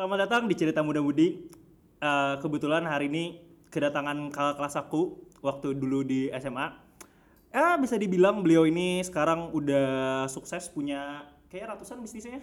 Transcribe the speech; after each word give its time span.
Selamat 0.00 0.24
datang 0.24 0.48
di 0.48 0.56
Cerita 0.56 0.80
Muda 0.80 1.04
Budi. 1.04 1.44
Eh, 2.00 2.34
kebetulan 2.40 2.88
hari 2.88 3.12
ini 3.12 3.36
kedatangan 3.68 4.32
kakak 4.32 4.56
kelas 4.56 4.80
aku 4.80 5.28
waktu 5.44 5.76
dulu 5.76 6.00
di 6.08 6.32
SMA. 6.40 6.72
Ya 7.52 7.76
bisa 7.76 8.00
dibilang 8.00 8.40
beliau 8.40 8.64
ini 8.64 9.04
sekarang 9.04 9.52
udah 9.52 10.24
sukses 10.24 10.72
punya 10.72 11.28
kayak 11.52 11.76
ratusan 11.76 12.00
bisnisnya. 12.00 12.40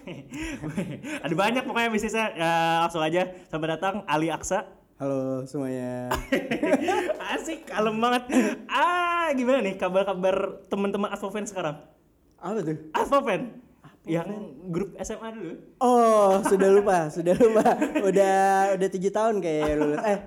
Ada 1.26 1.34
banyak 1.34 1.66
pokoknya 1.66 1.90
bisnisnya. 1.90 2.30
Ya 2.38 2.52
langsung 2.86 3.02
aja. 3.02 3.26
Selamat 3.50 3.68
datang 3.74 3.94
Ali 4.06 4.30
Aksa. 4.30 4.62
Halo 5.02 5.42
semuanya. 5.50 6.14
Asik, 7.34 7.66
kalem 7.66 7.98
banget. 7.98 8.22
Ah, 8.70 9.34
gimana 9.34 9.66
nih 9.66 9.74
kabar-kabar 9.74 10.62
teman-teman 10.70 11.10
Asfofen 11.10 11.42
sekarang? 11.42 11.82
Apa 12.38 12.62
tuh? 12.62 12.78
Asfofen 12.94 13.66
yang 14.08 14.28
grup 14.72 14.96
SMA 15.04 15.28
dulu. 15.36 15.54
Oh, 15.78 16.40
sudah 16.48 16.68
lupa, 16.72 16.98
sudah 17.12 17.34
lupa. 17.36 17.76
Udah 18.00 18.38
udah 18.74 18.88
tujuh 18.88 19.12
tahun 19.12 19.44
kayak 19.44 19.76
lulus. 19.76 20.00
Eh, 20.00 20.18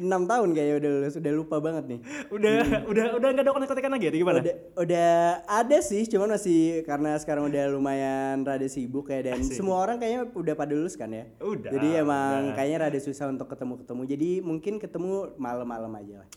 enam 0.00 0.22
tahun 0.24 0.54
kayak 0.54 0.78
udah 0.78 0.90
lulus. 0.90 1.14
Udah 1.18 1.32
lupa 1.34 1.56
banget 1.58 1.84
nih. 1.90 2.00
Udah 2.30 2.56
udah 2.86 3.04
udah 3.18 3.28
nggak 3.34 3.44
ada 3.44 3.50
kontak-kontakan 3.50 3.92
lagi 3.98 4.06
atau 4.08 4.18
gimana? 4.22 4.38
Udah, 4.38 4.56
udah 4.78 5.12
ada 5.44 5.78
sih, 5.82 6.02
cuman 6.06 6.38
masih 6.38 6.86
karena 6.86 7.18
sekarang 7.18 7.50
udah 7.50 7.64
lumayan 7.74 8.46
rada 8.46 8.68
sibuk 8.70 9.10
kayak 9.10 9.34
dan 9.34 9.38
Asik. 9.42 9.58
semua 9.58 9.82
orang 9.82 9.98
kayaknya 9.98 10.30
udah 10.30 10.54
pada 10.54 10.72
lulus 10.72 10.94
kan 10.94 11.10
ya. 11.10 11.26
Udah, 11.42 11.70
Jadi 11.74 11.88
emang 11.98 12.50
udah. 12.50 12.54
kayaknya 12.54 12.78
rada 12.86 13.00
susah 13.02 13.26
untuk 13.28 13.50
ketemu-ketemu. 13.50 14.02
Jadi 14.06 14.30
mungkin 14.40 14.74
ketemu 14.78 15.34
malam-malam 15.34 15.90
aja 15.98 16.14
lah. 16.22 16.28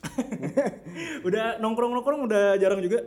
udah 1.28 1.62
nongkrong-nongkrong 1.62 2.26
udah 2.26 2.58
jarang 2.58 2.82
juga. 2.82 3.06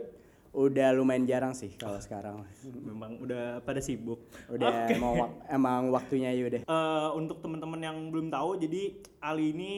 Udah 0.52 0.92
lumayan 0.92 1.24
jarang 1.24 1.52
sih 1.52 1.72
kalau 1.72 1.96
sekarang. 1.96 2.44
Memang 2.62 3.16
udah 3.18 3.60
pada 3.60 3.80
sibuk. 3.80 4.20
Udah 4.46 4.68
Oke. 4.84 5.00
mau 5.00 5.16
wak- 5.16 5.48
emang 5.48 5.88
waktunya 5.88 6.28
ya 6.28 6.44
udah. 6.44 6.60
Eh, 6.62 7.08
untuk 7.16 7.40
teman-teman 7.40 7.80
yang 7.80 7.96
belum 8.08 8.28
tahu, 8.28 8.60
jadi 8.60 8.92
Ali 9.18 9.50
ini 9.50 9.74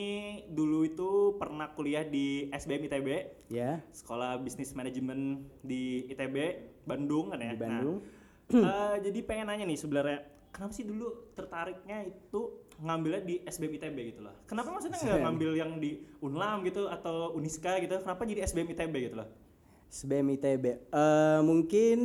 dulu 0.48 0.82
itu 0.82 1.08
pernah 1.36 1.70
kuliah 1.70 2.02
di 2.02 2.50
SBM 2.50 2.90
ITB, 2.90 3.08
Ya. 3.48 3.86
Sekolah 3.88 4.34
Bisnis 4.36 4.74
Manajemen 4.74 5.46
di 5.60 6.10
ITB 6.10 6.36
Bandung 6.82 7.30
kan 7.30 7.38
ya. 7.38 7.54
Di 7.54 7.60
Bandung. 7.60 8.02
Nah, 8.50 8.66
eh, 8.90 8.96
jadi 9.00 9.18
pengen 9.22 9.46
nanya 9.46 9.64
nih 9.64 9.78
sebenarnya, 9.78 10.18
kenapa 10.50 10.74
sih 10.74 10.82
dulu 10.82 11.06
tertariknya 11.32 12.02
itu 12.02 12.40
ngambilnya 12.76 13.22
di 13.22 13.34
SBM 13.46 13.78
ITB 13.78 13.96
gitu 14.10 14.20
loh? 14.20 14.34
Kenapa 14.44 14.74
maksudnya 14.74 14.98
nggak 14.98 15.22
ngambil 15.30 15.50
yang 15.54 15.78
di 15.78 16.02
Unlam 16.18 16.66
gitu 16.66 16.90
atau 16.90 17.30
Uniska 17.30 17.78
gitu? 17.78 18.02
Kenapa 18.02 18.26
jadi 18.26 18.42
SBM 18.42 18.74
ITB 18.74 18.94
gitu 19.04 19.16
loh? 19.16 19.30
SBM 19.94 20.34
ITB. 20.34 20.64
Eh 20.90 21.40
mungkin 21.46 21.98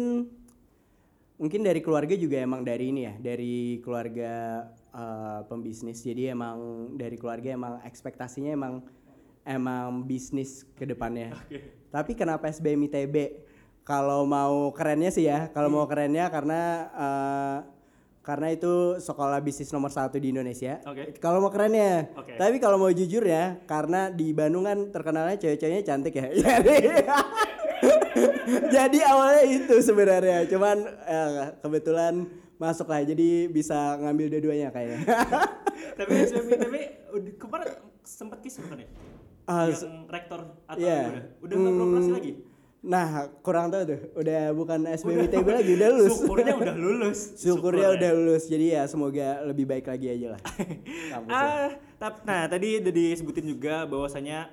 mungkin 1.41 1.61
dari 1.65 1.81
keluarga 1.81 2.13
juga 2.13 2.37
emang 2.37 2.61
dari 2.61 2.93
ini 2.93 3.09
ya, 3.09 3.13
dari 3.17 3.81
keluarga 3.81 4.65
eh, 4.93 5.41
pembisnis. 5.49 6.05
Jadi 6.05 6.29
emang 6.29 6.93
dari 6.93 7.17
keluarga 7.17 7.49
emang 7.49 7.81
ekspektasinya 7.81 8.53
emang 8.53 8.85
emang 9.41 10.05
bisnis 10.05 10.69
ke 10.77 10.85
depannya. 10.85 11.33
Tapi 11.89 12.13
kenapa 12.13 12.45
SBM 12.53 12.85
ITB? 12.85 13.49
Kalau 13.81 14.21
mau 14.29 14.69
kerennya 14.69 15.09
sih 15.09 15.25
ya, 15.25 15.49
kalau 15.49 15.73
mau 15.73 15.89
kerennya 15.89 16.29
karena 16.29 16.61
eh, 16.93 17.57
karena 18.21 18.53
itu 18.53 19.01
sekolah 19.01 19.41
bisnis 19.41 19.73
nomor 19.73 19.89
satu 19.89 20.21
di 20.21 20.29
Indonesia. 20.29 20.77
Oke. 20.85 21.17
Kalau 21.17 21.41
mau 21.41 21.49
kerennya. 21.49 22.13
Oke. 22.13 22.37
Tapi 22.37 22.61
kalau 22.61 22.77
mau 22.77 22.93
jujur 22.93 23.25
ya, 23.25 23.57
karena 23.65 24.13
di 24.13 24.29
Bandung 24.37 24.69
kan 24.69 24.93
terkenalnya 24.93 25.41
cewek-ceweknya 25.41 25.81
cantik 25.81 26.13
ya. 26.13 26.29
Jadi 26.37 26.77
Jadi 28.69 28.99
awalnya 29.05 29.43
itu 29.45 29.75
sebenarnya, 29.81 30.45
cuman 30.49 30.77
eh, 31.05 31.53
kebetulan 31.61 32.13
masuk 32.59 32.89
lah, 32.89 33.01
jadi 33.05 33.47
bisa 33.47 33.95
ngambil 34.01 34.35
dua-duanya 34.35 34.69
kayaknya. 34.73 34.99
Tapi 35.97 36.11
ITB 36.27 36.75
udah 37.13 37.33
kemarin 37.39 37.69
sempat 38.03 38.41
kis 38.43 38.59
bukan 38.59 38.83
ya? 38.83 38.89
Ah, 39.49 39.65
yang 39.65 40.05
rektor 40.05 40.39
atau 40.67 40.77
Iya. 40.77 40.99
udah 41.09 41.23
udah 41.41 41.55
nggak 41.57 41.73
beroperasi 41.73 42.11
lagi? 42.13 42.33
Nah, 42.79 43.07
kurang 43.43 43.67
tahu 43.67 43.83
tuh, 43.91 43.99
udah 44.15 44.55
bukan 44.55 44.87
SBM 44.87 45.27
ITB 45.27 45.47
lagi, 45.51 45.71
udah 45.75 45.89
lulus. 45.91 46.15
Syukurnya 46.15 46.53
udah 46.55 46.75
lulus. 46.79 47.19
Syukurnya 47.43 47.87
udah 47.91 48.09
lulus, 48.15 48.43
jadi 48.47 48.65
ya 48.79 48.83
semoga 48.87 49.43
lebih 49.43 49.67
baik 49.67 49.85
lagi 49.87 50.07
aja 50.07 50.27
lah. 50.39 50.41
Ah, 51.27 51.75
tap, 51.99 52.23
nah 52.23 52.47
tadi 52.47 52.79
udah 52.79 52.93
disebutin 52.93 53.45
juga 53.51 53.83
bahwasanya 53.83 54.47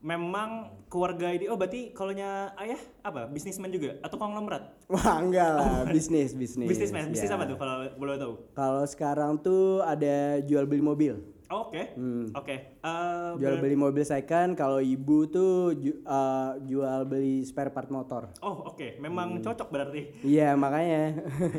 memang 0.00 0.50
keluarga 0.86 1.28
ini 1.28 1.46
oh 1.46 1.54
berarti 1.54 1.90
kalaunya 1.90 2.54
ayah 2.56 2.78
apa 3.02 3.26
bisnismen 3.26 3.66
juga 3.68 3.98
atau 3.98 4.14
konglomerat 4.14 4.86
Wah 4.86 5.18
enggak 5.18 5.50
lah, 5.52 5.82
bisnis, 5.86 6.32
bisnis. 6.32 6.64
bisnismen 6.64 7.10
bisnis 7.10 7.26
Ya. 7.26 7.34
apa 7.34 7.44
tuh 7.44 7.56
kalau 7.56 7.74
boleh 7.92 8.14
tahu 8.16 8.34
Kalau 8.52 8.84
sekarang 8.84 9.36
tuh 9.36 9.82
ada 9.82 10.38
jual 10.40 10.64
beli 10.64 10.80
mobil. 10.80 11.18
Oh, 11.48 11.64
oke 11.66 11.80
Hmm. 11.94 12.28
oke 12.30 12.56
Eh, 12.78 13.30
Jual 13.34 13.56
beli 13.56 13.72
mobil 13.74 14.00
second, 14.02 14.52
kalau 14.52 14.78
ibu 14.78 15.24
tuh 15.26 15.72
ju- 15.74 15.98
eh, 15.98 16.50
jual 16.62 17.02
beli 17.02 17.40
spare 17.42 17.68
part 17.68 17.88
motor. 17.88 18.28
oh 18.38 18.68
oke 18.68 18.96
memang 18.98 19.40
cocok 19.40 19.66
berarti 19.66 20.20
Iya 20.22 20.52
makanya. 20.54 21.16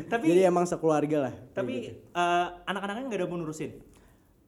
Tapi- 0.08 0.26
jadi 0.26 0.46
emang 0.46 0.64
sekeluarga 0.64 1.26
lah. 1.26 1.34
tapi 1.50 1.72
gitu. 1.84 1.98
eh, 2.08 2.46
anak-anaknya 2.64 3.04
nggak 3.04 3.20
ada 3.20 3.26
mau 3.26 3.36
nurusin 3.36 3.70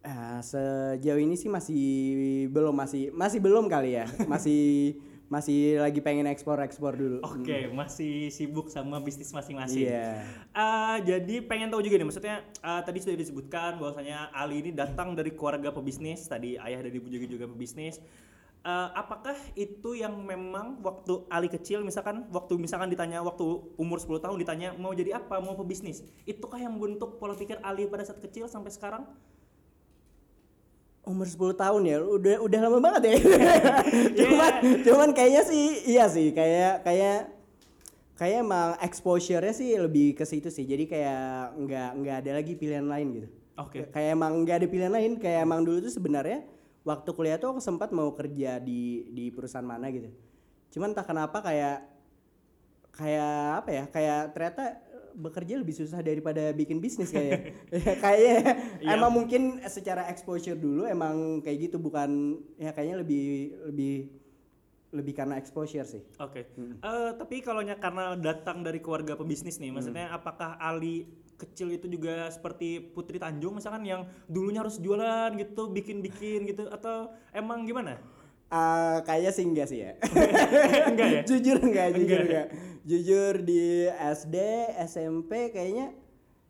Ah, 0.03 0.43
sejauh 0.43 1.23
ini 1.23 1.39
sih 1.39 1.47
masih 1.47 1.83
belum 2.51 2.75
masih 2.75 3.15
masih 3.15 3.39
belum 3.39 3.71
kali 3.71 3.95
ya. 4.03 4.07
Masih 4.33 4.99
masih 5.33 5.81
lagi 5.81 6.05
pengen 6.05 6.29
ekspor 6.29 6.61
ekspor 6.61 6.93
dulu. 6.93 7.25
oke 7.25 7.73
masih 7.73 8.29
sibuk 8.29 8.69
sama 8.69 9.01
bisnis 9.01 9.33
masing-masing 9.33 9.89
Iya. 9.89 10.21
Ah, 10.53 11.01
jadi 11.01 11.41
pengen 11.41 11.73
tahu 11.73 11.81
juga 11.81 11.97
nih 11.97 12.05
maksudnya 12.05 12.45
ah, 12.61 12.85
tadi 12.85 13.01
sudah 13.01 13.17
disebutkan 13.17 13.81
bahwasanya 13.81 14.29
Ali 14.37 14.61
ini 14.61 14.77
datang 14.77 15.17
dari 15.17 15.33
keluarga 15.33 15.73
pebisnis 15.73 16.29
tadi 16.29 16.61
ayah 16.61 16.85
dari 16.85 17.01
ibu 17.01 17.09
juga 17.09 17.25
juga 17.25 17.49
pebisnis 17.49 17.97
Ah, 18.63 18.95
apakah 18.95 19.35
itu 19.59 19.99
yang 19.99 20.15
memang 20.23 20.79
waktu 20.87 21.27
Ali 21.27 21.51
kecil 21.51 21.83
misalkan 21.83 22.31
waktu 22.31 22.55
misalkan 22.63 22.87
ditanya 22.95 23.19
waktu 23.19 23.43
umur 23.75 23.99
10 23.99 24.23
tahun 24.23 24.39
ditanya 24.39 24.71
mau 24.79 24.95
jadi 24.95 25.19
apa 25.19 25.43
mau 25.43 25.59
pebisnis 25.59 26.07
itukah 26.31 26.63
yang 26.63 26.79
bentuk 26.79 27.19
pola 27.19 27.35
pikir 27.35 27.59
Ali 27.65 27.91
pada 27.91 28.07
saat 28.07 28.23
kecil 28.23 28.47
sampai 28.47 28.71
sekarang 28.71 29.03
Umur 31.03 31.27
10 31.27 31.59
tahun 31.59 31.83
ya, 31.83 31.99
udah 31.99 32.37
udah 32.47 32.61
lama 32.63 32.79
banget 32.79 33.03
ya. 33.11 33.17
cuman 34.23 34.53
cuman 34.87 35.09
kayaknya 35.11 35.43
sih 35.43 35.83
iya 35.91 36.07
sih 36.07 36.31
kayak 36.31 36.87
kayak 36.87 37.27
kayak 38.15 38.47
emang 38.47 38.79
exposure-nya 38.79 39.51
sih 39.51 39.75
lebih 39.75 40.15
ke 40.15 40.23
situ 40.23 40.47
sih. 40.47 40.63
Jadi 40.63 40.87
kayak 40.87 41.59
nggak 41.59 41.91
nggak 41.99 42.17
ada 42.23 42.31
lagi 42.39 42.55
pilihan 42.55 42.87
lain 42.87 43.19
gitu. 43.19 43.29
Oke. 43.59 43.91
Kayak 43.91 44.15
emang 44.15 44.47
nggak 44.47 44.57
ada 44.63 44.67
pilihan 44.71 44.95
lain, 44.95 45.13
kayak 45.19 45.43
emang 45.43 45.67
dulu 45.67 45.83
tuh 45.83 45.91
sebenarnya 45.91 46.47
waktu 46.87 47.11
kuliah 47.19 47.39
tuh 47.39 47.55
aku 47.55 47.61
sempat 47.63 47.91
mau 47.91 48.15
kerja 48.15 48.63
di 48.63 49.11
di 49.11 49.35
perusahaan 49.35 49.67
mana 49.67 49.91
gitu. 49.91 50.07
Cuman 50.71 50.95
entah 50.95 51.03
kenapa 51.03 51.43
kayak 51.43 51.83
kayak 52.95 53.67
apa 53.67 53.71
ya? 53.75 53.85
Kayak 53.91 54.21
ternyata 54.39 54.65
bekerja 55.13 55.61
lebih 55.61 55.77
susah 55.77 56.01
daripada 56.01 56.51
bikin 56.53 56.81
bisnis 56.81 57.13
kayak 57.13 57.53
kayaknya 58.01 58.37
Iya. 58.85 58.99
emang 58.99 59.13
mungkin 59.13 59.63
secara 59.69 60.09
exposure 60.09 60.57
dulu 60.59 60.89
emang 60.89 61.41
kayak 61.45 61.71
gitu 61.71 61.77
bukan 61.79 62.41
ya 62.57 62.73
kayaknya 62.73 63.05
lebih 63.05 63.25
lebih 63.71 63.95
lebih 64.93 65.17
karena 65.17 65.41
exposure 65.41 65.89
sih. 65.89 66.05
Oke. 66.21 66.45
Eh, 66.53 67.11
tapi 67.17 67.41
kalau 67.41 67.65
karena 67.65 68.13
datang 68.13 68.61
dari 68.61 68.77
keluarga 68.77 69.17
pebisnis 69.17 69.57
nih, 69.57 69.73
maksudnya 69.73 70.13
apakah 70.13 70.61
Ali 70.61 71.09
kecil 71.41 71.73
itu 71.73 71.89
juga 71.89 72.29
seperti 72.29 72.93
Putri 72.93 73.17
Tanjung 73.17 73.57
misalkan 73.57 73.89
yang 73.89 74.05
dulunya 74.29 74.61
harus 74.61 74.77
jualan 74.77 75.33
gitu, 75.41 75.73
bikin-bikin 75.73 76.45
gitu 76.45 76.69
atau 76.69 77.09
emang 77.33 77.65
gimana? 77.65 77.99
Ah, 78.53 79.01
kayaknya 79.09 79.33
sih 79.33 79.45
enggak 79.49 79.67
sih 79.73 79.81
ya. 79.81 79.97
Enggak 80.93 81.09
ya? 81.09 81.21
jujur 81.25 81.57
enggak, 81.57 81.97
jujur 81.97 82.21
Enggak. 82.21 82.29
enggak. 82.29 82.47
Jujur 82.85 83.35
di 83.41 83.89
SD, 83.89 84.37
SMP 84.85 85.49
kayaknya 85.57 85.97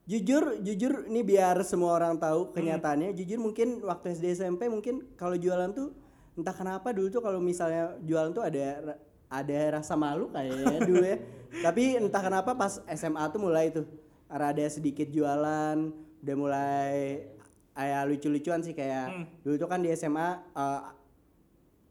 jujur 0.02 0.58
jujur 0.66 1.06
ini 1.06 1.22
biar 1.22 1.62
semua 1.62 1.94
orang 1.94 2.18
tahu 2.18 2.50
kenyataannya 2.50 3.14
jujur 3.14 3.38
mungkin 3.38 3.86
waktu 3.86 4.18
SD 4.18 4.34
SMP 4.34 4.66
mungkin 4.66 5.14
kalau 5.14 5.38
jualan 5.38 5.70
tuh 5.70 5.94
entah 6.34 6.50
kenapa 6.50 6.90
dulu 6.90 7.06
tuh 7.06 7.22
kalau 7.22 7.38
misalnya 7.38 7.94
jualan 8.02 8.34
tuh 8.34 8.42
ada 8.42 8.98
ada 9.30 9.58
rasa 9.78 9.94
malu 9.94 10.26
kayaknya 10.34 10.82
dulu 10.90 11.04
ya 11.06 11.16
tapi 11.62 12.02
entah 12.02 12.18
kenapa 12.18 12.50
pas 12.58 12.82
SMA 12.90 13.22
tuh 13.30 13.40
mulai 13.46 13.70
tuh 13.70 13.86
ada 14.26 14.66
sedikit 14.66 15.06
jualan 15.06 15.78
udah 16.18 16.36
mulai 16.36 17.22
kayak 17.70 18.02
lucu-lucuan 18.10 18.58
sih 18.58 18.74
kayak 18.74 19.22
dulu 19.46 19.54
tuh 19.54 19.68
kan 19.70 19.86
di 19.86 19.94
SMA 19.94 20.28
eh, 20.50 20.80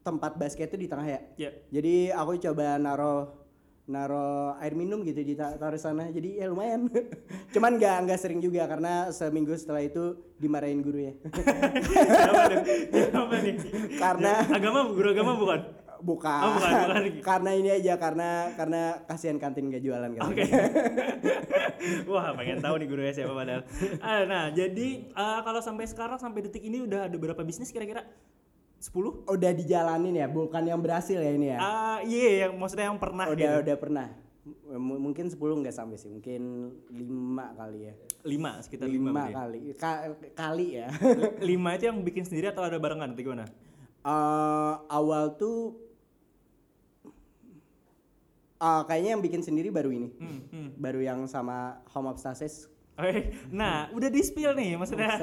tempat 0.02 0.34
basket 0.34 0.68
tuh 0.68 0.78
di 0.78 0.86
tengah 0.86 1.06
ya 1.06 1.20
Ya. 1.38 1.50
jadi 1.70 1.96
aku 2.14 2.42
coba 2.42 2.76
naro 2.76 3.38
naro 3.84 4.28
air 4.58 4.72
minum 4.72 5.02
gitu 5.02 5.20
di 5.20 5.34
ta- 5.34 5.54
taruh 5.54 5.76
sana 5.76 6.08
jadi 6.08 6.42
ya 6.42 6.46
lumayan 6.48 6.88
cuman 7.54 7.76
nggak 7.76 7.98
nggak 8.04 8.20
sering 8.20 8.40
juga 8.40 8.64
karena 8.66 9.10
seminggu 9.10 9.52
setelah 9.54 9.82
itu 9.82 10.04
dimarahin 10.38 10.80
guru 10.80 11.00
ya 11.02 11.14
Kenapa 12.90 13.36
nih? 13.38 13.56
Karena- 13.96 14.42
agama 14.48 14.80
guru 14.88 15.08
agama 15.10 15.34
bukan? 15.36 15.60
bukan. 16.02 16.42
Oh, 16.42 16.52
bukan, 16.56 16.72
bukan. 16.74 17.04
karena 17.30 17.52
ini 17.54 17.70
aja 17.72 17.94
karena 17.96 18.30
karena 18.56 18.82
kasihan 19.06 19.38
kantin 19.38 19.70
gak 19.70 19.82
jualan 19.82 20.10
kan. 20.12 20.22
Oke. 20.26 20.44
Wah, 22.10 22.34
pengen 22.34 22.58
tahu 22.58 22.76
nih 22.76 22.88
gurunya 22.88 23.14
siapa 23.14 23.30
padahal. 23.32 23.62
Ah, 24.00 24.26
Nah, 24.26 24.50
jadi 24.50 24.88
eh, 25.08 25.40
kalau 25.42 25.62
sampai 25.62 25.86
sekarang 25.86 26.18
sampai 26.18 26.42
detik 26.42 26.62
ini 26.64 26.82
udah 26.82 27.06
ada 27.06 27.14
berapa 27.16 27.42
bisnis 27.42 27.70
kira-kira? 27.70 28.02
10? 28.82 29.30
Udah 29.30 29.52
dijalanin 29.54 30.18
ya, 30.18 30.26
bukan 30.26 30.64
yang 30.66 30.82
berhasil 30.82 31.16
ya 31.16 31.32
ini 31.32 31.54
ya. 31.54 31.58
Ah, 31.62 32.00
iya 32.02 32.50
yang 32.50 32.58
maksudnya 32.58 32.90
yang 32.90 32.98
pernah 32.98 33.30
udah 33.30 33.38
gitu. 33.38 33.64
udah 33.70 33.78
pernah. 33.78 34.08
M- 34.74 34.98
mungkin 34.98 35.30
10 35.30 35.38
nggak 35.38 35.76
sampai 35.76 36.02
sih, 36.02 36.10
mungkin 36.10 36.74
5 36.90 37.46
kali 37.54 37.80
ya. 37.86 37.94
5 38.26 38.66
sekitar 38.66 38.90
5 38.90 38.98
5 38.98 39.14
berarti. 39.14 39.34
kali. 39.38 39.60
Ka- 39.78 40.04
kali 40.34 40.68
ya. 40.82 40.88
5 41.38 41.78
itu 41.78 41.84
yang 41.86 42.02
bikin 42.02 42.26
sendiri 42.26 42.50
atau 42.50 42.66
ada 42.66 42.82
barengan 42.82 43.14
atau 43.14 43.22
gimana? 43.22 43.46
Eh, 44.02 44.74
awal 44.90 45.38
tuh 45.38 45.78
ah, 48.58 48.82
kayaknya 48.90 49.14
yang 49.14 49.22
bikin 49.22 49.46
sendiri 49.46 49.70
baru 49.70 49.94
ini. 49.94 50.10
Hmm, 50.18 50.42
hmm. 50.50 50.70
Baru 50.82 51.06
yang 51.06 51.30
sama 51.30 51.86
Home 51.94 52.10
of 52.10 52.18
Stasis. 52.18 52.66
Oke, 53.00 53.34
nah 53.50 53.88
udah 53.96 54.10
di 54.12 54.22
spill 54.22 54.52
nih 54.54 54.76
maksudnya. 54.76 55.16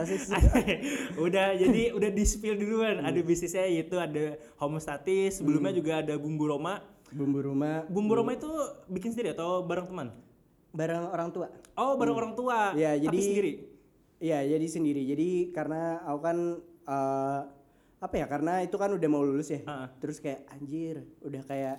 Udah 1.21 1.55
jadi 1.63 1.93
udah 1.93 2.11
di 2.11 2.25
spill 2.25 2.57
duluan. 2.57 3.05
Ada 3.05 3.21
bisnisnya 3.21 3.69
yaitu 3.69 4.01
ada 4.01 4.41
homostatis, 4.57 5.39
sebelumnya 5.39 5.71
juga 5.77 6.01
ada 6.01 6.17
bumbu 6.17 6.49
Roma. 6.49 6.81
Bumbu 7.09 7.41
rumah 7.41 7.89
Bumbu 7.89 8.21
Roma 8.21 8.37
itu 8.37 8.49
bikin 8.85 9.17
sendiri 9.17 9.33
atau 9.33 9.65
bareng 9.65 9.89
teman? 9.89 10.09
bareng 10.69 11.09
orang 11.09 11.33
tua. 11.33 11.49
Oh, 11.81 11.97
bareng 11.97 12.17
orang 12.17 12.33
tua. 12.37 12.77
Iya, 12.77 13.01
tapi 13.01 13.05
jadi- 13.09 13.25
sendiri. 13.25 13.53
Iya, 14.19 14.39
jadi 14.45 14.67
sendiri. 14.69 15.03
Jadi 15.09 15.29
karena 15.57 16.03
aku 16.05 16.21
kan 16.21 16.39
eh, 16.89 17.41
apa 17.99 18.15
ya? 18.15 18.27
Karena 18.29 18.61
itu 18.61 18.77
kan 18.77 18.93
udah 18.93 19.09
mau 19.09 19.25
lulus 19.25 19.49
ya. 19.49 19.65
Ha-ha. 19.65 19.89
Terus 19.97 20.21
kayak 20.21 20.45
anjir, 20.53 21.09
udah 21.25 21.43
kayak 21.49 21.77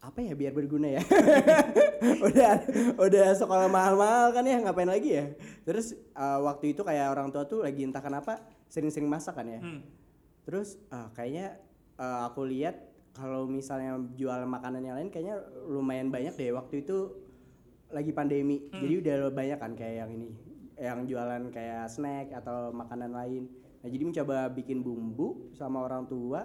apa 0.00 0.18
ya 0.22 0.32
biar 0.36 0.52
berguna 0.52 0.88
ya. 0.92 1.02
udah 2.28 2.52
udah 3.00 3.26
sekolah 3.34 3.66
mahal-mahal 3.66 4.30
kan 4.36 4.44
ya, 4.46 4.60
ngapain 4.62 4.88
lagi 4.88 5.16
ya? 5.16 5.26
Terus 5.64 5.96
eh, 5.96 6.38
waktu 6.42 6.76
itu 6.76 6.84
kayak 6.84 7.12
orang 7.12 7.32
tua 7.32 7.48
tuh 7.48 7.64
lagi 7.64 7.82
entah 7.82 8.04
kenapa 8.04 8.42
sering-sering 8.70 9.08
masak 9.08 9.34
kan 9.36 9.46
ya. 9.48 9.60
Hmm. 9.60 9.82
Terus 10.46 10.78
ah, 10.92 11.10
kayaknya 11.16 11.58
eh, 11.98 12.20
aku 12.28 12.46
lihat 12.46 12.76
kalau 13.16 13.48
misalnya 13.48 13.96
jual 14.14 14.44
makanan 14.44 14.84
yang 14.84 14.96
lain 15.00 15.08
kayaknya 15.08 15.40
lumayan 15.64 16.12
banyak 16.12 16.36
deh 16.36 16.52
waktu 16.52 16.84
itu 16.84 17.16
lagi 17.90 18.12
pandemi. 18.12 18.68
Hmm. 18.68 18.82
Jadi 18.84 18.94
udah 19.02 19.14
banyak 19.32 19.58
kan 19.58 19.72
kayak 19.74 20.06
yang 20.06 20.10
ini 20.12 20.30
yang 20.76 21.08
jualan 21.08 21.48
kayak 21.48 21.88
snack 21.88 22.36
atau 22.36 22.68
makanan 22.70 23.16
lain. 23.16 23.48
Nah, 23.80 23.88
jadi 23.88 24.02
mencoba 24.04 24.52
bikin 24.52 24.84
bumbu 24.84 25.48
sama 25.56 25.80
orang 25.80 26.04
tua. 26.04 26.44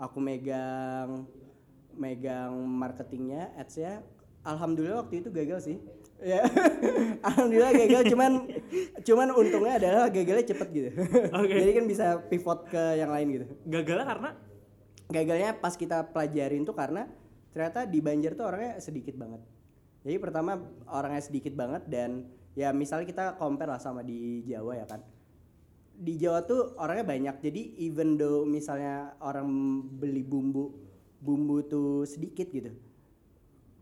Aku 0.00 0.20
megang 0.20 1.28
megang 2.00 2.56
marketingnya, 2.64 3.52
ads-nya. 3.60 4.00
Alhamdulillah 4.40 5.04
waktu 5.04 5.20
itu 5.20 5.28
gagal 5.28 5.68
sih. 5.68 5.76
Ya, 6.20 6.48
alhamdulillah 7.28 7.76
gagal. 7.76 8.08
Cuman 8.08 8.32
cuman 9.04 9.28
untungnya 9.36 9.76
adalah 9.76 10.08
gagalnya 10.08 10.44
cepet 10.48 10.68
gitu. 10.72 10.90
Oke. 11.44 11.52
Jadi 11.60 11.72
kan 11.76 11.84
bisa 11.84 12.06
pivot 12.24 12.64
ke 12.72 12.96
yang 12.96 13.12
lain 13.12 13.28
gitu. 13.36 13.46
Gagalnya 13.68 14.06
karena 14.08 14.30
Gagalnya 15.10 15.58
pas 15.58 15.74
kita 15.74 16.06
pelajarin 16.14 16.62
tuh 16.62 16.78
karena 16.78 17.10
ternyata 17.50 17.82
di 17.82 17.98
Banjar 17.98 18.38
tuh 18.38 18.46
orangnya 18.46 18.78
sedikit 18.78 19.18
banget. 19.18 19.42
Jadi 20.06 20.16
pertama 20.22 20.62
orangnya 20.86 21.22
sedikit 21.26 21.52
banget 21.58 21.82
dan 21.90 22.30
ya 22.54 22.70
misalnya 22.70 23.10
kita 23.10 23.24
compare 23.34 23.74
lah 23.74 23.82
sama 23.82 24.06
di 24.06 24.46
Jawa 24.46 24.78
ya 24.78 24.86
kan. 24.86 25.02
Di 25.98 26.14
Jawa 26.14 26.46
tuh 26.46 26.78
orangnya 26.78 27.04
banyak. 27.10 27.36
Jadi 27.42 27.82
even 27.82 28.14
though 28.14 28.46
misalnya 28.46 29.18
orang 29.18 29.50
beli 29.98 30.22
bumbu 30.22 30.89
bumbu 31.20 31.60
tuh 31.62 32.08
sedikit 32.08 32.48
gitu. 32.48 32.72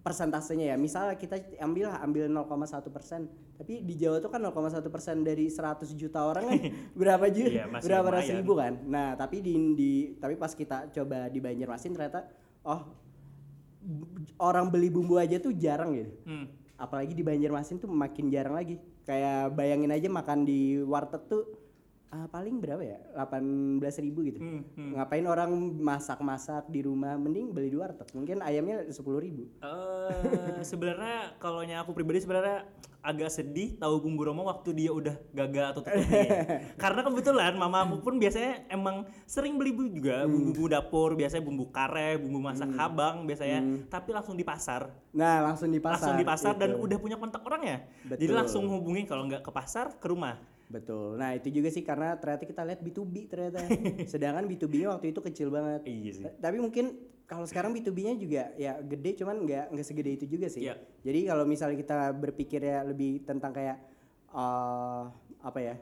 Persentasenya 0.02 0.74
ya, 0.74 0.76
misalnya 0.78 1.18
kita 1.18 1.36
ambil 1.58 1.90
ambil 1.90 2.24
0,1 2.30 2.88
persen, 2.88 3.28
tapi 3.58 3.82
di 3.82 3.98
Jawa 3.98 4.22
tuh 4.22 4.30
kan 4.30 4.38
0,1 4.38 4.78
persen 4.88 5.26
dari 5.26 5.50
100 5.50 5.90
juta 5.98 6.22
orang 6.22 6.46
kan 6.46 6.58
berapa 7.00 7.26
juta, 7.26 7.50
Iya, 7.50 7.64
berapa 7.66 8.06
ratus 8.14 8.30
ribu 8.38 8.54
kan. 8.54 8.78
Nah 8.86 9.18
tapi 9.18 9.42
di, 9.42 9.52
di 9.74 9.90
tapi 10.16 10.38
pas 10.38 10.54
kita 10.54 10.94
coba 10.94 11.26
di 11.26 11.42
Banjarmasin 11.42 11.92
ternyata 11.92 12.30
oh 12.62 12.86
orang 14.38 14.70
beli 14.70 14.88
bumbu 14.88 15.18
aja 15.18 15.42
tuh 15.42 15.50
jarang 15.50 15.98
gitu. 15.98 16.14
hmm. 16.30 16.46
Apalagi 16.78 17.10
di 17.18 17.26
Banjarmasin 17.26 17.82
tuh 17.82 17.90
makin 17.90 18.30
jarang 18.30 18.54
lagi. 18.54 18.78
Kayak 19.02 19.50
bayangin 19.58 19.90
aja 19.90 20.06
makan 20.06 20.46
di 20.46 20.78
warteg 20.86 21.26
tuh 21.26 21.42
ah, 22.08 22.26
paling 22.26 22.56
berapa 22.56 22.80
ya? 22.80 22.98
18 23.14 23.80
ribu 24.00 24.24
gitu. 24.24 24.38
Hmm, 24.38 24.64
hmm. 24.72 24.96
Ngapain 24.96 25.24
orang 25.24 25.50
masak-masak 25.76 26.66
di 26.66 26.80
rumah? 26.80 27.14
Mending 27.14 27.52
beli 27.52 27.68
di 27.68 27.76
warteg. 27.76 28.08
Mungkin 28.12 28.40
ayamnya 28.40 28.84
10 28.84 28.96
ribu. 29.18 29.44
Eh, 29.60 30.60
sebenarnya 30.70 31.36
kalau 31.36 31.60
aku 31.60 31.92
pribadi 31.92 32.18
sebenarnya 32.18 32.64
agak 32.98 33.30
sedih 33.30 33.78
tahu 33.78 34.02
bumbu 34.02 34.26
Roma 34.26 34.42
waktu 34.42 34.74
dia 34.74 34.90
udah 34.90 35.14
gagal 35.30 35.64
atau 35.70 35.80
tutup 35.86 36.02
nih. 36.10 36.28
Karena 36.74 37.00
kebetulan 37.00 37.54
mama 37.54 37.86
aku 37.86 38.02
pun 38.02 38.18
biasanya 38.18 38.66
emang 38.68 39.06
sering 39.24 39.54
beli 39.54 39.70
bu- 39.70 39.86
juga 39.88 40.26
Hmm. 40.26 40.50
bumbu 40.50 40.66
dapur, 40.66 41.14
biasanya 41.14 41.46
bumbu 41.46 41.70
kare, 41.70 42.18
bumbu 42.18 42.42
masak 42.42 42.68
habang 42.74 43.22
biasanya, 43.22 43.62
tapi 43.86 44.10
langsung 44.10 44.34
di 44.34 44.42
pasar. 44.42 44.90
Nah 45.14 45.40
langsung 45.46 45.70
di 45.70 45.78
Hmm. 45.78 45.86
pasar. 45.88 45.94
langsung 46.10 46.18
di 46.18 46.26
pasar 46.26 46.52
dan 46.58 46.70
Itu. 46.74 46.84
udah 46.84 46.98
punya 46.98 47.16
kontak 47.16 47.40
orangnya. 47.46 47.86
Jadi 48.02 48.24
Betul. 48.28 48.34
langsung 48.34 48.62
hubungin 48.66 49.06
kalau 49.06 49.24
nggak 49.24 49.46
ke 49.46 49.50
pasar 49.54 49.94
ke 49.94 50.06
rumah. 50.10 50.36
Betul. 50.68 51.16
Nah 51.16 51.32
itu 51.32 51.48
juga 51.50 51.68
sih 51.68 51.80
karena 51.80 52.12
ternyata 52.14 52.44
kita 52.44 52.62
lihat 52.62 52.78
B2B 52.78 53.14
ternyata. 53.26 53.64
Sedangkan 54.06 54.44
B2B-nya 54.44 54.88
waktu 54.90 55.10
itu 55.10 55.20
kecil 55.22 55.48
banget. 55.48 55.80
Iya 55.82 56.10
sih. 56.12 56.24
Ta- 56.24 56.36
Tapi 56.44 56.56
mungkin 56.58 56.92
kalau 57.24 57.44
sekarang 57.44 57.72
B2B-nya 57.72 58.14
juga 58.14 58.52
ya 58.54 58.76
gede 58.78 59.16
cuman 59.16 59.42
nggak 59.42 59.64
nggak 59.70 59.86
segede 59.86 60.10
itu 60.14 60.26
juga 60.26 60.46
sih. 60.46 60.62
Iya. 60.62 60.76
Jadi 61.02 61.20
kalau 61.24 61.44
misalnya 61.44 61.76
kita 61.76 61.96
berpikir 62.12 62.60
ya 62.62 62.80
lebih 62.82 63.20
tentang 63.22 63.50
kayak 63.50 63.76
eh 64.28 65.02
apa 65.40 65.58
ya? 65.58 65.76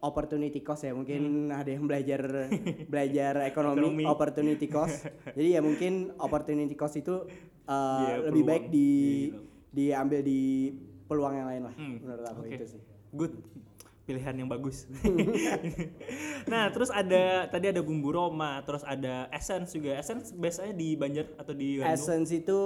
opportunity 0.00 0.60
cost 0.60 0.80
ya 0.82 0.96
mungkin 0.96 1.20
ada 1.52 1.68
yang 1.68 1.84
belajar 1.84 2.48
belajar 2.88 3.44
ekonomi, 3.44 3.76
Hmm. 3.76 3.84
Ekonomi. 3.92 4.04
opportunity 4.06 4.66
cost 4.66 5.04
jadi 5.36 5.48
ya 5.50 5.60
mungkin 5.60 5.92
opportunity 6.16 6.72
cost 6.72 6.96
itu 6.96 7.28
eh, 7.68 7.76
Iya, 8.00 8.16
lebih 8.24 8.32
peluang. 8.32 8.48
baik 8.48 8.64
di 8.70 8.88
Iya. 9.28 9.38
diambil 9.70 10.20
di 10.24 10.40
peluang 11.04 11.34
yang 11.34 11.46
lain 11.46 11.62
lah 11.62 11.74
Hmm, 11.76 12.00
menurut 12.00 12.24
aku 12.24 12.40
oke. 12.40 12.48
itu 12.50 12.64
sih 12.66 12.80
Good. 13.12 13.32
Pilihan 14.10 14.34
yang 14.42 14.50
bagus. 14.50 14.90
nah, 16.50 16.66
terus 16.74 16.90
ada 16.90 17.46
tadi 17.46 17.70
ada 17.70 17.78
bumbu 17.78 18.10
Roma, 18.10 18.58
terus 18.66 18.82
ada 18.82 19.30
essence 19.30 19.70
juga. 19.70 19.94
Essence 19.94 20.34
biasanya 20.34 20.74
di 20.74 20.98
Banjar 20.98 21.30
atau 21.38 21.54
di 21.54 21.78
Bandung? 21.78 21.94
Essence 21.94 22.34
itu 22.34 22.60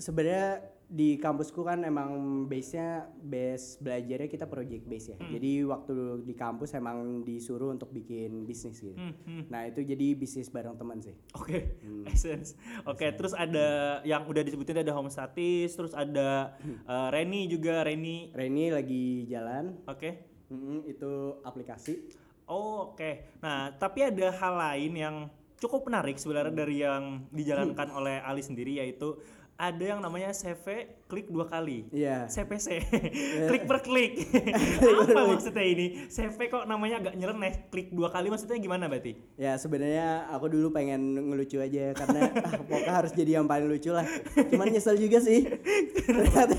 sebenarnya 0.00 0.64
di 0.90 1.22
kampusku 1.22 1.62
kan 1.62 1.86
emang 1.86 2.10
base-nya 2.50 3.06
base 3.22 3.78
belajarnya 3.78 4.26
kita 4.26 4.50
project 4.50 4.90
base 4.90 5.14
ya. 5.14 5.18
Hmm. 5.22 5.30
Jadi 5.38 5.52
waktu 5.62 6.26
di 6.26 6.34
kampus 6.34 6.74
emang 6.74 7.22
disuruh 7.22 7.70
untuk 7.70 7.94
bikin 7.94 8.42
bisnis 8.42 8.82
gitu. 8.82 8.98
Hmm, 8.98 9.14
hmm. 9.22 9.42
Nah, 9.54 9.70
itu 9.70 9.86
jadi 9.86 10.18
bisnis 10.18 10.50
bareng 10.50 10.74
teman 10.74 10.98
sih. 10.98 11.14
Oke, 11.38 11.78
Hmm. 11.78 12.10
essence. 12.10 12.58
Oke, 12.90 13.06
terus 13.14 13.38
ada 13.38 14.00
yang 14.02 14.26
udah 14.26 14.42
disebutin 14.42 14.82
ada 14.82 14.90
home 14.90 15.14
statis, 15.14 15.78
terus 15.78 15.94
ada 15.94 16.58
Hmm. 16.58 16.82
eh, 16.90 17.08
Reni 17.14 17.46
juga, 17.46 17.86
Reni. 17.86 18.34
Reni 18.34 18.74
lagi 18.74 19.30
jalan, 19.30 19.78
Oke. 19.86 20.29
Mm-mm, 20.50 20.84
itu 20.90 21.38
aplikasi. 21.46 22.10
Oh, 22.50 22.90
oke. 22.92 23.38
Nah, 23.38 23.70
tapi 23.78 24.02
ada 24.02 24.34
hal 24.34 24.54
lain 24.58 24.92
yang 24.98 25.16
cukup 25.62 25.86
menarik 25.86 26.18
sebenarnya 26.18 26.54
dari 26.54 26.76
yang 26.82 27.30
dijalankan 27.30 27.88
oleh 27.94 28.18
Ali 28.24 28.42
sendiri 28.42 28.82
yaitu 28.82 29.14
ada 29.60 29.84
yang 29.84 30.00
namanya 30.00 30.32
CV 30.32 30.88
klik 31.04 31.28
dua 31.28 31.44
kali. 31.44 31.84
Iya. 31.92 32.24
CPC, 32.32 32.80
klik 33.52 33.68
per 33.68 33.84
klik. 33.84 34.24
Apa 35.04 35.28
maksudnya 35.28 35.60
ini? 35.60 36.08
CV 36.08 36.48
kok 36.48 36.64
namanya 36.64 37.04
agak 37.04 37.14
nyeleneh, 37.20 37.68
klik 37.68 37.92
dua 37.92 38.08
kali 38.08 38.32
maksudnya 38.32 38.56
gimana 38.56 38.88
berarti? 38.88 39.20
Ya 39.36 39.60
sebenarnya 39.60 40.32
aku 40.32 40.48
dulu 40.48 40.72
pengen 40.72 41.12
ngelucu 41.28 41.60
aja 41.60 41.92
karena 41.92 42.32
ah, 42.48 42.56
pokoknya 42.56 42.92
harus 43.04 43.12
jadi 43.12 43.30
yang 43.36 43.44
paling 43.44 43.68
lucu 43.68 43.92
lah. 43.92 44.08
Cuman 44.48 44.72
nyesel 44.72 44.96
juga 44.96 45.20
sih. 45.20 45.44
ternyata 46.08 46.56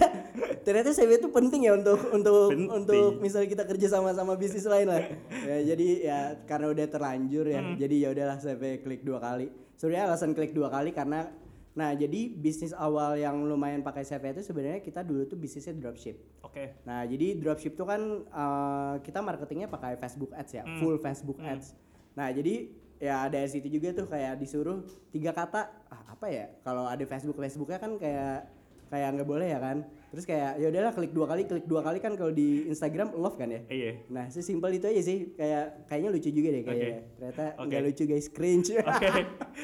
ternyata 0.61 0.89
CV 0.93 1.17
itu 1.17 1.29
penting 1.29 1.67
ya 1.67 1.73
untuk 1.75 1.99
untuk 2.13 2.53
Penting. 2.53 2.69
untuk 2.69 3.11
misalnya 3.19 3.49
kita 3.49 3.63
kerja 3.65 3.87
sama 3.97 4.13
sama 4.13 4.33
bisnis 4.37 4.65
lain 4.65 4.87
lah. 4.87 5.01
Ya 5.45 5.57
jadi 5.73 5.87
ya 6.01 6.19
karena 6.45 6.71
udah 6.71 6.85
terlanjur 6.87 7.45
ya. 7.49 7.61
Hmm. 7.61 7.75
Jadi 7.77 7.95
ya 8.01 8.09
udahlah 8.13 8.37
CV 8.37 8.81
klik 8.85 9.01
dua 9.01 9.19
kali. 9.19 9.49
Sebenarnya 9.75 10.13
alasan 10.13 10.37
klik 10.37 10.53
dua 10.53 10.69
kali 10.69 10.93
karena 10.93 11.29
nah 11.71 11.95
jadi 11.95 12.27
bisnis 12.35 12.75
awal 12.75 13.15
yang 13.15 13.47
lumayan 13.47 13.79
pakai 13.79 14.03
CV 14.03 14.35
itu 14.35 14.43
sebenarnya 14.43 14.83
kita 14.83 15.01
dulu 15.07 15.25
tuh 15.25 15.39
bisnisnya 15.39 15.73
dropship. 15.77 16.19
Oke. 16.43 16.83
Nah, 16.83 17.07
jadi 17.07 17.39
dropship 17.39 17.79
tuh 17.79 17.87
kan 17.87 18.01
eh, 18.27 18.93
kita 19.07 19.23
marketingnya 19.23 19.71
pakai 19.71 19.95
Facebook 19.95 20.35
Ads 20.35 20.51
ya, 20.51 20.63
full 20.83 20.99
Facebook 20.99 21.39
Ads. 21.39 21.73
Nah, 22.11 22.27
jadi 22.27 22.67
ya 23.01 23.25
ada 23.25 23.39
situ 23.47 23.71
juga 23.71 23.95
tuh 23.95 24.05
kayak 24.05 24.37
disuruh 24.37 24.83
tiga 25.15 25.31
kata 25.31 25.71
ah, 25.87 26.11
apa 26.11 26.27
ya? 26.27 26.51
Kalau 26.59 26.85
ada 26.91 27.01
Facebook 27.07 27.39
Facebooknya 27.39 27.79
kan 27.79 27.95
kayak 27.95 28.51
kayak 28.91 29.09
nggak 29.15 29.29
boleh 29.31 29.47
ya 29.47 29.59
kan 29.63 29.87
terus 30.11 30.27
kayak 30.27 30.59
ya 30.59 30.67
udahlah 30.67 30.91
klik 30.91 31.15
dua 31.15 31.25
kali 31.25 31.47
klik 31.47 31.65
dua 31.65 31.81
kali 31.81 32.03
kan 32.03 32.19
kalau 32.19 32.35
di 32.35 32.67
Instagram 32.67 33.15
love 33.15 33.39
kan 33.39 33.47
ya 33.47 33.63
Iya. 33.71 33.91
nah 34.11 34.27
sesimpel 34.27 34.75
itu 34.75 34.85
aja 34.91 35.01
sih 35.01 35.31
kayak 35.39 35.87
kayaknya 35.87 36.09
lucu 36.11 36.29
juga 36.35 36.49
deh 36.51 36.63
kayak 36.67 36.77
Oke. 36.77 36.91
ternyata 37.15 37.45
Oke. 37.55 37.65
nggak 37.71 37.81
lucu 37.87 38.03
guys 38.05 38.27
cringe 38.27 38.75
Oke. 38.91 39.07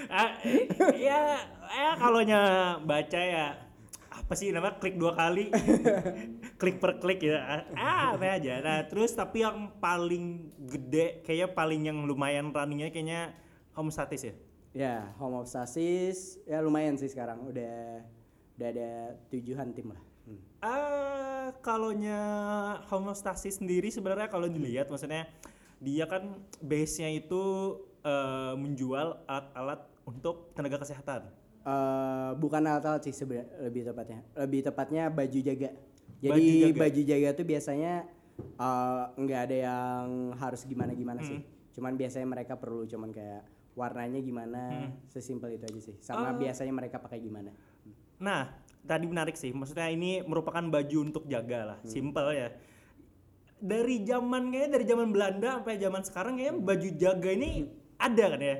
Ah, 0.08 0.30
ya, 0.96 1.20
ya 1.68 1.90
kalau 2.00 2.24
baca 2.88 3.20
ya 3.20 3.46
apa 4.18 4.34
sih 4.34 4.50
nama 4.50 4.74
klik 4.82 4.98
dua 4.98 5.14
kali 5.14 5.54
klik 6.60 6.82
per 6.82 6.98
klik 6.98 7.22
ya 7.22 7.68
ah 7.78 8.18
aneh 8.18 8.32
aja 8.34 8.54
nah 8.64 8.80
terus 8.88 9.14
tapi 9.14 9.46
yang 9.46 9.78
paling 9.78 10.48
gede 10.66 11.22
kayaknya 11.22 11.48
paling 11.54 11.82
yang 11.86 12.02
lumayan 12.08 12.50
runningnya 12.50 12.90
kayaknya 12.90 13.36
home 13.78 13.94
status 13.94 14.32
ya 14.32 14.34
ya 14.74 14.96
home 15.22 15.38
of 15.38 15.46
stasis 15.46 16.42
ya 16.50 16.62
lumayan 16.66 16.98
sih 16.98 17.10
sekarang 17.10 17.46
udah 17.46 18.02
udah 18.58 18.68
ada 18.74 18.90
tujuan 19.30 19.70
tim 19.78 19.94
lah. 19.94 20.02
Ah, 20.58 21.54
kalonya 21.62 22.20
homeostasis 22.90 23.62
sendiri 23.62 23.88
sebenarnya 23.88 24.26
kalau 24.26 24.50
dilihat 24.50 24.90
maksudnya 24.90 25.30
dia 25.78 26.10
kan 26.10 26.34
base-nya 26.60 27.14
itu 27.14 27.42
eh, 28.02 28.54
menjual 28.54 29.22
alat-alat 29.24 29.86
untuk 30.04 30.50
tenaga 30.52 30.82
kesehatan. 30.82 31.30
Eh, 31.62 32.32
bukan 32.36 32.64
alat-alat 32.64 33.04
sih 33.04 33.14
sebenarnya 33.14 33.46
lebih 33.62 33.82
tepatnya 33.86 34.20
lebih 34.36 34.62
tepatnya 34.64 35.04
baju 35.08 35.40
jaga 35.42 35.70
jadi 36.18 36.32
Baju 36.34 36.52
jaga. 36.64 36.80
baju 36.80 37.02
jaga 37.04 37.30
tuh 37.34 37.46
biasanya 37.46 37.94
eh, 38.40 39.04
nggak 39.14 39.42
ada 39.46 39.58
yang 39.62 40.08
harus 40.34 40.64
gimana 40.64 40.92
gimana 40.92 41.20
sih 41.22 41.38
Hmm. 41.38 41.76
cuman 41.76 41.94
biasanya 41.94 42.26
mereka 42.26 42.56
perlu 42.56 42.88
cuman 42.88 43.12
kayak 43.12 43.44
warnanya 43.76 44.18
gimana 44.18 44.62
Hmm. 44.72 44.90
sesimpel 45.06 45.54
itu 45.54 45.68
aja 45.68 45.80
sih 45.84 45.96
sama 46.00 46.32
Oh. 46.32 46.40
biasanya 46.40 46.72
mereka 46.72 46.98
pakai 46.98 47.20
gimana 47.20 47.52
Nah, 48.18 48.50
tadi 48.88 49.06
menarik 49.06 49.36
sih. 49.36 49.52
Maksudnya 49.52 49.92
ini 49.92 50.24
merupakan 50.24 50.64
baju 50.64 50.98
untuk 51.04 51.28
jaga 51.28 51.76
lah. 51.76 51.78
Simple 51.84 52.32
ya. 52.32 52.50
Dari 53.58 54.06
zaman 54.06 54.54
kayaknya 54.54 54.70
dari 54.78 54.86
zaman 54.86 55.10
Belanda 55.12 55.60
sampai 55.60 55.76
zaman 55.76 56.02
sekarang 56.02 56.34
kayaknya 56.38 56.56
baju 56.62 56.90
jaga 56.96 57.30
ini 57.30 57.50
ada 57.98 58.26
kan 58.32 58.42
ya? 58.42 58.58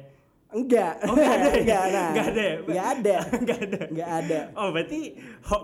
enggak 0.48 0.94
Oh, 1.04 1.12
nggak 1.12 1.28
ada 1.28 1.50
ya? 1.52 1.60
enggak 1.60 1.84
nah 1.92 2.08
Nggak 2.16 2.28
ada 2.32 2.42
ya? 2.42 2.56
enggak 2.64 2.88
ada 2.96 3.16
Nggak 3.38 3.60
ada. 3.68 3.80
enggak 3.92 4.10
ada 4.24 4.40
Oh, 4.56 4.68
berarti 4.72 5.00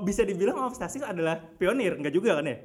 bisa 0.04 0.22
dibilang 0.22 0.60
homeostasis 0.60 1.08
adalah 1.08 1.40
pionir, 1.56 1.96
enggak 1.96 2.12
juga 2.12 2.36
kan 2.36 2.52
ya? 2.52 2.58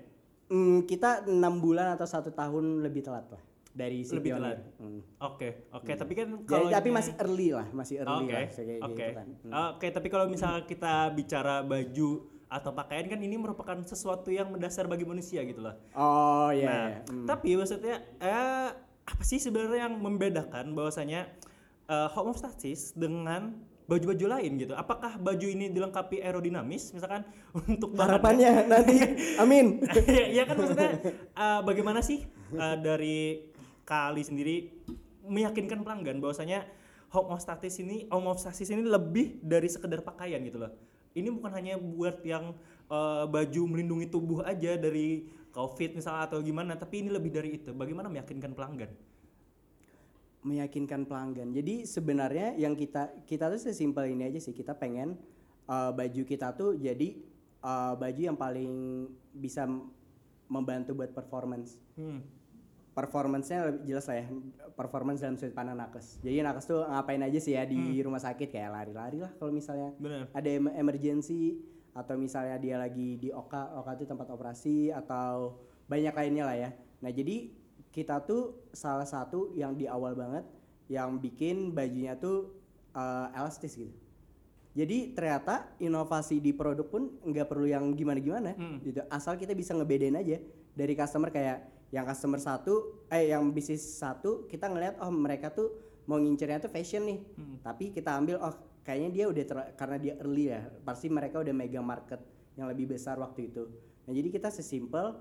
Hmm, 0.50 0.82
kita 0.82 1.30
enam 1.30 1.62
bulan 1.62 1.94
atau 1.94 2.10
satu 2.10 2.34
tahun 2.34 2.82
lebih 2.82 3.06
telat 3.06 3.22
lah 3.30 3.42
dari 3.78 4.02
si 4.02 4.10
Lebih 4.10 4.34
telat. 4.34 4.58
Hmm. 4.76 5.00
Oke, 5.22 5.70
oke, 5.70 5.92
tapi 5.94 6.12
kan 6.12 6.28
kalau 6.42 6.66
tapi 6.66 6.90
ini- 6.90 6.96
masih 6.98 7.12
early 7.16 7.48
lah 7.54 7.66
masih 7.70 7.94
early 8.02 8.26
Oke, 8.26 8.34
lah 8.34 8.46
kayak 8.50 8.80
oke, 8.82 8.90
gitu 8.98 9.14
kan 9.14 9.26
Hmm. 9.46 9.52
oke. 9.70 9.86
Tapi 9.88 10.08
kalau 10.08 10.26
misalnya 10.26 10.62
kita 10.64 10.94
bicara 11.14 11.62
baju 11.62 12.10
atau 12.48 12.72
pakaian 12.72 13.04
kan 13.06 13.20
ini 13.20 13.36
merupakan 13.36 13.76
sesuatu 13.84 14.32
yang 14.32 14.48
mendasar 14.48 14.88
bagi 14.88 15.04
manusia 15.04 15.44
gitu 15.44 15.60
lah. 15.60 15.76
oh 15.92 16.48
iya 16.48 16.64
nah, 16.64 16.86
iya. 16.88 16.98
Hmm. 17.04 17.26
tapi 17.28 17.48
maksudnya 17.54 18.00
eh, 18.18 18.68
apa 19.04 19.22
sih 19.22 19.36
sebenarnya 19.36 19.84
yang 19.84 19.94
membedakan 19.94 20.72
bahwasanya 20.72 21.28
eh, 21.84 22.08
homeostasis 22.08 22.96
dengan 22.96 23.52
baju-baju 23.84 24.36
lain 24.36 24.52
gitu? 24.58 24.72
Apakah 24.72 25.16
baju 25.16 25.44
ini 25.44 25.68
dilengkapi 25.68 26.20
aerodinamis 26.20 26.92
misalkan 26.92 27.24
untuk 27.68 27.92
harapannya 27.92 28.64
nanti 28.64 28.96
amin 29.44 29.84
ya 30.28 30.44
kan 30.44 30.56
maksudnya 30.56 30.90
eh, 31.44 31.60
bagaimana 31.60 32.00
sih 32.00 32.24
eh, 32.50 32.76
dari 32.80 33.44
kali 33.88 34.20
sendiri 34.20 34.68
meyakinkan 35.24 35.80
pelanggan 35.80 36.20
bahwasanya 36.20 36.68
homeostasis 37.08 37.80
ini 37.80 38.04
homeostasis 38.12 38.68
ini 38.76 38.84
lebih 38.84 39.40
dari 39.40 39.72
sekedar 39.72 40.04
pakaian 40.04 40.44
gitu 40.44 40.60
loh. 40.60 40.72
Ini 41.16 41.32
bukan 41.32 41.50
hanya 41.56 41.80
buat 41.80 42.20
yang 42.20 42.52
eh, 42.92 43.24
baju 43.24 43.62
melindungi 43.64 44.12
tubuh 44.12 44.44
aja 44.44 44.76
dari 44.76 45.24
covid 45.56 45.96
misalnya 45.96 46.28
atau 46.28 46.44
gimana, 46.44 46.76
tapi 46.76 47.00
ini 47.00 47.08
lebih 47.08 47.32
dari 47.32 47.56
itu. 47.56 47.72
Bagaimana 47.72 48.12
meyakinkan 48.12 48.52
pelanggan? 48.52 48.92
meyakinkan 50.46 51.04
pelanggan. 51.04 51.50
Jadi 51.50 51.84
sebenarnya 51.84 52.54
yang 52.54 52.78
kita 52.78 53.10
kita 53.26 53.50
tuh 53.50 53.60
sesimpel 53.60 54.08
ini 54.08 54.30
aja 54.30 54.38
sih. 54.38 54.54
Kita 54.54 54.72
pengen 54.72 55.18
uh, 55.66 55.90
baju 55.90 56.22
kita 56.22 56.54
tuh 56.54 56.78
jadi 56.78 57.18
uh, 57.62 57.98
baju 57.98 58.20
yang 58.32 58.38
paling 58.38 58.72
bisa 59.34 59.66
membantu 60.46 60.94
buat 60.94 61.10
performance. 61.12 61.76
Hmm. 61.98 62.22
Performance-nya 62.98 63.58
lebih 63.64 63.82
jelas 63.86 64.06
lah 64.06 64.18
ya. 64.18 64.26
Performance 64.74 65.22
dalam 65.22 65.38
sudut 65.38 65.54
pandang 65.54 65.78
nakes. 65.78 66.18
Jadi 66.18 66.42
nakes 66.42 66.66
tuh 66.66 66.82
ngapain 66.82 67.22
aja 67.22 67.38
sih 67.38 67.54
ya 67.54 67.62
di 67.62 67.78
rumah 68.02 68.18
sakit 68.18 68.48
kayak 68.48 68.70
lari-lari 68.70 69.18
lah 69.18 69.30
kalau 69.38 69.50
misalnya 69.50 69.94
Benar. 69.94 70.26
ada 70.30 70.48
em- 70.48 70.74
emergency 70.74 71.62
atau 71.94 72.14
misalnya 72.14 72.58
dia 72.58 72.74
lagi 72.74 73.14
di 73.16 73.30
OKA, 73.30 73.78
OKA 73.78 73.92
itu 73.94 74.06
tempat 74.06 74.26
operasi 74.28 74.90
atau 74.90 75.58
banyak 75.86 76.10
lainnya 76.10 76.44
lah 76.44 76.56
ya. 76.58 76.70
Nah, 76.98 77.10
jadi 77.10 77.54
kita 77.88 78.20
tuh 78.20 78.66
salah 78.70 79.06
satu 79.06 79.54
yang 79.54 79.72
di 79.72 79.86
awal 79.86 80.12
banget 80.12 80.42
yang 80.86 81.16
bikin 81.16 81.70
bajunya 81.70 82.14
tuh 82.14 82.54
uh, 82.92 83.30
elastis 83.32 83.74
gitu. 83.74 83.94
Jadi 84.74 85.10
ternyata 85.10 85.70
inovasi 85.78 86.38
di 86.38 86.54
produk 86.54 86.86
pun 86.86 87.02
nggak 87.20 87.46
perlu 87.46 87.66
yang 87.66 87.82
gimana-gimana 87.92 88.54
Hmm. 88.54 88.78
gitu. 88.80 89.02
Asal 89.06 89.34
kita 89.34 89.50
bisa 89.52 89.74
ngebedain 89.74 90.14
aja 90.14 90.38
dari 90.72 90.94
customer 90.94 91.30
kayak 91.30 91.77
yang 91.88 92.04
customer 92.04 92.36
satu 92.36 93.04
eh 93.08 93.32
yang 93.32 93.48
bisnis 93.48 93.80
satu 93.80 94.44
kita 94.44 94.68
ngelihat 94.68 95.00
oh 95.00 95.08
mereka 95.08 95.48
tuh 95.48 95.72
mau 96.08 96.16
ngincernya 96.16 96.64
tuh 96.64 96.72
fashion 96.72 97.04
nih. 97.04 97.20
Hmm. 97.36 97.56
Tapi 97.60 97.92
kita 97.92 98.16
ambil 98.16 98.40
oh 98.40 98.54
kayaknya 98.80 99.10
dia 99.12 99.24
udah 99.28 99.44
ter- 99.44 99.72
karena 99.76 99.96
dia 100.00 100.14
early 100.24 100.48
ya. 100.48 100.64
Pasti 100.84 101.12
mereka 101.12 101.44
udah 101.44 101.52
megang 101.52 101.84
market 101.84 102.20
yang 102.56 102.66
lebih 102.72 102.96
besar 102.96 103.20
waktu 103.20 103.52
itu. 103.52 103.68
Nah, 104.08 104.12
jadi 104.16 104.28
kita 104.32 104.48
sesimpel 104.48 105.16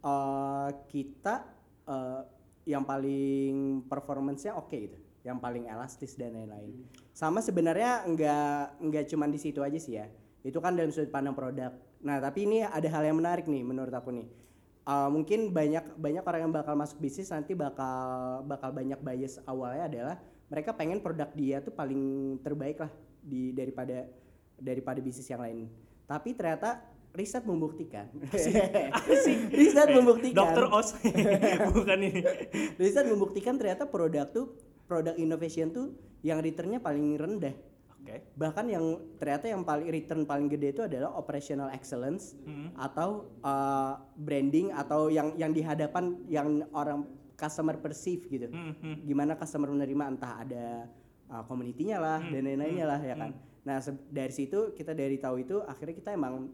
eh 0.00 0.70
kita 0.88 1.44
eh, 1.84 2.22
yang 2.64 2.88
paling 2.88 3.84
performance-nya 3.84 4.56
oke 4.56 4.72
gitu. 4.72 4.96
Yang 5.20 5.38
paling 5.44 5.64
elastis 5.68 6.16
dan 6.16 6.32
lain-lain. 6.32 6.88
Sama 7.12 7.44
sebenarnya 7.44 8.08
nggak 8.08 8.80
nggak 8.80 9.04
cuman 9.12 9.28
di 9.28 9.36
situ 9.36 9.60
aja 9.60 9.76
sih 9.76 10.00
ya. 10.00 10.08
Itu 10.40 10.64
kan 10.64 10.72
dalam 10.72 10.88
sudut 10.88 11.12
pandang 11.12 11.36
produk. 11.36 11.76
Nah, 12.00 12.16
tapi 12.16 12.48
ini 12.48 12.64
ada 12.64 12.88
hal 12.88 13.04
yang 13.04 13.20
menarik 13.20 13.44
nih 13.44 13.60
menurut 13.60 13.92
aku 13.92 14.08
nih. 14.08 14.24
Uh, 14.80 15.12
mungkin 15.12 15.52
banyak 15.52 15.84
banyak 16.00 16.24
orang 16.24 16.40
yang 16.48 16.54
bakal 16.56 16.72
masuk 16.72 16.98
bisnis 16.98 17.28
nanti 17.28 17.52
bakal 17.52 18.40
bakal 18.48 18.72
banyak 18.72 18.96
bias 19.04 19.36
awalnya 19.44 19.84
adalah 19.86 20.16
mereka 20.48 20.72
pengen 20.72 21.04
produk 21.04 21.30
dia 21.36 21.60
tuh 21.60 21.70
paling 21.70 22.34
terbaik 22.40 22.80
lah 22.80 22.90
di 23.20 23.52
daripada 23.52 24.08
daripada 24.56 24.98
bisnis 24.98 25.28
yang 25.28 25.44
lain. 25.44 25.68
Tapi 26.08 26.34
ternyata 26.34 26.80
riset 27.14 27.44
membuktikan. 27.46 28.06
riset 29.60 29.88
membuktikan. 29.94 30.36
Dokter 30.36 30.64
Os 30.70 30.96
bukan 31.76 31.98
ini. 32.00 32.22
riset 32.80 33.06
membuktikan 33.06 33.54
ternyata 33.60 33.86
produk 33.86 34.26
tuh 34.32 34.54
produk 34.90 35.14
innovation 35.14 35.70
tuh 35.70 35.94
yang 36.26 36.42
returnnya 36.42 36.82
paling 36.82 37.14
rendah. 37.14 37.54
Oke. 38.00 38.16
Bahkan 38.32 38.64
yang 38.66 38.84
ternyata 39.16 39.46
yang 39.46 39.62
paling 39.62 39.86
return 39.86 40.24
paling 40.24 40.48
gede 40.48 40.72
itu 40.72 40.82
adalah 40.82 41.12
operational 41.12 41.68
excellence 41.68 42.32
Hmm. 42.42 42.72
atau 42.74 43.28
uh, 43.40 43.94
branding 44.16 44.72
atau 44.72 45.08
yang 45.08 45.36
yang 45.36 45.50
di 45.50 45.60
hadapan 45.60 46.16
yang 46.26 46.48
orang 46.72 47.04
customer 47.36 47.76
perceive 47.76 48.24
gitu. 48.26 48.48
Hmm, 48.48 48.72
hmm. 48.74 48.96
Gimana 49.04 49.32
customer 49.34 49.68
menerima 49.68 50.04
entah 50.10 50.34
ada 50.38 50.66
uh, 51.28 51.44
community-nya 51.44 51.96
lah 51.96 52.18
Hmm, 52.18 52.30
dan 52.30 52.42
lain-lainnya 52.42 52.86
lah 52.86 53.00
ya 53.00 53.14
kan. 53.14 53.30
Nah, 53.60 53.76
se- 53.78 54.08
dari 54.08 54.28
situ 54.30 54.72
kita 54.72 54.92
dari 54.92 55.16
tahu 55.16 55.36
itu 55.38 55.60
akhirnya 55.60 55.92
kita 55.94 56.10
emang 56.12 56.48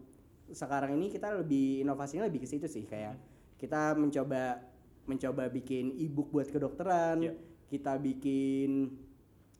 sekarang 0.47 0.95
ini 0.95 1.07
kita 1.07 1.31
lebih 1.33 1.83
inovasinya 1.83 2.23
lebih 2.23 2.39
ke 2.39 2.47
situ 2.47 2.67
sih 2.67 2.83
kayak 2.83 3.15
Hmm. 3.15 3.23
kita 3.57 3.95
mencoba 3.95 4.63
mencoba 5.03 5.47
bikin 5.47 5.95
e-book 5.97 6.27
buat 6.29 6.47
kedokteran, 6.47 7.23
Iya. 7.23 7.33
kita 7.65 7.95
bikin 7.95 8.91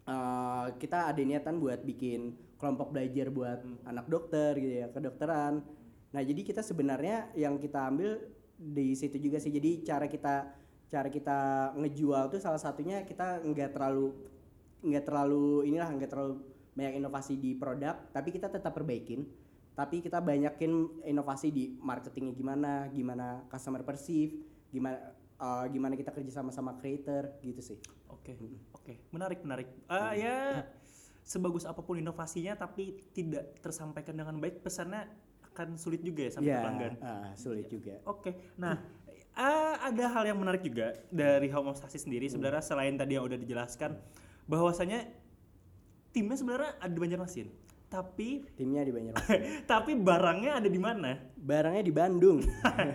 uh, 0.07 0.73
kita 0.79 1.11
ada 1.11 1.21
niatan 1.21 1.59
buat 1.59 1.83
bikin 1.83 2.33
kelompok 2.57 2.95
belajar 2.95 3.29
buat 3.29 3.59
Hmm. 3.61 3.77
anak 3.85 4.09
dokter 4.09 4.57
gitu 4.57 4.73
ya 4.81 4.87
kedokteran. 4.89 5.61
Nah 6.15 6.21
jadi 6.23 6.41
kita 6.41 6.65
sebenarnya 6.65 7.29
yang 7.37 7.61
kita 7.61 7.85
ambil 7.85 8.17
di 8.57 8.97
situ 8.97 9.21
juga 9.21 9.37
sih. 9.37 9.53
Jadi 9.53 9.85
cara 9.85 10.09
kita 10.09 10.49
cara 10.87 11.11
kita 11.11 11.71
ngejual 11.75 12.31
tuh 12.31 12.39
salah 12.39 12.57
satunya 12.57 13.03
kita 13.03 13.43
nggak 13.43 13.75
terlalu 13.75 14.15
nggak 14.81 15.03
terlalu 15.03 15.67
inilah 15.67 15.89
nggak 15.91 16.09
terlalu 16.09 16.41
banyak 16.77 17.01
inovasi 17.01 17.41
di 17.41 17.57
produk, 17.57 17.97
tapi 18.13 18.29
kita 18.29 18.53
tetap 18.53 18.73
perbaikin. 18.77 19.25
Tapi 19.73 20.01
kita 20.01 20.21
banyakin 20.21 21.05
inovasi 21.05 21.53
di 21.53 21.77
marketingnya 21.81 22.33
gimana, 22.33 22.71
gimana 22.89 23.45
customer 23.49 23.85
perceive, 23.85 24.41
gimana 24.73 25.13
uh, 25.37 25.65
gimana 25.69 25.93
kita 25.93 26.13
kerja 26.13 26.41
sama 26.41 26.49
sama 26.53 26.77
creator 26.77 27.37
gitu 27.45 27.61
sih. 27.61 27.77
Oke, 28.09 28.37
oke, 28.73 28.76
menarik, 29.11 29.39
menarik. 29.43 29.67
Ah 29.91 30.15
ya, 30.15 30.63
sebagus 31.27 31.67
apa 31.67 31.83
pun 31.83 31.99
inovasinya, 31.99 32.55
tapi 32.55 33.03
tidak 33.11 33.59
tersampaikan 33.59 34.15
dengan 34.15 34.39
baik, 34.39 34.63
pesannya 34.63 35.03
akan 35.51 35.75
sulit 35.75 36.05
juga 36.05 36.29
ya 36.29 36.31
sampai 36.37 36.53
ke 36.53 36.61
pelanggan. 36.63 36.93
ah, 37.01 37.31
sulit 37.33 37.67
juga. 37.67 37.97
Oke, 38.05 38.53
nah 38.55 38.77
ah, 39.33 39.75
ada 39.89 40.05
hal 40.13 40.23
yang 40.29 40.37
menarik 40.37 40.61
juga 40.63 40.93
dari 41.09 41.49
homeostasis 41.49 42.05
sendiri. 42.05 42.29
Sebenarnya 42.29 42.61
selain 42.61 42.93
tadi 42.95 43.17
yang 43.17 43.25
udah 43.25 43.35
dijelaskan, 43.41 43.97
bahwasanya 44.47 45.09
timnya 46.15 46.37
sebenarnya 46.39 46.71
ada 46.79 46.93
di 46.93 47.01
Banjarmasin. 47.01 47.47
tapi 47.87 48.43
timnya 48.59 48.83
di 48.83 48.91
Banjarmasin 48.91 49.63
tapi 49.71 49.95
barangnya 49.95 50.59
ada 50.59 50.67
di 50.67 50.75
mana? 50.75 51.15
barangnya 51.39 51.83
di 51.87 51.93
Bandung 51.95 52.43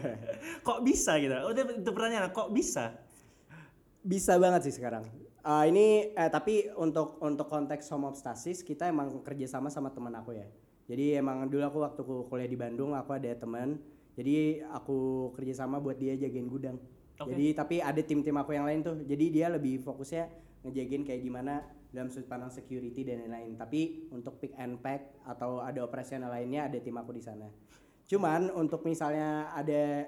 Kok 0.68 0.84
bisa 0.84 1.16
gitu? 1.16 1.32
Oh, 1.32 1.56
itu 1.56 1.90
pertanyaan, 1.96 2.28
kok 2.28 2.52
bisa? 2.52 3.00
bisa 4.04 4.36
banget 4.36 4.68
sih 4.68 4.74
sekarang 4.76 5.06
Ah, 5.42 5.66
ini 5.66 6.14
eh 6.14 6.30
tapi 6.30 6.70
untuk 6.78 7.18
untuk 7.18 7.50
konteks 7.50 7.90
home 7.90 8.06
obstasis 8.06 8.62
kita 8.62 8.86
emang 8.86 9.10
kerjasama 9.26 9.66
sama 9.74 9.90
teman 9.90 10.14
aku 10.14 10.38
ya. 10.38 10.46
Jadi 10.86 11.18
emang 11.18 11.50
dulu 11.50 11.66
aku 11.66 11.78
waktu 11.82 12.00
ku 12.06 12.14
kuliah 12.30 12.46
di 12.46 12.54
Bandung 12.54 12.94
aku 12.94 13.18
ada 13.18 13.34
teman. 13.34 13.82
Jadi 14.14 14.62
aku 14.70 15.30
kerjasama 15.34 15.82
buat 15.82 15.98
dia 15.98 16.14
jagain 16.14 16.46
gudang. 16.46 16.78
Oke. 17.20 17.34
jadi 17.34 17.54
tapi 17.54 17.76
ada 17.78 17.98
tim-tim 18.02 18.34
aku 18.38 18.54
yang 18.54 18.66
lain 18.70 18.86
tuh. 18.86 19.02
Jadi 19.02 19.34
dia 19.34 19.50
lebih 19.50 19.82
fokusnya 19.82 20.30
ngejagain 20.62 21.02
kayak 21.02 21.22
gimana 21.26 21.66
dalam 21.90 22.06
sudut 22.06 22.30
pandang 22.30 22.54
security 22.54 23.02
dan 23.02 23.26
lain-lain. 23.26 23.58
Tapi 23.58 24.10
untuk 24.14 24.38
pick 24.38 24.54
and 24.54 24.78
pack 24.78 25.10
atau 25.26 25.58
ada 25.58 25.82
operasional 25.82 26.30
lainnya 26.30 26.70
ada 26.70 26.78
tim 26.78 26.94
aku 26.94 27.10
di 27.18 27.22
sana. 27.22 27.50
Cuman 28.06 28.46
untuk 28.54 28.86
misalnya 28.86 29.50
ada 29.50 30.06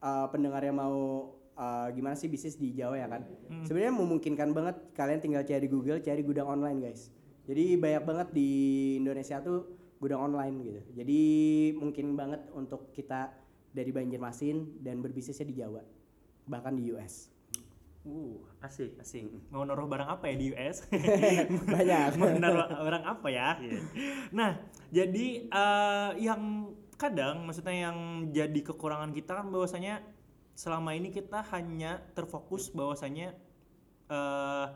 uh, 0.00 0.26
pendengar 0.32 0.64
yang 0.64 0.80
mau 0.80 1.28
uh, 1.56 1.88
gimana 1.94 2.14
sih 2.14 2.30
bisnis 2.30 2.58
di 2.58 2.74
Jawa 2.74 2.98
ya 2.98 3.06
kan? 3.10 3.22
Sebenarnya 3.66 3.94
memungkinkan 3.94 4.50
banget 4.54 4.76
kalian 4.94 5.20
tinggal 5.20 5.42
cari 5.42 5.66
Google 5.66 6.00
cari 6.02 6.22
gudang 6.22 6.48
online 6.50 6.78
guys. 6.84 7.10
Jadi 7.44 7.76
banyak 7.76 8.02
banget 8.08 8.28
di 8.32 8.50
Indonesia 8.98 9.40
tuh 9.44 9.68
gudang 10.00 10.20
online 10.32 10.54
gitu. 10.64 10.80
Jadi 10.96 11.20
mungkin 11.76 12.16
banget 12.16 12.46
untuk 12.52 12.92
kita 12.92 13.32
dari 13.74 13.90
Banjarmasin 13.90 14.80
dan 14.80 15.02
berbisnisnya 15.02 15.46
di 15.46 15.56
Jawa 15.58 15.82
bahkan 16.44 16.76
di 16.76 16.92
US 16.92 17.34
Uh, 18.04 18.36
asik, 18.60 19.00
asik. 19.00 19.32
Mau 19.48 19.64
naruh 19.64 19.88
barang 19.88 20.04
apa 20.04 20.28
ya 20.28 20.36
di 20.36 20.52
US? 20.52 20.84
banyak. 21.72 22.08
Mau 22.20 22.28
naruh 22.36 22.68
barang 22.68 23.00
apa 23.00 23.28
ya? 23.32 23.56
Nah, 24.28 24.60
jadi 24.92 25.48
eh, 25.48 26.10
yang 26.20 26.68
kadang 27.00 27.48
maksudnya 27.48 27.88
yang 27.88 28.28
jadi 28.28 28.60
kekurangan 28.60 29.08
kita 29.16 29.40
kan 29.40 29.48
bahwasanya 29.48 30.04
selama 30.54 30.94
ini 30.94 31.10
kita 31.10 31.42
hanya 31.50 31.98
terfokus 32.14 32.70
bahwasanya 32.70 33.34
eh 34.10 34.66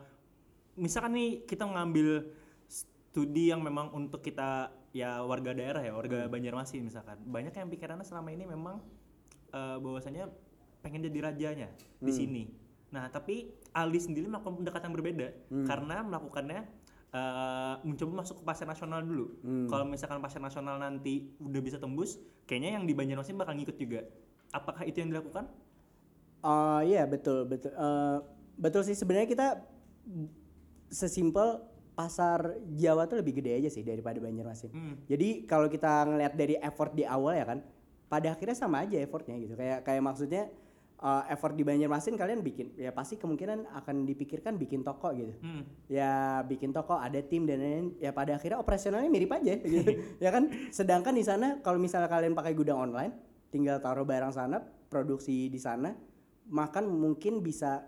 misalkan 0.79 1.11
nih 1.15 1.29
kita 1.43 1.67
ngambil 1.67 2.31
studi 2.69 3.51
yang 3.51 3.59
memang 3.59 3.91
untuk 3.91 4.23
kita 4.23 4.71
ya 4.95 5.21
warga 5.21 5.53
daerah 5.53 5.83
ya, 5.83 5.93
warga 5.93 6.25
Banjarmasin 6.31 6.87
misalkan. 6.87 7.19
Banyak 7.27 7.53
yang 7.53 7.69
pikirannya 7.69 8.05
selama 8.07 8.29
ini 8.31 8.47
memang 8.47 8.79
eh, 9.53 9.77
bahwasanya 9.77 10.31
pengen 10.79 11.03
jadi 11.03 11.19
rajanya 11.29 11.67
di 11.99 12.11
sini. 12.15 12.43
Nah, 12.89 13.11
tapi 13.11 13.51
Ali 13.75 13.99
sendiri 14.01 14.25
melakukan 14.25 14.63
pendekatan 14.63 14.89
berbeda 14.95 15.27
karena 15.67 16.01
melakukannya 16.01 16.61
eh, 17.13 17.75
mencoba 17.85 18.23
masuk 18.25 18.41
ke 18.41 18.43
pasar 18.47 18.65
nasional 18.65 19.03
dulu. 19.03 19.25
Kalau 19.69 19.85
misalkan 19.85 20.23
pasar 20.23 20.41
nasional 20.41 20.79
nanti 20.79 21.35
udah 21.37 21.61
bisa 21.61 21.77
tembus, 21.77 22.17
kayaknya 22.49 22.79
yang 22.79 22.85
di 22.87 22.93
Banjarmasin 22.95 23.37
bakal 23.37 23.53
ngikut 23.59 23.77
juga. 23.77 24.01
Apakah 24.49 24.81
itu 24.87 24.97
yang 25.03 25.13
dilakukan? 25.13 25.45
Oh 26.43 26.79
iya 26.83 27.03
betul 27.03 27.43
betul 27.47 27.71
Eh, 27.75 28.17
betul 28.59 28.81
sih 28.83 28.95
sebenarnya 28.95 29.27
kita 29.27 29.47
sesimpel 30.89 31.63
pasar 31.93 32.55
Jawa 32.79 33.11
tuh 33.11 33.19
lebih 33.19 33.43
gede 33.43 33.59
aja 33.59 33.69
sih 33.71 33.83
daripada 33.83 34.23
Banjarmasin. 34.23 34.71
Hmm. 34.71 34.95
Jadi 35.03 35.43
kalau 35.43 35.67
kita 35.67 36.07
ngelihat 36.07 36.33
dari 36.39 36.55
effort 36.63 36.95
di 36.95 37.03
awal 37.03 37.35
ya 37.35 37.43
kan, 37.43 37.59
pada 38.07 38.31
akhirnya 38.31 38.55
sama 38.55 38.87
aja 38.87 38.95
effortnya 39.03 39.35
gitu. 39.35 39.59
Kayak 39.59 39.83
kayak 39.83 39.99
maksudnya 39.99 40.47
eh, 41.03 41.23
effort 41.35 41.59
di 41.59 41.67
Banjarmasin 41.67 42.15
kalian 42.15 42.39
bikin 42.39 42.71
ya 42.79 42.95
pasti 42.95 43.19
kemungkinan 43.19 43.67
akan 43.83 44.07
dipikirkan 44.07 44.55
bikin 44.55 44.87
toko 44.87 45.11
gitu. 45.11 45.35
Hmm. 45.43 45.67
Ya 45.91 46.39
bikin 46.47 46.71
toko 46.71 46.95
ada 46.95 47.19
tim 47.19 47.43
dan 47.43 47.59
lain-lain 47.59 47.87
ya 47.99 48.15
pada 48.15 48.39
akhirnya 48.39 48.63
operasionalnya 48.63 49.11
mirip 49.11 49.35
aja 49.35 49.59
gitu. 49.75 49.99
ya 50.23 50.29
kan 50.31 50.47
sedangkan 50.71 51.11
di 51.11 51.23
sana 51.27 51.59
kalau 51.59 51.83
misalnya 51.83 52.07
kalian 52.07 52.31
pakai 52.31 52.55
gudang 52.55 52.79
online 52.79 53.11
tinggal 53.51 53.81
taruh 53.83 54.07
barang 54.07 54.31
sana 54.31 54.61
produksi 54.87 55.51
di 55.51 55.59
sana 55.59 55.91
makan 56.49 56.89
mungkin 56.89 57.45
bisa 57.45 57.85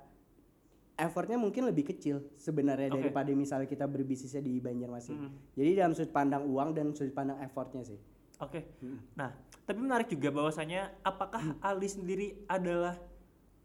effortnya 1.02 1.38
mungkin 1.42 1.66
lebih 1.66 1.90
kecil 1.90 2.22
sebenarnya 2.38 2.94
Oke. 2.94 3.02
daripada 3.02 3.34
misalnya 3.34 3.66
kita 3.66 3.90
berbisnisnya 3.90 4.46
di 4.46 4.62
Banjarmasin. 4.62 5.18
Hmm. 5.18 5.34
Jadi 5.58 5.70
dalam 5.74 5.94
sudut 5.98 6.14
pandang 6.14 6.46
uang 6.46 6.78
dan 6.78 6.94
sudut 6.94 7.14
pandang 7.18 7.42
effortnya 7.42 7.82
sih. 7.82 7.98
Oke. 8.42 8.78
Nah, 9.18 9.34
tapi 9.66 9.80
menarik 9.82 10.10
juga 10.10 10.34
bahwasanya 10.34 10.94
apakah 11.06 11.58
Ali 11.62 11.90
sendiri 11.90 12.46
adalah 12.46 12.98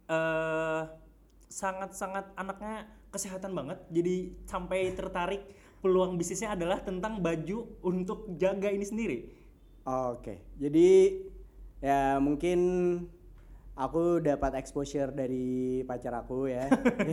eh 0.06 0.85
sangat-sangat 1.46 2.35
anaknya 2.35 2.90
kesehatan 3.12 3.54
banget. 3.54 3.78
Jadi 3.92 4.35
sampai 4.44 4.92
tertarik 4.92 5.42
peluang 5.80 6.18
bisnisnya 6.18 6.52
adalah 6.56 6.82
tentang 6.82 7.22
baju 7.22 7.78
untuk 7.85 8.32
jaga 8.37 8.72
ini 8.72 8.85
sendiri. 8.85 9.18
Oke, 9.87 10.42
jadi 10.59 11.22
ya 11.78 12.18
mungkin 12.18 12.59
aku 13.76 14.24
dapat 14.24 14.56
exposure 14.56 15.12
dari 15.12 15.84
pacar 15.84 16.16
aku 16.16 16.48
ya. 16.48 16.66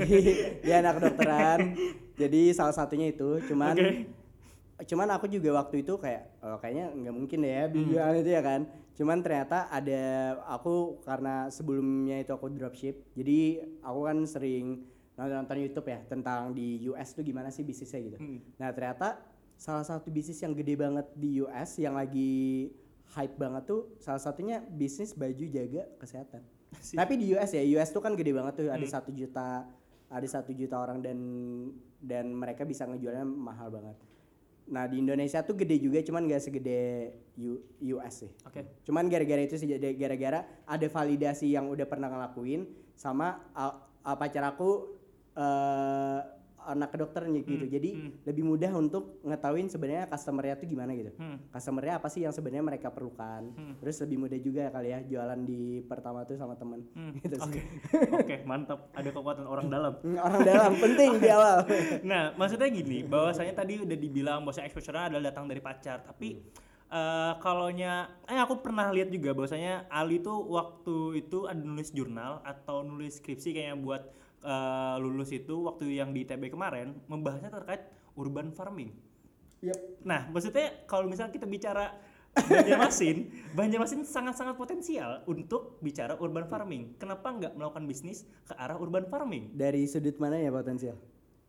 Dia 0.66 0.80
anak 0.80 1.04
kedokteran. 1.04 1.76
Jadi 2.16 2.56
salah 2.56 2.72
satunya 2.72 3.12
itu. 3.12 3.44
Cuman 3.52 3.76
Oke. 3.76 4.88
cuman 4.88 5.08
aku 5.14 5.28
juga 5.30 5.60
waktu 5.60 5.84
itu 5.84 6.00
kayak 6.00 6.42
oh, 6.42 6.58
kayaknya 6.58 6.92
nggak 6.92 7.16
mungkin 7.16 7.46
deh 7.46 7.54
ya 7.54 7.66
bijuan 7.68 8.16
itu 8.18 8.32
ya 8.32 8.42
kan. 8.42 8.62
Cuman 8.96 9.20
ternyata 9.20 9.68
ada 9.68 10.04
aku 10.48 11.04
karena 11.04 11.52
sebelumnya 11.52 12.24
itu 12.24 12.32
aku 12.32 12.48
dropship. 12.56 12.96
Jadi 13.14 13.60
aku 13.84 14.00
kan 14.08 14.18
sering 14.24 14.88
nonton 15.14 15.62
YouTube 15.62 15.86
ya 15.94 16.02
tentang 16.10 16.58
di 16.58 16.82
US 16.90 17.14
tuh 17.14 17.22
gimana 17.22 17.54
sih 17.54 17.62
bisnisnya 17.62 18.02
gitu. 18.02 18.18
Hmm. 18.18 18.40
Nah 18.58 18.74
ternyata 18.74 19.22
salah 19.60 19.86
satu 19.86 20.10
bisnis 20.10 20.42
yang 20.42 20.58
gede 20.58 20.74
banget 20.74 21.06
di 21.14 21.44
US 21.46 21.78
yang 21.78 21.94
lagi 21.94 22.74
hype 23.14 23.36
banget 23.38 23.64
tuh 23.70 23.94
salah 24.02 24.22
satunya 24.22 24.62
bisnis 24.62 25.14
baju 25.14 25.46
jaga 25.46 25.86
kesehatan. 26.02 26.42
Sih. 26.82 26.98
Tapi 26.98 27.22
di 27.22 27.30
US 27.38 27.54
ya, 27.54 27.62
US 27.78 27.94
tuh 27.94 28.02
kan 28.02 28.18
gede 28.18 28.34
banget 28.34 28.54
tuh 28.58 28.68
ada 28.74 28.86
satu 28.90 29.14
juta 29.14 29.70
ada 30.14 30.28
satu 30.30 30.54
juta 30.54 30.78
orang 30.78 31.02
dan 31.02 31.18
dan 31.98 32.30
mereka 32.34 32.66
bisa 32.66 32.86
ngejualnya 32.86 33.26
mahal 33.26 33.74
banget. 33.74 33.98
Nah 34.70 34.86
di 34.86 35.02
Indonesia 35.02 35.42
tuh 35.42 35.58
gede 35.58 35.82
juga, 35.82 36.00
cuman 36.06 36.30
gak 36.30 36.44
segede 36.50 37.14
U- 37.38 37.64
US 37.98 38.26
sih. 38.26 38.32
Oke. 38.46 38.82
Cuman 38.86 39.10
gara-gara 39.10 39.42
itu 39.42 39.58
sih 39.58 39.68
gara-gara 39.98 40.46
ada 40.66 40.88
validasi 40.88 41.50
yang 41.50 41.70
udah 41.70 41.86
pernah 41.90 42.10
ngelakuin 42.10 42.70
sama 42.94 43.42
uh, 43.58 43.74
uh, 44.06 44.18
pacar 44.18 44.54
aku 44.54 45.02
eh 45.34 46.43
anak 46.66 46.92
kedokteran 46.92 47.32
gitu. 47.36 47.66
Jadi 47.66 47.90
lebih 48.24 48.44
mudah 48.44 48.72
untuk 48.74 49.20
ngetahuin 49.22 49.68
sebenarnya 49.68 50.08
customernya 50.08 50.56
tuh 50.56 50.68
gimana 50.68 50.92
gitu. 50.94 51.12
Hmm. 51.16 51.38
Customernya 51.50 52.00
apa 52.00 52.08
sih 52.08 52.24
yang 52.24 52.32
sebenarnya 52.32 52.64
mereka 52.64 52.88
perlukan. 52.90 53.54
Terus 53.80 53.96
lebih 54.02 54.18
mudah 54.20 54.40
juga 54.40 54.64
kali 54.70 54.90
ya 54.90 55.00
jualan 55.02 55.40
di 55.44 55.62
pertama 55.84 56.24
tuh 56.24 56.36
sama 56.36 56.56
temen 56.56 56.86
Hmm. 56.94 57.16
gitu 57.24 57.36
Oke. 57.40 57.60
sih. 57.60 57.64
Oke, 58.22 58.36
mantap. 58.44 58.92
Ada 58.94 59.10
kekuatan 59.10 59.46
orang 59.46 59.68
dalam. 59.68 59.94
Hmm, 60.04 60.20
Orang 60.20 60.42
dalam 60.44 60.74
penting 60.76 61.12
di 61.18 61.30
awal. 61.30 61.66
Nah, 62.04 62.36
maksudnya 62.36 62.68
gini, 62.68 63.02
bahwasanya 63.04 63.54
tadi 63.56 63.80
udah 63.80 63.98
dibilang 63.98 64.44
bahwa 64.44 64.62
exposure 64.62 64.96
adalah 64.96 65.32
datang 65.32 65.46
dari 65.48 65.62
pacar, 65.64 66.04
tapi 66.04 66.42
eh 66.94 67.34
kalaunya 67.42 68.06
eh 68.30 68.38
aku 68.38 68.62
pernah 68.62 68.94
lihat 68.94 69.10
juga 69.10 69.34
bahwasanya 69.34 69.90
Ali 69.90 70.22
tuh 70.22 70.38
waktu 70.46 71.26
itu 71.26 71.50
ada 71.50 71.58
nulis 71.58 71.90
jurnal 71.90 72.38
atau 72.46 72.86
nulis 72.86 73.18
skripsi 73.18 73.50
kayaknya 73.50 73.82
buat 73.82 74.04
eh, 74.44 74.96
lulus 75.00 75.32
itu 75.32 75.66
waktu 75.66 75.98
yang 75.98 76.12
di 76.12 76.28
ITB 76.28 76.52
kemarin 76.52 76.94
membahasnya 77.08 77.50
terkait 77.50 77.88
urban 78.20 78.52
farming. 78.52 78.92
Yep. 79.64 80.04
Nah, 80.04 80.28
maksudnya 80.28 80.84
kalau 80.86 81.08
misalnya 81.08 81.32
kita 81.32 81.48
bicara 81.48 81.96
Banjarmasin, 82.34 83.30
Banjarmasin 83.58 84.02
sangat-sangat 84.04 84.58
potensial 84.58 85.22
untuk 85.30 85.78
bicara 85.80 86.18
urban 86.18 86.50
farming. 86.50 86.98
Kenapa 86.98 87.30
nggak 87.30 87.54
melakukan 87.54 87.86
bisnis 87.86 88.26
ke 88.44 88.58
arah 88.58 88.76
urban 88.76 89.06
farming? 89.06 89.54
Dari 89.54 89.86
sudut 89.86 90.18
mana 90.18 90.42
ya 90.42 90.50
potensial? 90.50 90.98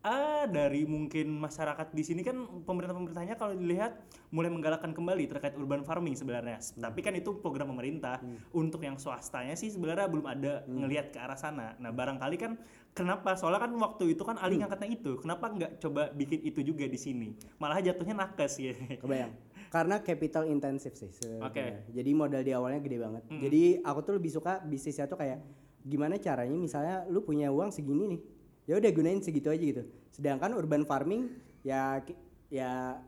Ah, 0.05 0.45
dari 0.45 0.85
mungkin 0.85 1.33
masyarakat 1.41 1.97
di 1.97 2.05
sini 2.05 2.21
kan 2.21 2.37
pemerintah-pemerintahnya 2.69 3.41
kalau 3.41 3.57
dilihat 3.57 4.05
mulai 4.37 4.53
menggalakkan 4.53 4.93
kembali 4.93 5.25
terkait 5.33 5.57
urban 5.57 5.81
farming 5.81 6.13
sebenarnya. 6.13 6.61
Tapi 6.61 7.01
kan 7.01 7.17
itu 7.17 7.41
program 7.41 7.73
pemerintah. 7.73 8.21
Untuk 8.53 8.85
yang 8.85 9.01
swastanya 9.01 9.57
sih 9.57 9.73
sebenarnya 9.73 10.05
belum 10.13 10.29
ada 10.29 10.61
ngelihat 10.69 11.09
ke 11.09 11.17
arah 11.17 11.41
sana. 11.41 11.73
Nah, 11.81 11.89
barangkali 11.89 12.37
kan 12.37 12.61
kenapa? 12.93 13.33
Soalnya 13.33 13.65
kan 13.65 13.73
waktu 13.81 14.13
itu 14.13 14.21
kan 14.29 14.37
Ali 14.37 14.61
ngangkatnya 14.61 14.93
itu. 14.93 15.17
Kenapa 15.25 15.49
nggak 15.49 15.81
coba 15.81 16.13
bikin 16.13 16.45
itu 16.45 16.61
juga 16.61 16.85
di 16.85 17.01
sini? 17.01 17.33
Malah 17.57 17.81
jatuhnya 17.81 18.13
nakes 18.13 18.61
ya. 18.61 18.77
Kebayang. 19.01 19.33
Karena 19.73 20.05
capital 20.05 20.53
intensif 20.53 21.01
sih. 21.01 21.09
Oke. 21.41 21.89
Jadi 21.89 22.11
modal 22.13 22.45
di 22.45 22.53
awalnya 22.53 22.85
gede 22.85 23.01
banget. 23.01 23.25
Jadi 23.33 23.81
aku 23.81 24.05
tuh 24.05 24.21
lebih 24.21 24.29
suka 24.29 24.61
bisnisnya 24.61 25.09
tuh 25.09 25.17
kayak 25.17 25.41
gimana 25.85 26.17
caranya 26.21 26.57
misalnya 26.57 27.09
lu 27.09 27.25
punya 27.25 27.49
uang 27.49 27.73
segini 27.73 28.05
nih. 28.13 28.21
Ya 28.65 28.81
udah 28.81 28.91
gunain 28.91 29.21
segitu 29.21 29.53
aja 29.53 29.61
gitu. 29.61 29.83
Sedangkan 30.11 30.53
urban 30.55 30.85
farming 30.85 31.29
ya 31.61 32.01
ya 32.49 33.01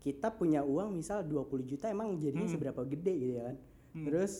kita 0.00 0.32
punya 0.32 0.64
uang 0.64 0.96
misal 0.96 1.20
20 1.20 1.64
juta 1.66 1.88
emang 1.88 2.16
jadinya 2.16 2.48
seberapa 2.48 2.80
gede 2.84 3.12
gitu 3.14 3.32
ya 3.36 3.44
kan. 3.52 3.56
Terus 3.92 4.32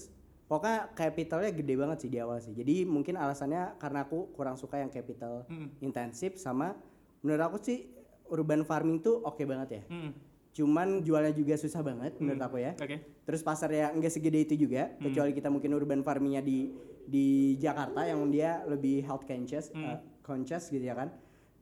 pokoknya 0.47 0.91
capitalnya 0.93 1.51
gede 1.53 1.75
banget 1.77 1.99
sih 2.01 2.11
di 2.11 2.19
awal 2.19 2.41
sih. 2.41 2.53
Jadi 2.53 2.83
mungkin 2.83 3.15
alasannya 3.15 3.77
karena 3.77 4.05
aku 4.05 4.33
kurang 4.33 4.57
suka 4.57 4.77
yang 4.77 4.89
capital 4.89 5.45
Hmm. 5.47 5.69
intensif 5.81 6.37
sama 6.37 6.77
menurut 7.21 7.45
aku 7.45 7.57
sih 7.61 7.89
urban 8.33 8.65
farming 8.65 9.01
tuh 9.01 9.21
oke 9.21 9.43
banget 9.45 9.69
ya 9.71 9.83
Hmm. 9.87 10.11
cuman 10.51 11.05
jualnya 11.05 11.31
juga 11.31 11.55
susah 11.55 11.79
banget 11.81 12.17
Hmm. 12.17 12.25
menurut 12.27 12.43
aku 12.43 12.57
ya. 12.59 12.73
Oke. 12.75 12.97
Terus 13.23 13.41
pasarnya 13.41 13.93
enggak 13.93 14.11
segede 14.11 14.41
itu 14.43 14.55
juga, 14.59 14.91
Hmm. 14.91 15.07
kecuali 15.07 15.31
kita 15.31 15.47
mungkin 15.47 15.71
urban 15.73 16.01
farmingnya 16.01 16.41
di 16.41 16.73
di 17.07 17.27
Jakarta 17.57 18.03
yang 18.03 18.23
dia 18.31 18.63
lebih 18.65 19.03
health 19.03 19.27
conscious, 19.27 19.71
Hmm. 19.71 19.83
uh, 19.85 19.99
conscious 20.31 20.71
gitu 20.71 20.87
ya 20.87 20.95
kan. 20.95 21.11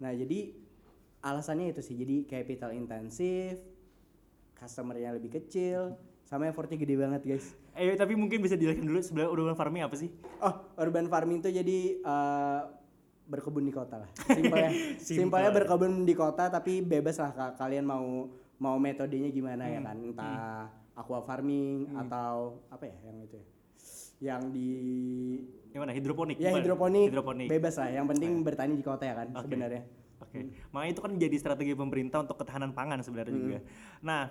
Nah 0.05 0.13
jadi 0.13 0.53
alasannya 1.25 1.73
itu 1.73 1.81
sih, 1.81 1.97
jadi 1.97 2.29
capital 2.29 2.77
intensif, 2.77 3.59
customernya 4.61 5.17
lebih 5.17 5.41
kecil, 5.41 5.97
sama 6.29 6.45
effortnya 6.53 6.77
gede 6.77 7.01
banget 7.01 7.23
guys. 7.25 7.57
Eh 7.73 7.97
tapi 7.97 8.13
mungkin 8.13 8.45
bisa 8.45 8.55
dijelaskan 8.55 8.85
dulu 8.85 9.01
sebenarnya 9.01 9.31
urban 9.33 9.57
farming 9.57 9.83
apa 9.89 9.97
sih? 9.97 10.13
Oh, 10.45 10.55
urban 10.77 11.09
farming 11.09 11.41
tuh 11.41 11.51
jadi 11.51 12.05
uh, 12.05 12.69
berkebun 13.25 13.65
di 13.65 13.73
kota 13.73 14.05
lah. 14.05 14.11
Simpelnya, 14.37 14.71
Simple. 15.01 15.17
simpelnya 15.25 15.51
berkebun 15.57 16.05
di 16.05 16.15
kota 16.15 16.53
tapi 16.53 16.85
bebas 16.85 17.17
lah 17.17 17.33
ka- 17.33 17.55
kalian 17.57 17.89
mau 17.89 18.29
mau 18.59 18.77
metodenya 18.77 19.33
gimana 19.33 19.65
ya 19.67 19.81
kan. 19.81 19.97
Entah 19.97 20.69
aqua 20.99 21.23
farming 21.23 21.95
atau 21.95 22.61
apa 22.69 22.85
ya 22.91 22.97
yang 23.07 23.23
itu 23.23 23.39
ya. 23.39 23.47
Yang 24.19 24.43
di 24.51 24.69
Gimana? 25.69 25.93
Hidroponik. 25.93 26.37
ya 26.37 26.51
Bukan? 26.51 26.59
hidroponik, 26.65 27.07
Hidroponik. 27.13 27.49
bebas 27.49 27.75
lah. 27.77 27.89
Yang 27.93 28.07
penting 28.17 28.31
bertani 28.43 28.73
di 28.75 28.83
kota 28.83 29.05
ya 29.05 29.15
kan 29.15 29.29
Oke. 29.31 29.47
sebenarnya. 29.47 29.83
Oke, 30.19 30.39
makanya 30.73 30.91
itu 30.91 31.01
kan 31.01 31.13
jadi 31.15 31.37
strategi 31.39 31.73
pemerintah 31.73 32.19
untuk 32.21 32.37
ketahanan 32.37 32.75
pangan 32.75 32.99
sebenarnya 33.01 33.31
Hmm. 33.31 33.43
juga. 33.45 33.59
Nah, 34.03 34.23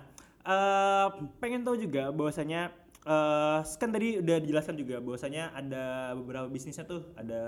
eh 0.44 1.06
pengen 1.38 1.64
tahu 1.64 1.80
juga 1.80 2.12
bahwasanya 2.12 2.68
eh 3.00 3.58
kan 3.64 3.88
tadi 3.88 4.20
udah 4.20 4.36
dijelaskan 4.36 4.76
juga 4.76 5.00
bahwasanya 5.00 5.48
ada 5.50 5.84
beberapa 6.12 6.44
bisnisnya 6.46 6.84
tuh 6.84 7.08
ada 7.14 7.40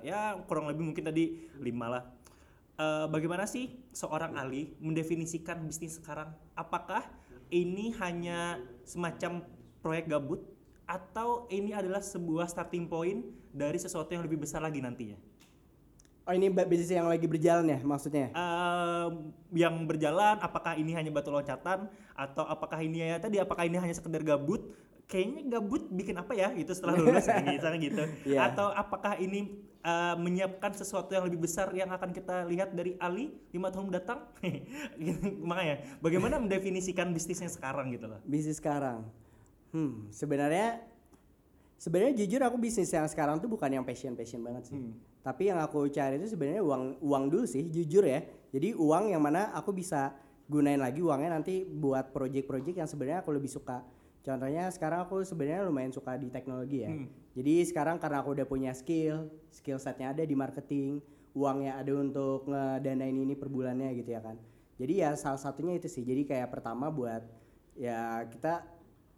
ya 0.00 0.38
kurang 0.46 0.70
lebih 0.70 0.86
mungkin 0.86 1.02
tadi 1.02 1.50
lima 1.58 1.90
lah. 1.90 2.02
Eh, 2.78 3.06
bagaimana 3.10 3.44
sih 3.44 3.66
seorang 3.90 4.38
Ali 4.38 4.70
mendefinisikan 4.78 5.66
bisnis 5.66 5.98
sekarang? 5.98 6.30
Apakah 6.54 7.02
ini 7.50 7.90
hanya 7.98 8.56
semacam 8.86 9.42
proyek 9.82 10.06
gabut 10.06 10.46
atau 10.90 11.46
ini 11.54 11.70
adalah 11.70 12.02
sebuah 12.02 12.50
starting 12.50 12.90
point 12.90 13.22
dari 13.54 13.78
sesuatu 13.78 14.10
yang 14.10 14.26
lebih 14.26 14.42
besar 14.42 14.58
lagi 14.58 14.82
nantinya? 14.82 15.14
Oh 16.26 16.34
ini 16.34 16.50
bisnis 16.50 16.90
yang 16.90 17.06
lagi 17.06 17.30
berjalan 17.30 17.66
ya 17.66 17.78
maksudnya? 17.82 18.34
Ehm, 18.34 19.30
yang 19.54 19.74
berjalan 19.86 20.38
apakah 20.42 20.74
ini 20.74 20.94
hanya 20.94 21.14
batu 21.14 21.30
loncatan 21.30 21.86
atau 22.14 22.44
apakah 22.44 22.82
ini 22.82 23.06
ya 23.06 23.22
tadi 23.22 23.38
apakah 23.38 23.70
ini 23.70 23.78
hanya 23.78 23.94
sekedar 23.94 24.20
gabut 24.26 24.66
kayaknya 25.10 25.58
gabut 25.58 25.90
bikin 25.90 26.14
apa 26.22 26.32
ya 26.38 26.54
gitu 26.54 26.70
setelah 26.70 26.94
lulus 27.02 27.26
kayak 27.30 27.58
gitu, 27.58 27.66
gitu. 27.90 28.02
Iya. 28.30 28.46
atau 28.46 28.70
apakah 28.70 29.18
ini 29.18 29.58
eh, 29.82 30.14
menyiapkan 30.14 30.70
sesuatu 30.70 31.10
yang 31.10 31.26
lebih 31.26 31.42
besar 31.42 31.74
yang 31.74 31.90
akan 31.90 32.14
kita 32.14 32.46
lihat 32.46 32.70
dari 32.78 32.94
Ali 33.02 33.34
lima 33.50 33.74
tahun 33.74 33.90
mendatang 33.90 34.30
Gitu. 35.02 35.42
makanya 35.42 35.98
bagaimana 35.98 36.38
mendefinisikan 36.38 37.10
bisnisnya 37.10 37.50
sekarang 37.50 37.90
gitu 37.90 38.06
loh 38.06 38.22
bisnis 38.22 38.62
sekarang 38.62 39.02
hmm 39.70 40.10
sebenarnya 40.12 40.82
sebenarnya 41.80 42.14
jujur 42.24 42.40
aku 42.44 42.56
bisnis 42.60 42.92
yang 42.92 43.08
sekarang 43.08 43.40
tuh 43.40 43.48
bukan 43.48 43.72
yang 43.72 43.84
passion 43.86 44.12
passion 44.12 44.44
banget 44.44 44.68
sih. 44.68 44.76
Hmm. 44.76 44.92
tapi 45.20 45.52
yang 45.52 45.60
aku 45.60 45.88
cari 45.92 46.16
itu 46.16 46.32
sebenarnya 46.32 46.64
uang 46.64 47.00
uang 47.04 47.24
dulu 47.28 47.44
sih 47.44 47.68
jujur 47.68 48.08
ya. 48.08 48.24
Jadi 48.50 48.72
uang 48.72 49.12
yang 49.12 49.20
mana 49.20 49.52
aku 49.52 49.70
bisa 49.70 50.16
gunain 50.48 50.80
lagi 50.80 51.04
uangnya 51.04 51.30
nanti 51.36 51.62
buat 51.62 52.10
project-project 52.10 52.76
yang 52.82 52.88
sebenarnya 52.88 53.20
aku 53.20 53.36
lebih 53.36 53.52
suka. 53.52 53.84
Contohnya 54.24 54.72
sekarang 54.72 55.04
aku 55.04 55.20
sebenarnya 55.22 55.68
lumayan 55.68 55.92
suka 55.92 56.16
di 56.16 56.32
teknologi 56.32 56.84
ya. 56.84 56.90
Hmm. 56.92 57.08
jadi 57.36 57.68
sekarang 57.68 58.00
karena 58.00 58.24
aku 58.24 58.32
udah 58.32 58.48
punya 58.48 58.72
skill 58.74 59.28
skill 59.52 59.78
setnya 59.78 60.10
ada 60.16 60.24
di 60.26 60.34
marketing 60.34 60.98
uangnya 61.36 61.78
ada 61.78 61.92
untuk 61.94 62.48
ngedanain 62.50 63.14
ini 63.14 63.38
per 63.38 63.48
bulannya 63.52 63.94
gitu 63.94 64.10
ya 64.16 64.20
kan. 64.24 64.36
Jadi 64.80 65.04
ya 65.04 65.12
salah 65.14 65.38
satunya 65.38 65.76
itu 65.76 65.86
sih. 65.86 66.02
Jadi 66.02 66.26
kayak 66.26 66.48
pertama 66.50 66.88
buat 66.88 67.22
ya 67.78 68.24
kita 68.26 68.64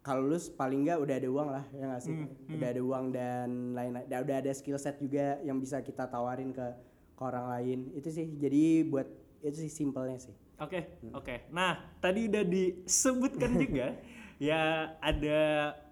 kalau 0.02 0.26
lulus 0.26 0.50
paling 0.50 0.82
nggak 0.82 0.98
udah 0.98 1.14
ada 1.14 1.28
uang 1.30 1.48
lah 1.54 1.64
ya 1.70 1.84
nggak 1.86 2.02
sih? 2.02 2.14
Hmm, 2.14 2.54
udah 2.58 2.68
ada 2.74 2.82
uang 2.82 3.04
dan 3.14 3.48
lain 3.70 3.90
udah, 4.02 4.20
udah 4.26 4.36
ada 4.42 4.50
skill 4.50 4.74
set 4.74 4.98
juga 4.98 5.38
yang 5.46 5.62
bisa 5.62 5.78
kita 5.78 6.10
tawarin 6.10 6.50
ke 6.50 6.66
ke 7.14 7.22
orang 7.22 7.46
lain. 7.54 7.78
Itu 7.94 8.10
sih 8.10 8.26
jadi 8.34 8.82
buat 8.82 9.06
itu 9.46 9.62
sih 9.62 9.70
simpelnya 9.70 10.18
sih. 10.18 10.34
Oke, 10.58 10.98
oke. 11.14 11.50
Nah, 11.54 11.78
tadi 12.02 12.26
udah 12.26 12.42
disebutkan 12.42 13.50
juga 13.62 13.94
ya 14.42 14.90
ada 14.98 15.40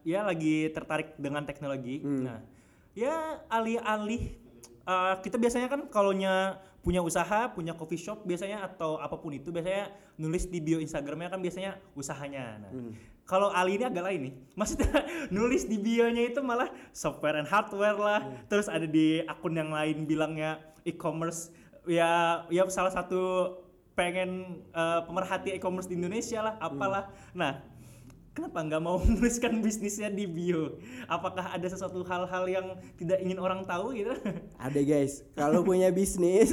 ya 0.02 0.26
lagi 0.26 0.70
tertarik 0.74 1.14
dengan 1.14 1.46
teknologi. 1.46 2.02
Nah, 2.02 2.42
ya 2.98 3.46
alih-alih 3.46 4.34
uh, 4.90 5.22
kita 5.22 5.38
biasanya 5.38 5.70
kan 5.70 5.86
kalaunya 5.86 6.58
punya 6.80 7.04
usaha, 7.04 7.52
punya 7.52 7.76
coffee 7.76 8.00
shop 8.00 8.24
biasanya 8.24 8.64
atau 8.64 8.96
apa 8.96 9.14
pun 9.20 9.36
itu 9.36 9.52
biasanya 9.52 9.92
nulis 10.16 10.48
di 10.48 10.58
bio 10.64 10.80
Instagramnya 10.80 11.28
kan 11.30 11.38
biasanya 11.38 11.76
usahanya. 11.92 12.58
Nah, 12.58 12.72
kalau 13.30 13.54
Ali 13.54 13.78
ini 13.78 13.86
agak 13.86 14.02
lain 14.02 14.20
nih. 14.26 14.34
Maksudnya 14.58 15.06
nulis 15.30 15.70
di 15.70 15.78
bionya 15.78 16.26
itu 16.26 16.42
malah 16.42 16.66
software 16.90 17.38
and 17.38 17.46
hardware 17.46 17.94
lah. 17.94 18.26
Terus 18.50 18.66
ada 18.66 18.90
di 18.90 19.22
akun 19.22 19.54
yang 19.54 19.70
lain 19.70 20.02
bilangnya 20.10 20.58
e-commerce 20.82 21.54
ya 21.86 22.42
ya 22.50 22.66
salah 22.66 22.90
satu 22.90 23.54
pengen 23.94 24.60
eh, 24.74 25.00
pemerhati 25.06 25.54
e-commerce 25.54 25.86
di 25.86 25.94
Indonesia 25.94 26.42
lah, 26.42 26.54
apalah. 26.58 27.14
Nah, 27.30 27.62
kenapa 28.34 28.66
nggak 28.66 28.82
mau 28.82 28.98
menuliskan 29.06 29.62
bisnisnya 29.62 30.10
di 30.10 30.26
bio? 30.26 30.82
Apakah 31.06 31.54
ada 31.54 31.66
sesuatu 31.70 32.02
hal-hal 32.02 32.44
yang 32.50 32.66
tidak 32.98 33.22
ingin 33.22 33.38
orang 33.38 33.62
tahu 33.62 33.94
gitu? 33.94 34.10
ada 34.66 34.80
guys 34.82 35.22
kalau 35.38 35.62
punya 35.62 35.94
bisnis 35.94 36.50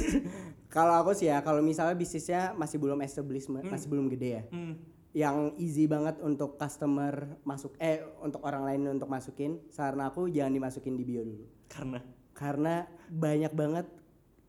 kalau 0.68 1.00
aku 1.00 1.16
sih 1.16 1.32
ya 1.32 1.40
kalau 1.40 1.64
misalnya 1.64 1.96
bisnisnya 1.96 2.52
masih 2.52 2.76
belum 2.76 3.00
establishment 3.00 3.64
masih 3.68 3.88
belum 3.88 4.06
gede 4.12 4.28
ya 4.28 4.42
Hmm. 4.52 4.76
Yang 5.18 5.50
easy 5.58 5.90
banget 5.90 6.22
untuk 6.22 6.54
customer 6.54 7.34
masuk 7.42 7.74
eh 7.82 8.06
untuk 8.22 8.38
orang 8.46 8.62
lain 8.62 8.94
untuk 8.94 9.10
masukin. 9.10 9.58
Saran 9.66 9.98
aku 10.06 10.30
jangan 10.30 10.54
dimasukin 10.54 10.94
di 10.94 11.02
bio 11.02 11.26
dulu. 11.26 11.42
Karena? 11.66 11.98
Karena 12.30 12.86
banyak 13.10 13.50
banget 13.50 13.86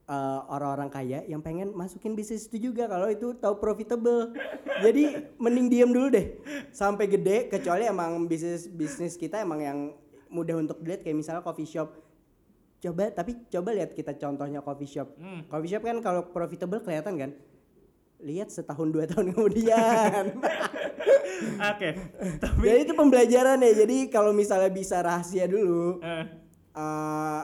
uh, 0.05 0.45
orang-orang 0.45 0.93
kaya 0.93 1.25
yang 1.25 1.41
pengen 1.41 1.73
masukin 1.73 2.13
bisnis 2.13 2.45
itu 2.45 2.69
juga 2.69 2.85
kalau 2.85 3.09
itu 3.09 3.33
tahu 3.41 3.57
profitable. 3.57 4.37
Jadi 4.85 5.33
mending 5.41 5.73
diam 5.73 5.89
dulu 5.89 6.13
deh. 6.13 6.37
Sampai 6.69 7.09
gede 7.09 7.49
kecuali 7.49 7.89
emang 7.89 8.29
bisnis 8.29 8.69
bisnis 8.69 9.17
kita 9.17 9.41
emang 9.41 9.65
yang 9.65 9.79
mudah 10.29 10.53
untuk 10.53 10.85
dilihat. 10.85 11.01
Kayak 11.01 11.17
misalnya 11.17 11.41
coffee 11.41 11.65
shop. 11.65 11.97
Coba 12.77 13.09
tapi 13.09 13.41
coba 13.49 13.73
lihat 13.73 13.97
kita 13.97 14.13
contohnya 14.21 14.61
coffee 14.61 14.85
shop. 14.85 15.17
Hmm. 15.17 15.49
coffee 15.49 15.73
shop 15.73 15.81
kan 15.81 15.97
kalau 16.05 16.29
profitable 16.29 16.77
kelihatan 16.85 17.17
kan 17.17 17.33
lihat 18.19 18.51
setahun 18.51 18.91
dua 18.91 19.07
tahun 19.07 19.31
kemudian. 19.31 20.23
Oke, 21.71 21.89
tapi 22.43 22.59
jadi 22.67 22.83
itu 22.83 22.91
pembelajaran 22.91 23.63
ya. 23.63 23.71
Jadi 23.87 24.11
kalau 24.11 24.35
misalnya 24.35 24.67
bisa 24.67 24.99
rahasia 24.99 25.47
dulu 25.47 26.03
eh, 26.03 26.27
eh, 26.75 27.41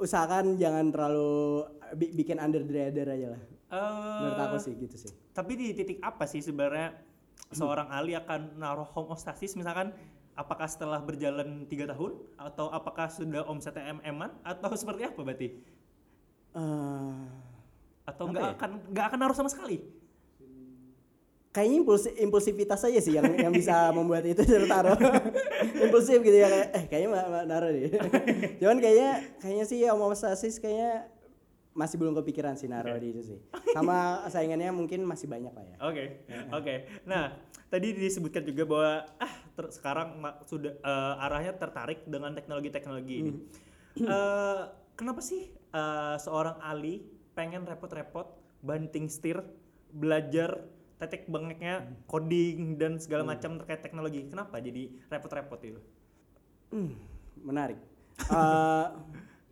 usahakan 0.00 0.56
jangan 0.56 0.88
terlalu 0.88 1.68
bi- 1.96 2.12
bikin 2.16 2.40
under 2.40 2.64
the 2.64 2.72
radar 2.72 3.08
aja 3.12 3.26
lah. 3.36 3.42
Eh, 3.74 4.16
menurut 4.24 4.40
aku 4.40 4.56
sih 4.64 4.72
gitu 4.80 4.96
sih. 4.96 5.12
Tapi 5.36 5.52
di 5.60 5.66
titik 5.76 6.00
apa 6.00 6.24
sih 6.24 6.40
sebenarnya 6.40 6.96
seorang 7.52 7.92
Ali 7.92 8.16
akan 8.16 8.56
naruh 8.56 8.88
homeostasis 8.96 9.60
misalkan 9.60 9.92
apakah 10.34 10.64
setelah 10.64 11.04
berjalan 11.04 11.68
tiga 11.68 11.84
tahun? 11.92 12.16
Atau 12.40 12.72
apakah 12.72 13.12
sudah 13.12 13.44
omsetnya 13.44 13.92
mm 13.92 14.40
atau 14.40 14.72
seperti 14.72 15.04
apa 15.04 15.20
berarti? 15.20 15.48
Eh, 16.54 17.24
Atau 18.04 18.28
nggak 18.28 18.44
ya? 18.44 18.52
akan 18.56 18.70
nggak 18.92 19.04
akan 19.10 19.18
naruh 19.18 19.36
sama 19.36 19.50
sekali? 19.50 19.78
kayaknya 21.54 21.86
impuls 21.86 22.04
impulsivitas 22.18 22.82
aja 22.82 22.98
sih 22.98 23.14
yang 23.14 23.30
yang 23.38 23.54
bisa 23.54 23.94
membuat 23.94 24.26
itu 24.26 24.42
tertaruh 24.58 24.98
impulsif 25.78 26.18
gitu 26.18 26.34
ya 26.34 26.50
kayak 26.50 26.68
eh 26.74 26.84
kayaknya 26.90 27.08
ma- 27.14 27.30
ma- 27.30 27.46
naruh 27.46 27.70
deh 27.70 27.94
cuman 28.58 28.82
kayaknya 28.82 29.10
kayaknya 29.38 29.62
sih 29.62 29.86
homostasis 29.86 30.58
kayaknya 30.58 31.06
masih 31.70 31.94
belum 31.94 32.18
kepikiran 32.18 32.58
sih 32.58 32.66
naruh 32.66 32.98
di 32.98 33.14
itu 33.14 33.22
sih 33.22 33.38
sama 33.70 34.26
saingannya 34.26 34.74
mungkin 34.74 35.06
masih 35.06 35.30
banyak 35.30 35.54
lah 35.54 35.62
ya 35.62 35.76
Oke, 35.78 36.04
oke. 36.50 36.74
Nah, 37.06 37.38
tadi 37.66 37.94
disebutkan 37.94 38.42
juga 38.42 38.62
bahwa 38.66 38.90
ah 39.18 39.34
ter- 39.54 39.70
sekarang 39.70 40.22
sudah 40.46 40.74
eh, 40.74 41.14
arahnya 41.22 41.54
tertarik 41.54 42.02
dengan 42.02 42.34
teknologi-teknologi 42.34 43.14
ini. 43.20 43.32
Eh, 43.94 44.62
kenapa 44.94 45.18
sih 45.18 45.50
eh, 45.50 46.16
seorang 46.18 46.58
Ali 46.58 47.13
pengen 47.34 47.66
repot-repot 47.66 48.38
banting 48.64 49.10
setir 49.10 49.42
belajar 49.90 50.64
tetek 50.96 51.26
bengeknya 51.28 51.84
coding 52.06 52.78
dan 52.80 52.96
segala 53.02 53.26
macam 53.26 53.58
terkait 53.60 53.82
teknologi? 53.82 54.24
Kenapa 54.30 54.62
jadi 54.62 54.88
repot-repot 55.10 55.60
itu? 55.62 55.80
Hmm, 56.70 56.94
menarik. 57.42 57.78
Eh, 58.30 58.88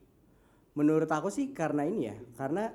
menurut 0.79 1.11
aku 1.11 1.29
sih 1.29 1.51
karena 1.51 1.85
ini 1.85 2.09
ya, 2.09 2.17
karena 2.39 2.73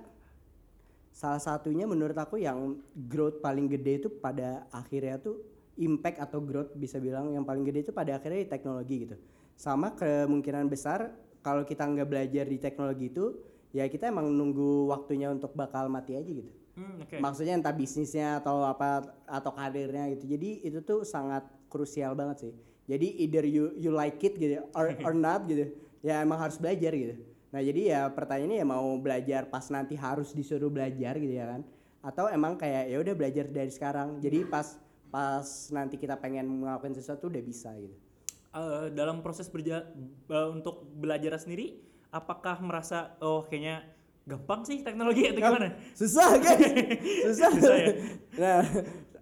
salah 1.17 1.41
satunya 1.41 1.89
menurut 1.89 2.13
aku 2.13 2.37
yang 2.37 2.77
growth 3.09 3.41
paling 3.41 3.65
gede 3.65 4.05
itu 4.05 4.09
pada 4.13 4.69
akhirnya 4.69 5.17
tuh 5.17 5.41
impact 5.81 6.21
atau 6.21 6.37
growth 6.41 6.77
bisa 6.77 7.01
bilang 7.01 7.33
yang 7.33 7.41
paling 7.41 7.65
gede 7.65 7.89
itu 7.89 7.91
pada 7.95 8.21
akhirnya 8.21 8.45
di 8.45 8.49
teknologi 8.49 8.95
gitu. 9.09 9.15
Sama 9.57 9.97
kemungkinan 9.97 10.69
besar 10.69 11.09
kalau 11.41 11.65
kita 11.65 11.89
nggak 11.89 12.05
belajar 12.05 12.45
di 12.45 12.57
teknologi 12.61 13.09
itu 13.09 13.33
ya 13.75 13.88
kita 13.88 14.08
emang 14.12 14.32
nunggu 14.32 14.88
waktunya 14.91 15.32
untuk 15.32 15.51
bakal 15.56 15.88
mati 15.91 16.15
aja 16.15 16.27
gitu. 16.27 16.51
Hmm, 16.77 17.01
oke. 17.01 17.17
Maksudnya 17.17 17.58
entah 17.58 17.73
bisnisnya 17.73 18.38
atau 18.38 18.62
apa 18.62 19.17
atau 19.25 19.51
karirnya 19.51 20.13
gitu. 20.13 20.30
Jadi 20.30 20.49
itu 20.62 20.80
tuh 20.86 21.01
sangat 21.01 21.43
krusial 21.67 22.13
banget 22.13 22.47
sih. 22.47 22.53
Jadi 22.88 23.08
either 23.25 23.43
you 23.43 23.73
you 23.75 23.91
like 23.91 24.21
it 24.21 24.38
gitu 24.38 24.62
or 24.77 24.93
or 25.01 25.13
not 25.25 25.49
gitu. 25.49 25.73
Ya 26.06 26.21
emang 26.21 26.38
harus 26.38 26.62
belajar 26.62 26.93
gitu. 26.93 27.17
Nah, 27.47 27.63
jadi 27.63 27.82
ya 27.95 28.01
pertanyaannya 28.12 28.58
ya 28.60 28.67
mau 28.67 28.86
belajar 28.99 29.47
pas 29.47 29.65
nanti 29.71 29.97
harus 29.97 30.36
disuruh 30.36 30.69
belajar 30.69 31.17
gitu 31.17 31.34
ya 31.34 31.49
kan. 31.49 31.62
Atau 32.06 32.30
emang 32.30 32.56
kayak 32.56 32.93
ya 32.93 32.97
udah 33.01 33.13
belajar 33.17 33.45
dari 33.49 33.71
sekarang. 33.73 34.21
Jadi 34.21 34.45
pas 34.45 34.77
pas 35.08 35.47
nanti 35.73 35.95
kita 35.97 36.19
pengen 36.19 36.62
ngelakuin 36.62 36.93
sesuatu 36.93 37.32
udah 37.32 37.41
bisa 37.41 37.73
gitu. 37.80 37.95
Eh, 38.58 38.88
dalam 38.93 39.25
proses 39.25 39.47
berja 39.49 39.86
eh, 40.30 40.49
untuk 40.49 40.86
belajar 40.97 41.36
sendiri, 41.41 41.77
apakah 42.17 42.58
merasa 42.60 43.13
oh 43.21 43.45
kayaknya 43.45 43.86
gampang 44.27 44.67
sih 44.67 44.84
teknologi 44.84 45.23
atau 45.32 45.39
gimana? 45.39 45.69
Susah 45.95 46.36
guys, 46.41 46.60
susah. 47.32 47.49
Susah 47.56 47.75
ya? 47.80 47.88
Nah, 48.36 48.60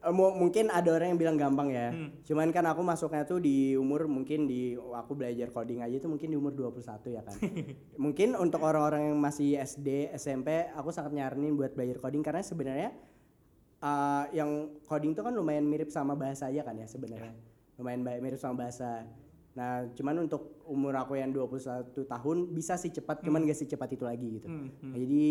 mu- 0.09 0.33
mungkin 0.33 0.73
ada 0.73 0.89
orang 0.89 1.13
yang 1.13 1.19
bilang 1.21 1.37
gampang 1.37 1.69
ya. 1.69 1.93
Hmm. 1.93 2.09
Cuman 2.25 2.49
kan 2.49 2.65
aku 2.65 2.81
masuknya 2.81 3.21
tuh 3.21 3.37
di 3.37 3.77
umur 3.77 4.09
mungkin 4.09 4.49
di 4.49 4.73
aku 4.73 5.13
belajar 5.13 5.53
coding 5.53 5.85
aja 5.85 6.01
tuh 6.01 6.09
mungkin 6.09 6.33
di 6.33 6.37
umur 6.37 6.57
21 6.57 6.81
ya 7.13 7.21
kan. 7.21 7.37
mungkin 8.03 8.33
untuk 8.33 8.65
orang-orang 8.65 9.13
yang 9.13 9.17
masih 9.21 9.61
SD, 9.61 10.09
SMP, 10.17 10.69
aku 10.73 10.89
sangat 10.89 11.13
nyaranin 11.13 11.53
buat 11.53 11.77
belajar 11.77 12.01
coding 12.01 12.25
karena 12.25 12.41
sebenarnya 12.41 12.89
uh, 13.85 14.25
yang 14.33 14.73
coding 14.89 15.13
tuh 15.13 15.21
kan 15.21 15.33
lumayan 15.37 15.69
mirip 15.69 15.93
sama 15.93 16.17
bahasa 16.17 16.49
aja 16.49 16.65
kan 16.65 16.73
ya 16.77 16.89
sebenarnya. 16.89 17.33
Lumayan 17.77 18.01
ba- 18.01 18.17
mirip 18.17 18.41
sama 18.41 18.65
bahasa. 18.65 19.05
Nah, 19.55 19.87
cuman 19.89 20.15
untuk 20.21 20.59
umur 20.63 20.91
aku 20.93 21.15
yang 21.15 21.31
21 21.31 21.87
tahun 21.95 22.37
bisa 22.49 22.75
sih 22.75 22.91
cepat, 22.91 23.23
cuman 23.23 23.39
gak 23.41 23.55
secepat 23.55 23.87
itu 23.89 24.03
lagi 24.03 24.27
gitu. 24.35 24.47
Hmm, 24.47 24.67
Nah, 24.83 24.97
Jadi 24.97 25.23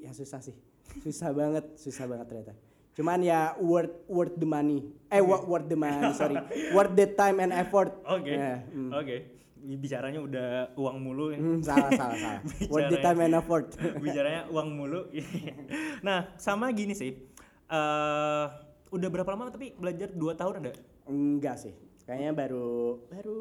ya 0.00 0.10
susah 0.10 0.40
sih. 0.40 0.56
Susah 0.98 1.30
banget, 1.30 1.76
susah 1.76 2.04
banget 2.04 2.26
ternyata. 2.26 2.54
Cuman 2.92 3.20
ya 3.20 3.52
worth 3.58 4.08
worth 4.08 4.34
the 4.34 4.48
money. 4.48 4.88
Eh 5.06 5.20
wo- 5.20 5.44
worth 5.46 5.68
the 5.68 5.76
money, 5.76 6.00
sorry. 6.12 6.34
worth 6.74 6.92
the 6.92 7.06
time 7.06 7.38
and 7.38 7.52
effort. 7.52 7.92
Oke. 8.02 8.26
Ya, 8.26 8.64
hmm. 8.64 8.90
Oke. 8.90 9.16
Bicaranya 9.58 10.18
udah 10.18 10.48
uang 10.74 10.96
mulu. 10.98 11.30
ya. 11.30 11.38
Hmm, 11.38 11.60
salah 11.60 11.90
salah 11.92 12.16
salah. 12.16 12.40
worth 12.72 12.88
the 12.88 12.98
time 12.98 13.20
and 13.20 13.36
effort. 13.36 13.66
Bicaranya 13.98 14.48
uang 14.48 14.68
mulu. 14.72 15.12
nah, 16.06 16.32
sama 16.36 16.72
gini 16.72 16.96
sih. 16.96 17.12
eh 17.68 18.46
udah 18.88 19.08
berapa 19.12 19.28
lama 19.28 19.52
tapi 19.52 19.76
belajar 19.76 20.08
2 20.08 20.18
tahun 20.32 20.54
ada? 20.58 20.72
Enggak 21.04 21.60
sih. 21.60 21.76
Kayaknya 22.08 22.32
baru 22.32 23.04
baru 23.12 23.38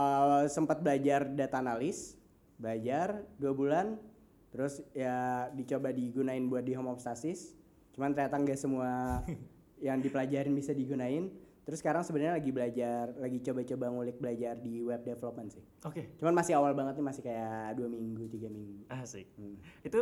uh, 0.00 0.48
sempat 0.48 0.80
belajar 0.80 1.28
data 1.28 1.60
analis, 1.60 2.16
belajar 2.56 3.20
dua 3.36 3.52
bulan, 3.52 4.00
terus 4.48 4.80
ya 4.96 5.52
dicoba 5.52 5.92
digunain 5.92 6.40
buat 6.48 6.64
di 6.64 6.72
home 6.72 6.96
stasis. 6.96 7.52
Cuman 7.92 8.16
ternyata 8.16 8.40
nggak 8.40 8.56
semua 8.56 9.20
yang 9.86 10.00
dipelajarin 10.00 10.56
bisa 10.56 10.72
digunain. 10.72 11.28
Terus 11.68 11.84
sekarang 11.84 12.00
sebenarnya 12.00 12.40
lagi 12.40 12.50
belajar, 12.50 13.12
lagi 13.20 13.38
coba-coba 13.44 13.86
ngulik 13.92 14.16
belajar 14.18 14.56
di 14.56 14.80
web 14.80 15.04
development 15.04 15.52
sih. 15.52 15.62
Oke. 15.84 16.16
Cuman 16.16 16.32
masih 16.32 16.56
awal 16.56 16.72
banget 16.72 16.96
nih, 16.96 17.06
masih 17.06 17.22
kayak 17.22 17.76
dua 17.76 17.92
minggu, 17.92 18.24
tiga 18.32 18.48
minggu. 18.48 18.88
Asik. 18.88 19.28
Hmm. 19.36 19.60
Itu 19.84 20.00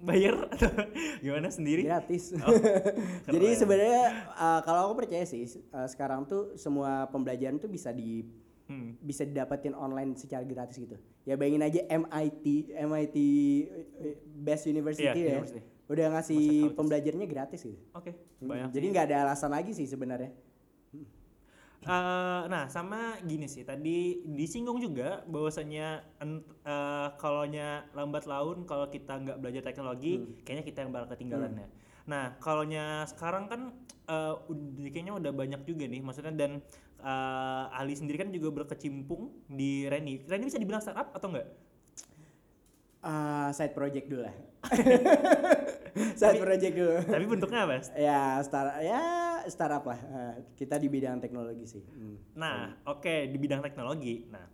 bayar 0.00 0.48
atau 0.48 0.68
gimana 1.24 1.48
sendiri? 1.48 1.84
Gratis. 1.84 2.32
Oh, 2.34 2.48
Jadi 3.34 3.48
sebenarnya 3.54 4.04
uh, 4.32 4.60
kalau 4.60 4.90
aku 4.90 5.04
percaya 5.04 5.22
sih, 5.22 5.44
uh, 5.70 5.84
sekarang 5.84 6.24
tuh 6.24 6.56
semua 6.56 7.06
pembelajaran 7.06 7.56
tuh 7.56 7.68
bisa 7.68 7.92
di 7.92 8.24
Hmm. 8.70 8.94
bisa 9.02 9.26
didapetin 9.26 9.74
online 9.74 10.14
secara 10.14 10.46
gratis 10.46 10.78
gitu. 10.78 10.94
Ya 11.26 11.34
bayangin 11.34 11.66
aja 11.66 11.82
MIT, 11.90 12.70
MIT 12.70 13.16
eh, 13.98 14.14
Best 14.22 14.70
University 14.70 15.02
Iya, 15.02 15.10
ya, 15.10 15.30
university. 15.34 15.58
udah 15.90 16.06
ngasih 16.14 16.44
pembelajarnya 16.78 17.26
gratis 17.26 17.66
gitu. 17.66 17.74
Oke, 17.90 18.14
Hmm, 18.38 18.46
banyak. 18.46 18.70
Jadi 18.70 18.86
nggak 18.94 19.06
ada 19.10 19.16
alasan 19.26 19.50
lagi 19.50 19.74
sih 19.74 19.90
sebenarnya. 19.90 20.30
Eh, 21.80 22.42
nah, 22.52 22.68
sama 22.68 23.16
gini 23.24 23.48
sih. 23.48 23.64
Tadi 23.64 24.20
disinggung 24.28 24.84
juga 24.84 25.24
bahwasanya 25.24 26.04
ent- 26.20 26.44
eh, 26.60 27.08
kalaunya 27.16 27.88
lambat 27.96 28.28
laun 28.28 28.68
kalau 28.68 28.92
kita 28.92 29.16
nggak 29.16 29.40
belajar 29.40 29.62
teknologi, 29.64 30.20
kayaknya 30.44 30.64
kita 30.68 30.78
yang 30.84 30.92
bakal 30.92 31.08
ketinggalan 31.16 31.52
ya. 31.56 31.68
Nah, 32.04 32.36
kalaunya 32.36 33.08
sekarang 33.08 33.48
kan 33.48 33.60
ud- 34.50 34.76
kayaknya 34.92 35.14
udah 35.16 35.32
banyak 35.32 35.62
juga 35.64 35.84
nih, 35.88 36.04
maksudnya 36.04 36.34
dan 36.36 36.60
eh, 37.00 37.64
Ali 37.80 37.96
sendiri 37.96 38.20
kan 38.20 38.28
juga 38.28 38.52
berkecimpung 38.52 39.32
di 39.48 39.88
Reni. 39.88 40.20
Reni 40.28 40.44
bisa 40.52 40.60
dibilang 40.60 40.84
startup 40.84 41.16
atau 41.16 41.32
enggak? 41.32 41.48
Ah, 43.00 43.48
side 43.56 43.72
project 43.72 44.12
dulu 44.12 44.28
lah. 44.28 44.36
side 46.20 46.36
project 46.36 46.74
dulu. 46.76 46.94
Tapi 47.00 47.24
bentuknya 47.24 47.64
apa? 47.64 47.80
ya 47.96 48.44
start 48.44 48.84
ya 48.84 49.02
startup 49.48 49.84
lah. 49.88 50.00
Eh, 50.00 50.34
kita 50.60 50.76
di 50.76 50.92
bidang 50.92 51.16
teknologi 51.16 51.64
sih. 51.64 51.80
Hmm. 51.80 52.20
Nah, 52.36 52.76
oke 52.84 53.24
di 53.32 53.38
bidang 53.40 53.64
teknologi. 53.64 54.28
Nah, 54.28 54.44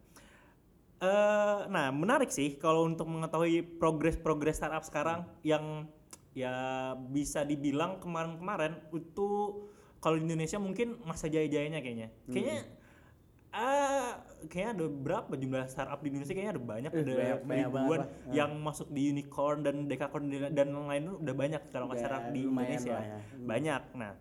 eh, 1.02 1.58
nah 1.66 1.90
menarik 1.90 2.30
sih 2.30 2.54
kalau 2.54 2.86
untuk 2.86 3.10
mengetahui 3.10 3.82
progres-progres 3.82 4.62
startup 4.62 4.86
sekarang 4.86 5.26
yang 5.42 5.90
ya 6.30 6.94
bisa 6.94 7.42
dibilang 7.42 7.98
kemarin-kemarin 7.98 8.78
itu 8.94 9.58
kalau 9.98 10.22
di 10.22 10.28
Indonesia 10.28 10.62
mungkin 10.62 11.02
masa 11.02 11.26
jaya-jayanya 11.26 11.82
kayaknya. 11.82 12.08
Kayaknya 12.30 12.58
ah 13.48 14.20
kayaknya 14.44 14.72
ada 14.74 14.86
berapa 14.86 15.32
jumlah 15.32 15.64
startup 15.66 15.98
di 15.98 16.08
Indonesia 16.08 16.32
kayaknya 16.32 16.52
ada 16.52 16.64
banyak 16.64 16.90
Eh, 16.90 16.98
ada 16.98 17.04
banyak- 17.06 17.16
banyak 17.16 17.42
banget 17.42 17.66
ribuan 17.72 17.98
lah. 17.98 18.08
Ah. 18.08 18.32
yang 18.32 18.50
masuk 18.58 18.88
di 18.88 19.02
unicorn 19.08 19.58
dan 19.60 19.74
decacorn 19.84 20.24
dan 20.28 20.66
lain-lain 20.68 21.04
udah 21.18 21.34
banyak 21.34 21.62
kalau 21.68 21.86
nggak 21.86 21.98
startup 21.98 22.24
di 22.28 22.40
Indonesia 22.42 22.96
ya. 22.96 23.16
Hmm. 23.16 23.46
banyak 23.46 23.82
nah 23.94 24.12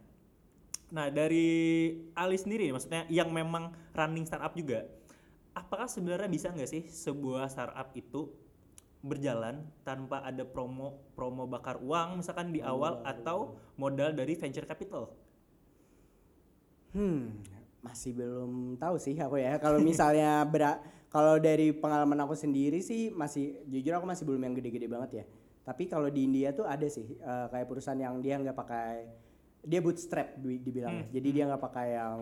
Nah 0.88 1.10
dari 1.10 1.50
Ali 2.14 2.38
sendiri, 2.38 2.70
maksudnya 2.70 3.10
yang 3.10 3.28
memang 3.30 3.68
running 3.92 4.24
startup 4.24 4.54
juga, 4.54 4.86
apakah 5.52 5.90
sebenarnya 5.90 6.30
bisa 6.30 6.54
nggak 6.54 6.70
sih 6.70 6.86
sebuah 6.86 7.50
startup 7.50 7.90
itu 7.92 8.30
berjalan 9.02 9.66
tanpa 9.82 10.22
ada 10.22 10.46
promo 10.46 10.88
promo 11.14 11.46
bakar 11.46 11.78
uang 11.80 12.18
misalkan 12.18 12.50
di 12.50 12.62
awal 12.62 13.02
atau 13.04 13.38
modal 13.76 14.14
dari 14.14 14.34
venture 14.34 14.64
capital? 14.64 15.10
Hmm, 16.92 17.44
masih 17.86 18.18
belum 18.18 18.82
tahu 18.82 18.98
sih 18.98 19.14
aku 19.16 19.38
ya. 19.38 19.62
Kalau 19.62 19.78
misalnya 19.78 20.42
bera 20.52 20.82
kalau 21.14 21.38
dari 21.38 21.70
pengalaman 21.72 22.18
aku 22.26 22.34
sendiri 22.34 22.82
sih 22.82 23.14
masih 23.14 23.62
jujur 23.70 23.94
aku 23.96 24.10
masih 24.10 24.26
belum 24.26 24.42
yang 24.42 24.54
gede-gede 24.58 24.90
banget 24.90 25.12
ya. 25.22 25.26
Tapi 25.62 25.86
kalau 25.86 26.10
di 26.10 26.26
India 26.26 26.50
tuh 26.52 26.66
ada 26.66 26.90
sih 26.90 27.14
eh, 27.16 27.46
kayak 27.54 27.70
perusahaan 27.70 27.98
yang 27.98 28.18
dia 28.20 28.42
nggak 28.42 28.58
pakai 28.58 29.06
dia 29.66 29.82
bootstrap 29.82 30.38
di- 30.42 30.62
dibilangnya. 30.62 31.10
Jadi 31.10 31.28
dia 31.30 31.44
nggak 31.46 31.62
pakai 31.62 31.88
yang 31.94 32.20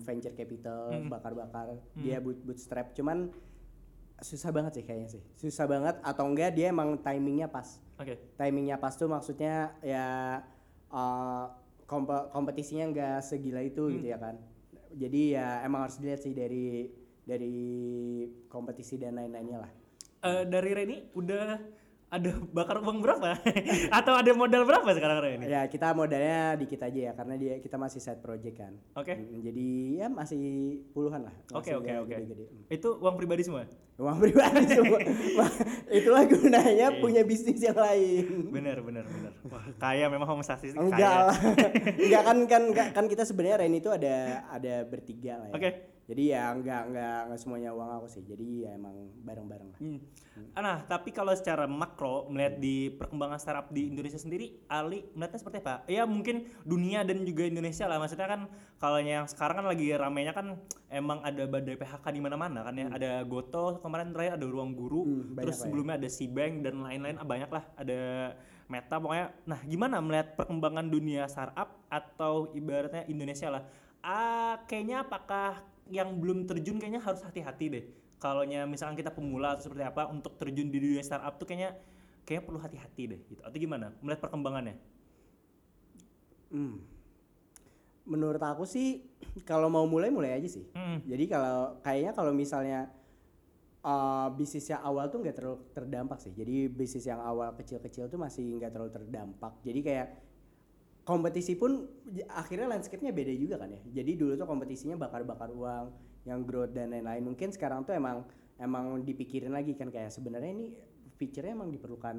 venture 0.00 0.32
capital 0.32 1.04
bakar-bakar. 1.06 1.76
Dia 1.96 2.20
boot 2.20 2.40
bootstrap. 2.40 2.92
Cuman 2.92 3.28
susah 4.20 4.52
banget 4.52 4.80
sih 4.80 4.84
kayaknya 4.84 5.08
sih. 5.08 5.22
Susah 5.36 5.64
banget 5.68 5.96
atau 6.00 6.24
enggak 6.28 6.52
dia 6.52 6.72
emang 6.72 6.96
timingnya 7.00 7.48
pas 7.48 7.80
Oke. 7.96 8.20
timingnya 8.36 8.76
pas 8.76 8.92
tuh 8.94 9.08
maksudnya 9.08 9.72
ya 9.80 10.06
uh, 10.92 11.44
kompe- 11.86 12.28
kompetisinya 12.32 12.90
nggak 12.90 13.18
segila 13.20 13.60
itu 13.60 13.92
gitu 13.92 14.06
ya 14.08 14.18
kan 14.18 14.36
jadi 14.94 15.20
ya 15.36 15.46
emang 15.66 15.86
harus 15.86 15.98
dilihat 15.98 16.22
sih 16.22 16.32
dari 16.32 16.88
dari 17.24 17.56
kompetisi 18.48 19.00
dan 19.00 19.16
lain-lainnya 19.16 19.58
lah. 19.64 19.72
Eh, 20.24 20.44
dari 20.48 20.70
Reni 20.72 20.98
udah 21.16 21.60
ada 22.14 22.30
bakar 22.54 22.78
uang 22.78 23.02
berapa? 23.02 23.34
atau 23.98 24.14
ada 24.14 24.30
modal 24.32 24.62
berapa 24.62 24.86
sekarang 24.94 25.18
Reni? 25.18 25.50
ya 25.50 25.66
kita 25.66 25.90
modalnya 25.92 26.54
dikit 26.54 26.80
aja 26.86 27.00
ya 27.10 27.12
karena 27.12 27.34
dia 27.34 27.54
kita 27.58 27.74
masih 27.74 27.98
side 27.98 28.22
project 28.22 28.56
kan 28.56 28.72
Oke. 28.94 29.18
Mm, 29.18 29.42
jadi 29.42 29.66
ya 29.98 30.06
masih 30.06 30.42
puluhan 30.94 31.26
lah 31.26 31.34
Oke 31.52 31.74
oke 31.74 31.90
oke. 32.06 32.14
gede-gede. 32.14 32.44
Mm. 32.46 32.70
Itu 32.70 32.88
uang 33.02 33.18
pribadi 33.18 33.42
semua? 33.42 33.66
uang 33.94 34.18
pribadi 34.18 34.66
semua 34.74 34.98
itulah 35.86 36.26
gunanya 36.26 36.98
punya 36.98 37.22
bisnis 37.22 37.62
yang 37.62 37.78
lain 37.78 38.50
Bener 38.50 38.82
bener 38.82 39.06
bener. 39.06 39.32
Wah 39.46 39.62
kaya 39.78 40.10
memang 40.10 40.26
enggak 40.34 40.98
kaya. 40.98 41.30
lah 41.30 41.38
enggak 42.02 42.22
kan 42.26 42.38
kan 42.50 42.62
enggak, 42.74 42.88
kan 42.90 43.04
kita 43.06 43.22
sebenarnya 43.22 43.62
Ren 43.62 43.74
itu 43.78 43.94
ada 43.94 44.42
ada 44.50 44.82
bertiga 44.82 45.38
lah 45.38 45.48
ya 45.50 45.54
Oke. 45.54 45.70
Jadi 46.04 46.22
ya 46.36 46.42
enggak 46.52 46.82
enggak 46.92 47.18
enggak 47.28 47.40
semuanya 47.40 47.70
uang 47.72 47.90
aku 47.96 48.06
sih 48.12 48.20
jadi 48.20 48.68
ya 48.68 48.70
emang 48.76 49.12
bareng-bareng 49.24 49.68
lah 49.72 49.80
Hmm. 50.34 50.50
Nah, 50.58 50.82
tapi 50.82 51.14
kalau 51.14 51.30
secara 51.30 51.70
makro 51.70 52.26
melihat 52.26 52.58
di 52.58 52.90
perkembangan 52.90 53.38
startup 53.38 53.70
di 53.70 53.86
Indonesia 53.86 54.18
sendiri, 54.18 54.66
Ali 54.66 55.06
melihatnya 55.14 55.38
seperti 55.38 55.62
apa? 55.62 55.86
Ya 55.86 56.02
mungkin 56.10 56.50
dunia 56.66 57.06
dan 57.06 57.22
juga 57.22 57.46
Indonesia 57.46 57.86
lah. 57.86 58.02
Maksudnya 58.02 58.26
kan 58.26 58.50
kalau 58.82 58.98
yang 58.98 59.30
sekarang 59.30 59.62
kan 59.62 59.66
lagi 59.70 59.94
ramainya 59.94 60.34
kan 60.34 60.58
emang 60.90 61.22
ada 61.22 61.46
badai 61.46 61.78
PHK 61.78 62.04
di 62.10 62.18
mana-mana 62.18 62.66
kan 62.66 62.74
ya. 62.74 62.90
Ada 62.90 63.22
Goto 63.22 63.78
kemarin 63.78 64.10
terakhir 64.10 64.34
ada 64.34 64.46
Ruang 64.50 64.74
Guru, 64.74 65.06
Hmm, 65.06 65.38
terus 65.38 65.54
ya. 65.54 65.70
sebelumnya 65.70 65.94
ada 66.02 66.08
Cbank 66.10 66.54
dan 66.66 66.74
lain-lain 66.82 67.14
ah, 67.14 67.26
banyak 67.26 67.50
lah. 67.54 67.64
Ada 67.78 67.98
Meta 68.66 68.96
pokoknya. 68.98 69.26
Nah, 69.46 69.60
gimana 69.62 70.02
melihat 70.02 70.34
perkembangan 70.34 70.90
dunia 70.90 71.30
startup 71.30 71.78
atau 71.86 72.50
ibaratnya 72.58 73.06
Indonesia 73.06 73.54
lah? 73.54 73.62
Ah, 74.02 74.58
kayaknya 74.66 75.06
apakah 75.06 75.62
yang 75.92 76.16
belum 76.16 76.48
terjun 76.48 76.80
kayaknya 76.80 77.02
harus 77.02 77.20
hati-hati 77.20 77.66
deh. 77.68 77.84
Kalau 78.22 78.46
misalkan 78.64 78.96
kita 78.96 79.12
pemula 79.12 79.58
atau 79.58 79.68
seperti 79.68 79.84
apa 79.84 80.08
untuk 80.08 80.40
terjun 80.40 80.72
di 80.72 80.78
dunia 80.80 81.04
startup 81.04 81.36
tuh 81.36 81.44
kayaknya 81.44 81.76
kayaknya 82.24 82.44
perlu 82.48 82.58
hati-hati 82.62 83.02
deh 83.10 83.20
gitu. 83.28 83.40
Atau 83.44 83.58
gimana? 83.60 83.92
Melihat 84.00 84.24
perkembangannya? 84.24 84.80
Hmm. 86.48 86.80
Menurut 88.08 88.40
aku 88.40 88.64
sih 88.64 89.04
kalau 89.44 89.68
mau 89.68 89.84
mulai 89.84 90.08
mulai 90.08 90.32
aja 90.36 90.48
sih. 90.48 90.64
Hmm. 90.72 91.04
Jadi 91.04 91.24
kalau 91.28 91.80
kayaknya 91.84 92.12
kalau 92.16 92.32
misalnya 92.32 92.88
uh, 93.84 94.32
bisnis 94.32 94.72
yang 94.72 94.80
awal 94.80 95.12
tuh 95.12 95.20
nggak 95.20 95.36
terlalu 95.36 95.58
terdampak 95.76 96.18
sih. 96.24 96.32
Jadi 96.32 96.72
bisnis 96.72 97.04
yang 97.04 97.20
awal 97.20 97.52
kecil-kecil 97.52 98.08
tuh 98.08 98.16
masih 98.16 98.56
nggak 98.56 98.72
terlalu 98.72 98.92
terdampak. 98.92 99.52
Jadi 99.60 99.80
kayak 99.84 100.08
kompetisi 101.04 101.54
pun 101.54 101.84
akhirnya 102.32 102.66
landscape-nya 102.72 103.12
beda 103.12 103.32
juga 103.36 103.60
kan 103.60 103.70
ya. 103.70 103.80
Jadi 104.02 104.16
dulu 104.16 104.32
tuh 104.40 104.48
kompetisinya 104.48 104.96
bakar-bakar 104.96 105.52
uang, 105.52 105.86
yang 106.24 106.40
growth 106.42 106.72
dan 106.72 106.90
lain-lain. 106.90 107.22
Mungkin 107.22 107.52
sekarang 107.52 107.84
tuh 107.84 107.92
emang 107.92 108.24
emang 108.56 109.04
dipikirin 109.04 109.52
lagi 109.52 109.76
kan 109.76 109.92
kayak 109.92 110.10
sebenarnya 110.10 110.50
ini 110.50 110.66
feature-nya 111.20 111.54
emang 111.54 111.70
diperlukan 111.70 112.16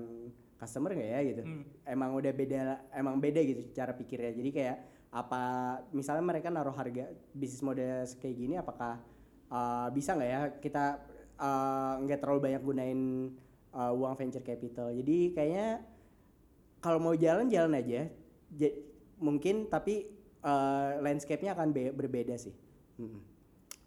customer 0.55 0.93
nggak 0.93 1.11
ya 1.11 1.19
gitu. 1.25 1.41
Hmm. 1.43 1.63
Emang 1.83 2.13
udah 2.15 2.31
beda 2.31 2.59
emang 2.93 3.17
beda 3.19 3.41
gitu 3.41 3.61
cara 3.73 3.91
pikirnya. 3.97 4.31
Jadi 4.37 4.49
kayak 4.53 4.77
apa 5.15 5.43
misalnya 5.95 6.23
mereka 6.23 6.51
naruh 6.51 6.75
harga 6.75 7.07
bisnis 7.31 7.63
model 7.63 8.03
kayak 8.19 8.35
gini 8.35 8.59
apakah 8.59 8.99
uh, 9.47 9.87
bisa 9.95 10.11
nggak 10.11 10.31
ya 10.31 10.41
kita 10.59 10.85
uh, 11.39 12.03
nggak 12.03 12.19
terlalu 12.19 12.51
banyak 12.51 12.61
gunain 12.61 13.01
uh, 13.73 13.91
uang 13.91 14.13
venture 14.15 14.45
capital. 14.45 14.93
Jadi 14.93 15.33
kayaknya 15.33 15.81
kalau 16.79 17.01
mau 17.01 17.17
jalan 17.17 17.49
jalan 17.49 17.73
aja. 17.81 18.05
Mungkin 19.19 19.71
tapi 19.71 20.05
uh, 20.43 21.01
landscape-nya 21.01 21.55
akan 21.55 21.71
be- 21.71 21.95
berbeda 21.95 22.35
sih. 22.37 22.53
Mm-mm. 22.99 23.35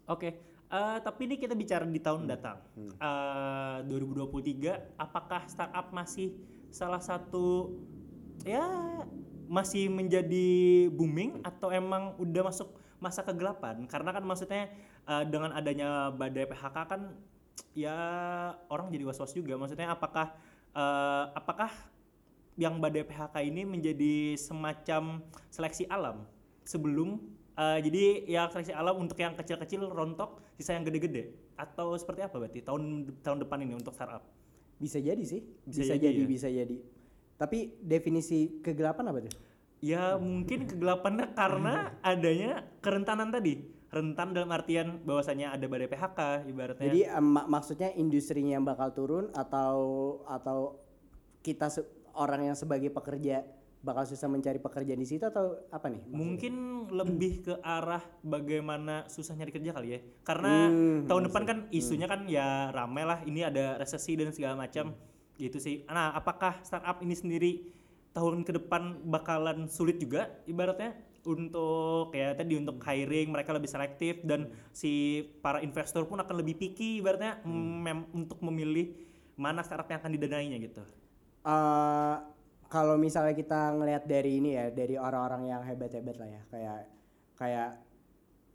Oke, 0.08 0.40
eh, 0.72 0.98
tapi 1.04 1.28
ini 1.28 1.36
kita 1.36 1.52
bicara 1.52 1.84
di 1.84 2.00
tahun 2.00 2.24
datang. 2.24 2.64
Eh, 2.80 3.78
2023, 3.84 4.96
apakah 4.96 5.44
startup 5.44 5.92
masih 5.92 6.32
salah 6.72 7.00
satu 7.00 7.76
ya 8.44 8.64
masih 9.48 9.88
menjadi 9.92 10.88
booming 10.92 11.44
atau 11.44 11.68
emang 11.68 12.16
udah 12.16 12.48
masuk 12.48 12.72
masa 13.04 13.20
kegelapan? 13.20 13.84
Karena 13.84 14.16
kan 14.16 14.24
maksudnya 14.24 14.72
eh, 15.04 15.24
dengan 15.28 15.52
adanya 15.52 16.08
badai 16.08 16.48
PHK 16.48 16.76
kan 16.88 17.12
ya 17.76 17.96
orang 18.72 18.88
jadi 18.88 19.04
was-was 19.04 19.36
juga. 19.36 19.60
Maksudnya 19.60 19.92
apakah 19.92 20.32
eh, 20.72 21.24
apakah 21.36 21.68
yang 22.58 22.82
badai 22.82 23.06
PHK 23.06 23.34
ini 23.46 23.62
menjadi 23.62 24.34
semacam 24.34 25.22
seleksi 25.46 25.86
alam 25.86 26.26
sebelum 26.66 27.22
eh, 27.54 27.78
jadi 27.86 28.02
ya 28.26 28.50
seleksi 28.50 28.74
alam 28.74 28.98
untuk 28.98 29.14
yang 29.14 29.38
kecil-kecil 29.38 29.86
rontok, 29.86 30.42
sisa 30.58 30.74
yang 30.74 30.82
gede-gede 30.82 31.30
atau 31.54 31.94
seperti 31.94 32.26
apa 32.26 32.34
berarti 32.34 32.60
tahun 32.66 33.14
tahun 33.22 33.46
depan 33.46 33.62
ini 33.62 33.78
untuk 33.78 33.94
startup? 33.94 34.26
Bisa 34.78 34.98
jadi 34.98 35.22
sih. 35.22 35.42
Bisa 35.62 35.86
Bisa, 35.86 35.94
jadi 35.94 36.10
jadi, 36.10 36.22
ya? 36.22 36.26
bisa 36.26 36.48
jadi. 36.50 36.76
Tapi 37.38 37.78
definisi 37.78 38.58
kegelapan 38.58 39.14
apa 39.14 39.18
tuh? 39.30 39.34
Ya 39.78 40.18
mungkin 40.18 40.66
kegelapannya 40.66 41.38
karena 41.38 41.74
adanya 42.02 42.66
kerentanan 42.82 43.30
tadi. 43.30 43.78
Rentan 43.88 44.36
dalam 44.36 44.52
artian 44.52 45.00
bahwasanya 45.00 45.56
ada 45.56 45.64
badai 45.64 45.88
PHK 45.88 46.44
ibaratnya. 46.44 46.84
Jadi 46.92 47.00
em, 47.08 47.24
mak- 47.24 47.48
maksudnya 47.48 47.88
industrinya 47.96 48.60
yang 48.60 48.66
bakal 48.66 48.92
turun 48.92 49.32
atau 49.32 49.78
atau 50.28 50.76
kita 51.40 51.72
orang 52.18 52.50
yang 52.50 52.56
sebagai 52.58 52.90
pekerja 52.90 53.46
bakal 53.78 54.02
susah 54.02 54.26
mencari 54.26 54.58
pekerjaan 54.58 54.98
di 54.98 55.06
situ 55.06 55.22
atau 55.22 55.54
apa 55.70 55.86
nih? 55.86 56.02
maksudnya? 56.02 56.18
mungkin 56.18 56.54
lebih 56.90 57.32
ke 57.46 57.54
arah 57.62 58.02
bagaimana 58.26 59.06
susah 59.06 59.38
nyari 59.38 59.54
kerja 59.54 59.70
kali 59.70 59.88
ya. 59.94 60.00
Karena 60.26 60.54
Hmm, 60.74 61.06
tahun 61.06 61.22
depan 61.30 61.42
kan 61.46 61.58
isunya 61.70 62.10
kan 62.10 62.26
ya 62.26 62.74
ramai 62.74 63.06
lah 63.06 63.22
ini 63.22 63.46
ada 63.46 63.78
resesi 63.78 64.18
dan 64.18 64.34
segala 64.34 64.58
macam 64.58 64.90
gitu 65.38 65.62
sih. 65.62 65.86
Nah, 65.86 66.10
apakah 66.10 66.58
startup 66.66 66.98
ini 67.06 67.14
sendiri 67.14 67.52
tahun 68.10 68.42
ke 68.42 68.50
depan 68.58 68.98
bakalan 69.06 69.70
sulit 69.70 70.02
juga 70.02 70.26
ibaratnya 70.50 70.98
untuk 71.22 72.10
ya 72.16 72.34
tadi 72.34 72.58
untuk 72.58 72.80
hiring 72.82 73.30
mereka 73.30 73.54
lebih 73.54 73.70
selektif 73.70 74.24
dan 74.26 74.48
si 74.74 75.22
para 75.38 75.62
investor 75.62 76.02
pun 76.08 76.18
akan 76.18 76.34
lebih 76.42 76.58
picky 76.58 76.98
ibaratnya 76.98 77.38
mem- 77.46 78.08
untuk 78.10 78.42
memilih 78.42 78.90
mana 79.38 79.62
startup 79.62 79.86
yang 79.86 80.02
akan 80.02 80.12
didanainya 80.18 80.58
gitu. 80.58 80.82
Eh, 81.46 82.16
kalau 82.68 83.00
misalnya 83.00 83.32
kita 83.32 83.72
ngelihat 83.78 84.04
dari 84.04 84.42
ini 84.42 84.52
ya 84.52 84.68
dari 84.68 85.00
orang-orang 85.00 85.48
yang 85.48 85.62
hebat-hebat 85.64 86.20
lah 86.20 86.28
ya 86.28 86.42
kayak 86.52 86.80
kayak 87.40 87.70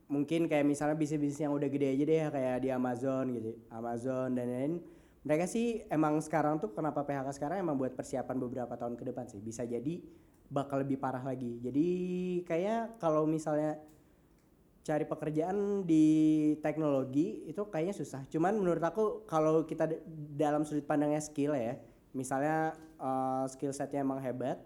mungkin 0.06 0.46
kayak 0.46 0.68
misalnya 0.68 0.94
bisnis-bisnis 0.94 1.42
yang 1.42 1.54
udah 1.58 1.66
gede 1.72 1.88
aja 1.98 2.04
deh 2.06 2.18
ya, 2.22 2.28
kayak 2.30 2.58
di 2.62 2.70
Amazon 2.70 3.26
gitu 3.34 3.52
Amazon 3.74 4.38
dan 4.38 4.46
lain-lain. 4.46 4.74
Mereka 5.24 5.48
sih 5.48 5.88
emang 5.88 6.20
sekarang 6.20 6.60
tuh 6.60 6.76
kenapa 6.76 7.08
PHK 7.08 7.40
sekarang 7.40 7.64
emang 7.64 7.80
buat 7.80 7.96
persiapan 7.96 8.38
beberapa 8.38 8.76
tahun 8.76 9.00
ke 9.00 9.04
depan 9.10 9.26
sih. 9.32 9.40
Bisa 9.40 9.64
jadi 9.64 10.04
bakal 10.52 10.84
lebih 10.84 11.00
parah 11.00 11.24
lagi. 11.24 11.64
Jadi 11.64 11.88
kayak 12.44 13.00
kalau 13.00 13.24
misalnya 13.24 13.80
cari 14.84 15.08
pekerjaan 15.08 15.88
di 15.88 16.06
teknologi 16.60 17.48
itu 17.48 17.64
kayaknya 17.72 17.96
susah. 17.96 18.28
Cuman 18.28 18.60
menurut 18.60 18.84
aku 18.84 19.24
kalau 19.24 19.64
kita 19.64 19.88
dalam 20.36 20.68
sudut 20.68 20.84
pandangnya 20.84 21.24
skill 21.24 21.56
ya, 21.56 21.80
misalnya 22.14 22.78
uh, 23.02 23.46
skill 23.50 23.74
setnya 23.74 24.06
emang 24.06 24.22
hebat, 24.22 24.62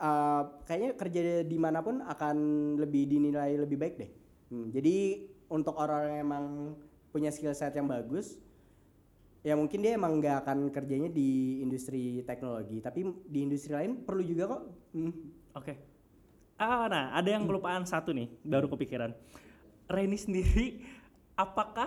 uh, 0.00 0.64
kayaknya 0.64 0.90
kerja 0.96 1.20
di 1.44 1.58
mana 1.60 1.84
pun 1.84 2.00
akan 2.02 2.36
lebih 2.80 3.06
dinilai 3.06 3.54
lebih 3.60 3.76
baik 3.76 3.94
deh. 4.00 4.10
Hmm, 4.48 4.72
jadi 4.72 5.28
untuk 5.52 5.76
orang-orang 5.76 6.12
yang 6.18 6.24
emang 6.24 6.44
punya 7.12 7.30
skill 7.32 7.52
set 7.52 7.76
yang 7.76 7.88
bagus, 7.88 8.40
ya 9.44 9.56
mungkin 9.56 9.84
dia 9.84 9.96
emang 9.96 10.20
nggak 10.20 10.44
akan 10.44 10.58
kerjanya 10.72 11.12
di 11.12 11.60
industri 11.60 12.24
teknologi, 12.24 12.80
tapi 12.80 13.04
di 13.28 13.38
industri 13.44 13.76
lain 13.76 14.04
perlu 14.04 14.24
juga 14.24 14.56
kok. 14.56 14.62
Hmm. 14.96 15.12
Oke. 15.56 15.74
Ah, 16.58 16.90
nah, 16.90 17.14
ada 17.14 17.28
yang 17.30 17.46
kelupaan 17.46 17.86
satu 17.86 18.10
nih, 18.10 18.26
baru 18.42 18.66
kepikiran. 18.66 19.14
Reni 19.86 20.18
sendiri, 20.18 20.82
apakah 21.38 21.86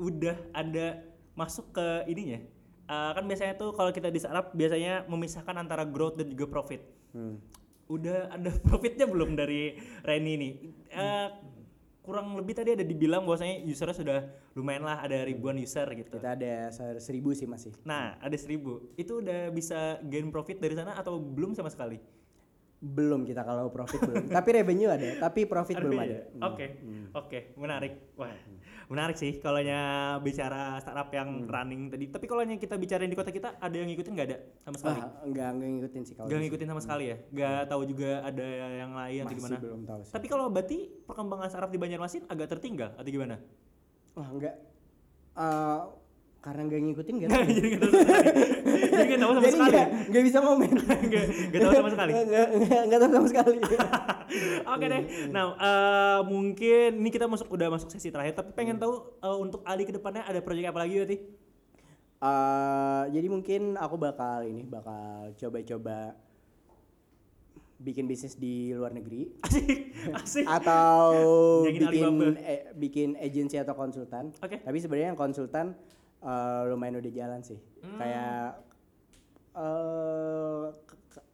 udah 0.00 0.40
ada 0.56 1.04
masuk 1.36 1.68
ke 1.76 2.08
ininya? 2.08 2.40
Ah, 2.90 3.14
kan 3.14 3.22
biasanya 3.22 3.54
tuh 3.54 3.70
kalau 3.70 3.94
kita 3.94 4.10
di 4.10 4.18
startup 4.18 4.50
biasanya 4.50 5.06
memisahkan 5.06 5.54
antara 5.54 5.86
growth 5.86 6.18
dan 6.18 6.26
juga 6.26 6.50
profit. 6.50 6.82
Hmm. 7.14 7.38
Udah 7.86 8.34
ada 8.34 8.50
profitnya 8.66 9.06
belum 9.06 9.38
dari 9.38 9.78
Reni 10.02 10.32
ini? 10.34 10.50
Eh, 10.90 11.28
kurang 12.02 12.34
lebih 12.34 12.58
tadi 12.58 12.74
ada 12.74 12.82
dibilang 12.82 13.22
bahwasanya 13.22 13.62
usernya 13.62 13.94
sudah 13.94 14.18
lumayan 14.58 14.82
lah, 14.82 15.06
ada 15.06 15.22
ribuan 15.22 15.54
user 15.62 15.86
gitu. 15.94 16.18
Kita 16.18 16.34
ada 16.34 16.74
ser- 16.74 16.98
seribu 16.98 17.30
sih 17.30 17.46
masih. 17.46 17.70
Nah, 17.86 18.18
ada 18.18 18.34
seribu. 18.34 18.90
Itu 18.98 19.22
udah 19.22 19.54
bisa 19.54 20.02
gain 20.10 20.26
profit 20.34 20.58
dari 20.58 20.74
sana 20.74 20.98
atau 20.98 21.22
belum 21.22 21.54
sama 21.54 21.70
sekali? 21.70 22.02
Belum 22.80 23.28
kita 23.28 23.44
kalau 23.44 23.68
profit 23.68 24.00
belum. 24.00 24.32
tapi 24.32 24.48
revenue 24.56 24.88
ada, 24.88 25.08
tapi 25.20 25.44
profit 25.44 25.76
belum 25.76 26.00
ada. 26.00 26.18
Hmm. 26.32 26.48
Oke, 26.48 26.66
oke, 27.12 27.38
menarik. 27.60 28.16
Wah, 28.16 28.32
menarik 28.88 29.20
sih 29.20 29.36
kalau 29.36 29.60
bicara 30.24 30.80
startup 30.80 31.12
yang 31.12 31.44
running 31.44 31.92
tadi. 31.92 32.08
Tapi 32.08 32.24
kalau 32.24 32.40
kita 32.56 32.80
bicara 32.80 33.04
di 33.04 33.12
kota 33.12 33.28
kita, 33.28 33.60
ada 33.60 33.76
yang 33.76 33.84
ngikutin 33.84 34.12
nggak 34.16 34.28
ada 34.32 34.38
sama 34.64 34.76
sekali? 34.80 34.96
Ah, 34.96 35.12
enggak 35.28 35.48
enggak 35.52 35.68
ngikutin 35.76 36.02
sih 36.08 36.14
kalau 36.16 36.26
Nggak 36.32 36.40
ngikutin 36.40 36.68
sama 36.72 36.80
sekali 36.80 37.04
ya? 37.04 37.16
Nggak 37.28 37.60
tahu 37.68 37.82
juga 37.84 38.10
ada 38.24 38.46
yang 38.72 38.92
lain 38.96 39.20
sini. 39.20 39.20
atau 39.20 39.28
Masih 39.28 39.38
gimana? 39.44 39.56
belum 39.60 39.80
tahu 39.84 40.00
sih. 40.00 40.12
Tapi 40.16 40.26
kalau 40.32 40.44
berarti 40.48 40.78
perkembangan 41.04 41.48
startup 41.52 41.70
di 41.70 41.78
Banjarmasin 41.78 42.22
agak 42.32 42.48
tertinggal 42.48 42.96
atau 42.96 43.10
gimana? 43.12 43.36
Wah, 44.16 44.28
enggak. 44.32 44.56
Eh, 45.36 45.80
karena 46.40 46.60
enggak 46.64 46.80
ngikutin 46.80 47.14
enggak 47.20 47.30
tahu. 47.34 47.42
Jadi 48.90 49.04
nggak 49.06 49.20
tahu 49.20 49.32
sama 49.36 49.48
sekali. 49.48 49.76
Jadi 50.08 50.16
nggak 50.20 50.24
tahu 50.24 50.24
sama 50.24 50.24
sekali. 50.24 50.24
bisa 50.24 50.38
ngomen. 50.40 50.70
Nggak 50.72 51.24
nggak 51.50 51.60
tahu 51.60 51.72
sama 51.76 51.90
sekali. 51.90 52.12
Enggak 52.80 52.98
tahu 52.98 53.10
sama 53.12 53.28
sekali. 53.28 53.58
Oke 54.64 54.84
deh. 54.86 55.02
Nah, 55.28 55.44
eh, 55.52 56.18
mungkin 56.24 56.90
ini 56.96 57.10
kita 57.10 57.26
masuk 57.26 57.48
udah 57.50 57.68
masuk 57.68 57.88
sesi 57.88 58.08
terakhir, 58.08 58.34
tapi 58.34 58.50
pengen 58.52 58.76
Hmm. 58.76 58.82
tahu 58.82 58.92
eh, 59.20 59.36
untuk 59.38 59.60
Ali 59.64 59.84
ke 59.84 59.92
depannya 59.92 60.22
ada 60.22 60.40
proyek 60.40 60.70
apa 60.70 60.80
lagi 60.80 60.94
berarti? 60.96 61.16
Eh, 62.20 63.04
jadi 63.10 63.26
mungkin 63.26 63.76
aku 63.76 63.96
bakal 63.96 64.44
ini 64.44 64.62
bakal 64.62 65.36
coba-coba 65.36 66.16
bikin 67.76 68.04
bisnis 68.04 68.36
di 68.36 68.76
luar 68.76 68.92
negeri 68.92 69.32
Asik, 69.40 69.96
asik. 70.12 70.44
atau 70.44 71.64
bikin 71.64 72.36
eh, 72.38 72.68
bikin 72.76 73.08
agensi 73.16 73.56
atau 73.56 73.72
konsultan. 73.72 74.36
Oke. 74.36 74.60
Tapi 74.60 74.76
sebenarnya 74.78 75.12
yang 75.12 75.20
konsultan 75.20 75.72
eh, 76.20 76.62
lumayan 76.68 77.00
udah 77.00 77.12
jalan 77.12 77.40
sih. 77.40 77.58
Hmm. 77.80 77.98
Kayak 77.98 78.60
eh 79.50 80.64
k- 81.10 81.26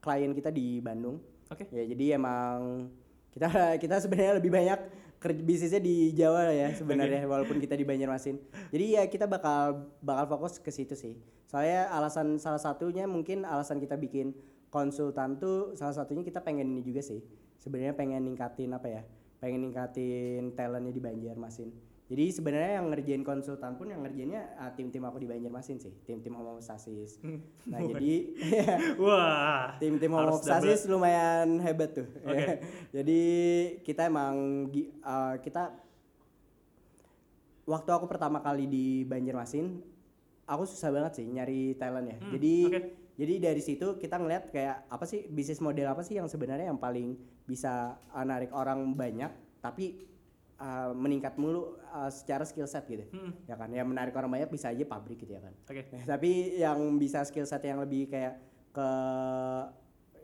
klien 0.00 0.32
kita 0.32 0.50
di 0.52 0.78
Bandung. 0.78 1.18
Oke. 1.50 1.68
Ya 1.70 1.84
jadi 1.84 2.16
emang 2.16 2.88
kita 3.34 3.48
kita 3.82 3.98
sebenarnya 3.98 4.38
lebih 4.38 4.54
banyak 4.54 4.78
kerja 5.18 5.40
bisnisnya 5.40 5.80
di 5.80 6.12
Jawa 6.12 6.52
ya 6.52 6.68
sebenarnya 6.76 7.24
walaupun 7.24 7.56
kita 7.56 7.74
di 7.74 7.88
Banjarmasin. 7.88 8.36
Jadi 8.68 9.00
ya 9.00 9.08
kita 9.08 9.24
bakal 9.24 9.88
bakal 10.04 10.36
fokus 10.36 10.60
ke 10.60 10.68
situ 10.68 10.92
sih. 10.92 11.16
Soalnya 11.48 11.88
alasan 11.92 12.36
salah 12.36 12.60
satunya 12.60 13.08
mungkin 13.08 13.48
alasan 13.48 13.80
kita 13.80 13.96
bikin 13.96 14.36
konsultan 14.68 15.40
tuh 15.40 15.72
salah 15.78 15.96
satunya 15.96 16.20
kita 16.20 16.44
pengen 16.44 16.76
ini 16.76 16.82
juga 16.84 17.00
sih. 17.00 17.24
Sebenarnya 17.56 17.96
pengen 17.96 18.20
ningkatin 18.28 18.76
apa 18.76 18.84
ya? 18.90 19.02
Pengen 19.40 19.64
ningkatin 19.64 20.52
talentnya 20.52 20.92
di 20.92 21.00
Banjarmasin. 21.00 21.72
Jadi 22.04 22.24
sebenarnya 22.36 22.84
yang 22.84 22.92
ngerjain 22.92 23.24
konsultan 23.24 23.80
pun 23.80 23.88
yang 23.88 24.04
ngerjainnya 24.04 24.60
ah, 24.60 24.68
tim-tim 24.76 25.00
aku 25.08 25.24
di 25.24 25.28
Banjarmasin 25.28 25.80
sih, 25.80 25.92
tim-tim 26.04 26.36
homostasis. 26.36 27.16
Nah 27.64 27.80
jadi 27.96 28.14
Wah. 29.02 29.80
tim-tim 29.80 30.12
homostasis 30.12 30.84
lumayan 30.84 31.64
hebat 31.64 31.96
tuh. 31.96 32.04
Oke. 32.28 32.60
jadi 32.92 33.20
kita 33.80 34.12
emang 34.12 34.68
ah, 35.00 35.40
kita 35.40 35.72
waktu 37.64 37.90
aku 37.96 38.04
pertama 38.04 38.44
kali 38.44 38.68
di 38.68 39.08
Banjarmasin, 39.08 39.80
aku 40.44 40.68
susah 40.68 40.92
banget 40.92 41.24
sih 41.24 41.26
nyari 41.26 41.72
talent 41.80 42.12
ya. 42.12 42.16
Hmm, 42.20 42.30
jadi 42.36 42.54
oke. 42.68 42.80
jadi 43.16 43.34
dari 43.48 43.62
situ 43.64 43.96
kita 43.96 44.20
ngeliat 44.20 44.52
kayak 44.52 44.92
apa 44.92 45.08
sih 45.08 45.24
bisnis 45.32 45.64
model 45.64 45.88
apa 45.88 46.04
sih 46.04 46.20
yang 46.20 46.28
sebenarnya 46.28 46.68
yang 46.68 46.76
paling 46.76 47.16
bisa 47.48 47.96
uh, 48.12 48.24
narik 48.28 48.52
orang 48.52 48.92
banyak 48.92 49.32
tapi 49.64 50.13
uh, 50.56 50.90
meningkat 50.92 51.34
mulu 51.34 51.62
uh, 51.88 52.08
secara 52.08 52.42
skill 52.42 52.64
set 52.64 52.84
gitu. 52.84 53.04
Hmm, 53.08 53.32
Ya 53.44 53.54
kan, 53.54 53.68
yang 53.68 53.86
menarik 53.86 54.12
orang 54.12 54.30
banyak 54.30 54.48
bisa 54.48 54.68
aja 54.68 54.82
pabrik 54.82 55.18
gitu 55.18 55.32
ya 55.32 55.40
kan. 55.40 55.54
Oke. 55.64 55.86
Nah, 55.90 56.04
tapi 56.06 56.30
yang 56.56 56.78
bisa 56.96 57.22
skill 57.22 57.44
set 57.44 57.62
yang 57.62 57.78
lebih 57.78 58.08
kayak 58.08 58.38
ke 58.70 58.88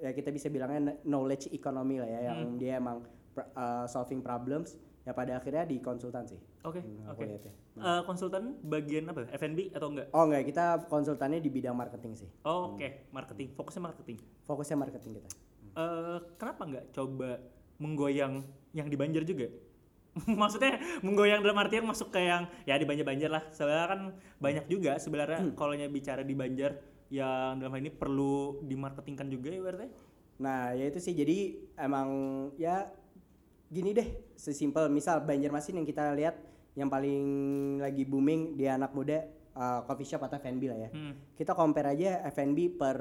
ya 0.00 0.10
kita 0.10 0.28
bisa 0.28 0.48
bilangnya 0.48 0.96
knowledge 1.04 1.50
economy 1.50 2.00
lah 2.00 2.08
ya 2.08 2.20
yang 2.32 2.56
dia 2.56 2.76
emang 2.76 3.04
uh, 3.36 3.84
solving 3.84 4.18
problems 4.18 4.74
ya 5.00 5.12
pada 5.12 5.36
akhirnya 5.36 5.64
di 5.64 5.76
konsultan 5.78 6.24
sih. 6.24 6.40
Oke. 6.60 6.80
Hmm, 6.80 7.08
aku 7.08 7.20
Oke. 7.20 7.28
lihat 7.28 7.42
ya. 7.44 7.52
Eh, 7.80 8.02
konsultan 8.04 8.60
bagian 8.60 9.08
apa? 9.08 9.24
F&B 9.32 9.72
atau 9.72 9.88
enggak? 9.88 10.12
Oh 10.12 10.28
enggak, 10.28 10.44
kita 10.44 10.64
konsultannya 10.86 11.40
di 11.40 11.48
bidang 11.48 11.72
marketing 11.72 12.12
sih. 12.16 12.28
Oh, 12.44 12.76
Oke, 12.76 13.08
marketing. 13.08 13.56
Fokusnya 13.56 13.80
marketing. 13.80 14.18
Fokusnya 14.44 14.76
marketing 14.76 15.12
kita. 15.16 15.30
eh 15.70 16.18
kenapa 16.36 16.62
nggak 16.66 16.86
coba 16.90 17.38
menggoyang 17.78 18.42
yang 18.74 18.90
di 18.90 18.96
Banjar 18.98 19.22
juga? 19.24 19.48
Maksudnya 20.40 20.80
menggoyang 21.06 21.40
dalam 21.40 21.58
artian 21.58 21.86
masuk 21.86 22.10
ke 22.10 22.20
yang 22.26 22.50
ya 22.66 22.74
di 22.76 22.86
Banjar-Banjar 22.86 23.30
lah. 23.30 23.44
Sebenarnya 23.54 23.86
kan 23.86 24.00
banyak 24.42 24.64
juga 24.66 24.98
sebenarnya 24.98 25.54
kalau 25.54 25.74
bicara 25.76 26.26
di 26.26 26.34
Banjar 26.34 26.78
yang 27.10 27.58
dalam 27.58 27.74
hal 27.74 27.82
ini 27.82 27.92
perlu 27.94 28.62
dimarketingkan 28.62 29.26
juga 29.30 29.50
ya 29.50 29.60
berarti. 29.62 29.88
Nah, 30.40 30.72
ya 30.72 30.88
itu 30.88 30.98
sih 31.02 31.12
jadi 31.12 31.58
emang 31.76 32.08
ya 32.56 32.88
gini 33.70 33.94
deh, 33.94 34.34
sesimpel 34.34 34.90
misal 34.90 35.22
Banjarmasin 35.22 35.78
yang 35.78 35.86
kita 35.86 36.14
lihat 36.16 36.38
yang 36.78 36.88
paling 36.90 37.24
lagi 37.82 38.06
booming 38.06 38.54
di 38.54 38.66
anak 38.70 38.94
muda 38.94 39.26
uh, 39.58 39.82
coffee 39.86 40.06
shop 40.06 40.26
atau 40.26 40.38
F&B 40.38 40.62
lah 40.70 40.78
ya. 40.86 40.90
Hmm. 40.90 41.14
Kita 41.34 41.52
compare 41.54 41.94
aja 41.94 42.22
F&B 42.30 42.78
per 42.78 42.98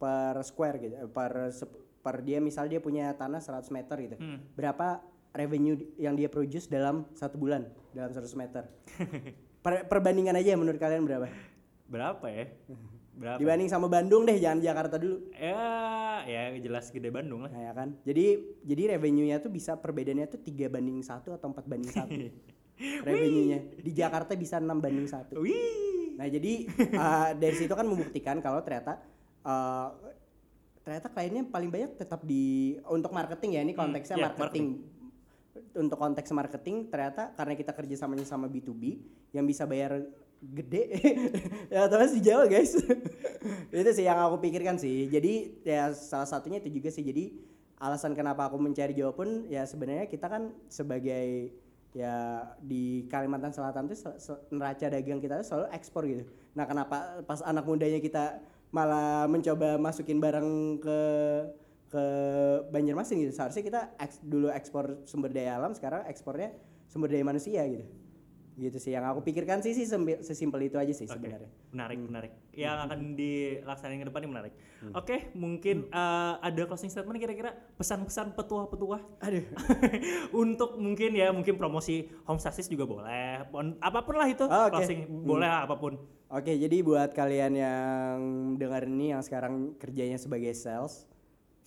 per 0.00 0.40
square 0.44 0.76
gitu, 0.80 0.96
per 1.12 1.52
sep- 1.52 2.00
per 2.00 2.24
dia 2.24 2.40
misal 2.40 2.66
dia 2.66 2.80
punya 2.80 3.12
tanah 3.12 3.44
100 3.44 3.68
meter 3.76 3.96
gitu. 4.00 4.16
Hmm. 4.16 4.40
Berapa 4.56 5.04
revenue 5.34 5.78
yang 5.96 6.18
dia 6.18 6.26
produce 6.26 6.66
dalam 6.66 7.06
satu 7.14 7.38
bulan 7.38 7.66
dalam 7.94 8.10
100 8.10 8.26
meter? 8.38 8.66
Per- 9.64 9.86
perbandingan 9.86 10.34
aja 10.40 10.56
menurut 10.56 10.80
kalian 10.80 11.04
berapa? 11.04 11.28
Berapa 11.90 12.26
ya? 12.32 12.46
Berapa? 13.20 13.36
Dibanding 13.36 13.68
sama 13.68 13.92
Bandung 13.92 14.24
deh, 14.24 14.40
jangan 14.40 14.64
Jakarta 14.64 14.96
dulu. 14.96 15.28
Ya, 15.36 16.24
ya 16.24 16.56
jelas 16.56 16.88
gede 16.88 17.12
Bandung 17.12 17.44
lah. 17.44 17.52
Nah, 17.52 17.62
ya 17.68 17.72
kan. 17.76 17.92
Jadi 18.08 18.56
jadi 18.64 18.96
revenue-nya 18.96 19.44
tuh 19.44 19.52
bisa 19.52 19.76
perbedaannya 19.76 20.24
tuh 20.30 20.40
3 20.40 20.72
banding 20.72 21.04
1 21.04 21.28
atau 21.28 21.46
4 21.52 21.68
banding 21.68 21.92
1. 21.92 22.08
revenue-nya. 23.06 23.58
Di 23.84 23.92
Jakarta 23.92 24.32
bisa 24.32 24.56
6 24.56 24.72
banding 24.72 25.04
1. 25.04 25.36
Wih. 25.36 26.16
Nah, 26.16 26.32
jadi 26.32 26.52
uh, 26.96 27.30
dari 27.36 27.56
situ 27.60 27.72
kan 27.76 27.84
membuktikan 27.84 28.40
kalau 28.40 28.64
ternyata 28.64 29.04
uh, 29.44 29.92
ternyata 30.80 31.12
kliennya 31.12 31.44
paling 31.52 31.68
banyak 31.68 32.00
tetap 32.00 32.24
di 32.24 32.76
untuk 32.88 33.12
marketing 33.12 33.50
ya. 33.58 33.60
Ini 33.68 33.72
konteksnya 33.76 34.16
iya, 34.16 34.24
marketing. 34.32 34.80
Untuk 35.74 35.98
konteks 35.98 36.30
marketing 36.30 36.86
ternyata 36.88 37.34
karena 37.34 37.54
kita 37.58 37.74
kerja 37.74 38.06
samanya 38.06 38.22
sama 38.22 38.46
B2B 38.46 39.02
yang 39.34 39.42
bisa 39.42 39.66
bayar 39.66 39.98
gede 40.40 40.96
ya 41.74 41.84
terus 41.90 42.16
di 42.16 42.22
Jawa 42.24 42.48
guys. 42.48 42.72
Itu 43.74 43.90
sih 43.92 44.04
yang 44.06 44.18
aku 44.18 44.40
pikirkan 44.40 44.80
sih. 44.80 45.10
Jadi 45.10 45.62
ya 45.66 45.92
salah 45.92 46.28
satunya 46.28 46.62
itu 46.62 46.72
juga 46.72 46.88
sih. 46.88 47.04
Jadi 47.04 47.36
alasan 47.76 48.16
kenapa 48.16 48.48
aku 48.48 48.56
mencari 48.56 48.96
Jawa 48.96 49.12
pun 49.12 49.48
ya 49.48 49.64
sebenarnya 49.68 50.08
kita 50.08 50.28
kan 50.28 50.52
sebagai 50.68 51.52
ya 51.90 52.46
di 52.62 53.10
Kalimantan 53.10 53.50
Selatan 53.50 53.90
tuh 53.90 53.98
neraca 54.54 54.86
dagang 54.86 55.18
kita 55.18 55.42
tuh 55.42 55.46
selalu 55.46 55.66
ekspor 55.74 56.02
gitu. 56.06 56.24
Nah 56.54 56.64
kenapa 56.64 57.24
pas 57.26 57.42
anak 57.42 57.66
mudanya 57.66 57.98
kita 57.98 58.38
malah 58.70 59.26
mencoba 59.26 59.76
masukin 59.76 60.22
barang 60.22 60.78
ke 60.78 60.98
ke 61.90 62.04
Banjarmasin 62.70 63.18
gitu. 63.18 63.34
Seharusnya 63.34 63.62
kita 63.62 63.80
eks- 63.98 64.22
dulu 64.22 64.48
ekspor 64.48 65.02
sumber 65.04 65.28
daya 65.28 65.58
alam 65.58 65.74
sekarang 65.74 66.06
ekspornya 66.06 66.54
sumber 66.86 67.10
daya 67.10 67.22
manusia 67.22 67.66
gitu. 67.66 67.82
Gitu 68.54 68.76
sih 68.76 68.92
yang 68.92 69.08
aku 69.08 69.24
pikirkan 69.24 69.58
sih 69.58 69.72
sih 69.72 69.88
sesimpel 70.20 70.60
itu 70.62 70.76
aja 70.76 70.92
sih 70.92 71.08
Oke, 71.08 71.16
sebenarnya. 71.16 71.48
menarik, 71.72 71.98
menarik. 71.98 72.32
Yang 72.52 72.76
akan 72.84 72.98
dilaksanakan 73.16 73.98
ke 73.98 74.06
depan 74.06 74.20
ini 74.20 74.28
menarik. 74.28 74.52
Oke, 74.92 75.16
mungkin 75.34 75.88
eh, 75.88 76.34
ada 76.38 76.62
closing 76.64 76.92
statement 76.92 77.16
kira-kira? 77.18 77.56
Pesan-pesan 77.74 78.36
petua-petua? 78.36 79.00
Aduh. 79.18 79.48
Untuk 80.44 80.76
mungkin 80.76 81.10
ya 81.12 81.32
mungkin 81.32 81.56
promosi 81.56 82.06
homestasis 82.22 82.68
juga 82.68 82.84
boleh, 82.84 83.48
apa 83.80 83.98
pun 84.00 84.14
lah 84.14 84.28
itu 84.28 84.44
Oh, 84.44 84.68
oke. 84.68 84.76
closing. 84.76 85.08
Boleh 85.08 85.48
lah, 85.48 85.64
apa 85.64 85.74
pun. 85.74 85.96
Oke, 86.28 86.54
jadi 86.54 86.76
buat 86.80 87.10
kalian 87.10 87.52
yang 87.56 88.16
dengar 88.54 88.84
ini 88.84 89.10
yang 89.10 89.18
sekarang 89.18 89.74
kerjanya 89.74 90.14
sebagai 90.14 90.52
sales, 90.52 91.09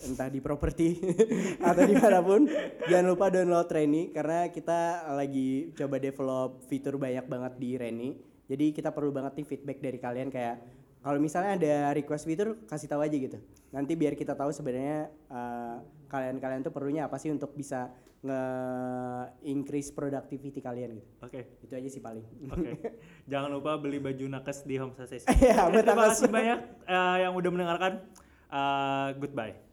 entah 0.01 0.27
di 0.27 0.41
properti 0.41 0.97
atau 1.69 1.83
di 1.85 1.95
mana 1.95 2.19
pun, 2.25 2.49
jangan 2.89 3.05
lupa 3.05 3.29
download 3.29 3.69
Reni 3.69 4.09
karena 4.09 4.49
kita 4.49 5.13
lagi 5.13 5.71
coba 5.77 5.95
develop 6.01 6.65
fitur 6.65 6.97
banyak 6.97 7.25
banget 7.29 7.53
di 7.61 7.69
Reni. 7.77 8.09
Jadi 8.49 8.75
kita 8.75 8.91
perlu 8.91 9.13
banget 9.15 9.39
nih 9.39 9.47
feedback 9.47 9.79
dari 9.79 9.97
kalian 10.01 10.27
kayak 10.27 10.59
kalau 11.03 11.19
misalnya 11.19 11.59
ada 11.59 11.75
request 11.91 12.23
fitur 12.23 12.55
kasih 12.63 12.87
tahu 12.87 13.03
aja 13.03 13.15
gitu. 13.15 13.37
Nanti 13.75 13.95
biar 13.99 14.15
kita 14.15 14.39
tahu 14.39 14.55
sebenarnya 14.55 15.11
eh, 15.11 15.75
kalian-kalian 16.07 16.63
tuh 16.63 16.71
perlunya 16.71 17.11
apa 17.11 17.19
sih 17.19 17.27
untuk 17.27 17.51
bisa 17.55 17.91
nge-increase 18.23 19.91
productivity 19.91 20.63
kalian 20.63 20.95
gitu. 20.95 21.09
Oke. 21.19 21.59
Itu 21.59 21.75
aja 21.75 21.89
sih 21.91 21.99
paling. 21.99 22.23
Oke. 22.47 22.71
Jangan 23.31 23.51
lupa 23.51 23.75
beli 23.75 23.99
baju 23.99 24.31
nakes 24.31 24.63
di 24.63 24.79
homestasis. 24.79 25.27
Iya, 25.27 25.67
Oke, 25.67 25.83
buat 25.83 25.83
terima 25.83 26.03
kasih 26.07 26.31
banyak 26.31 26.59
eh, 26.87 27.15
yang 27.27 27.33
udah 27.35 27.49
mendengarkan. 27.51 27.91
Eh, 28.47 29.07
goodbye. 29.19 29.72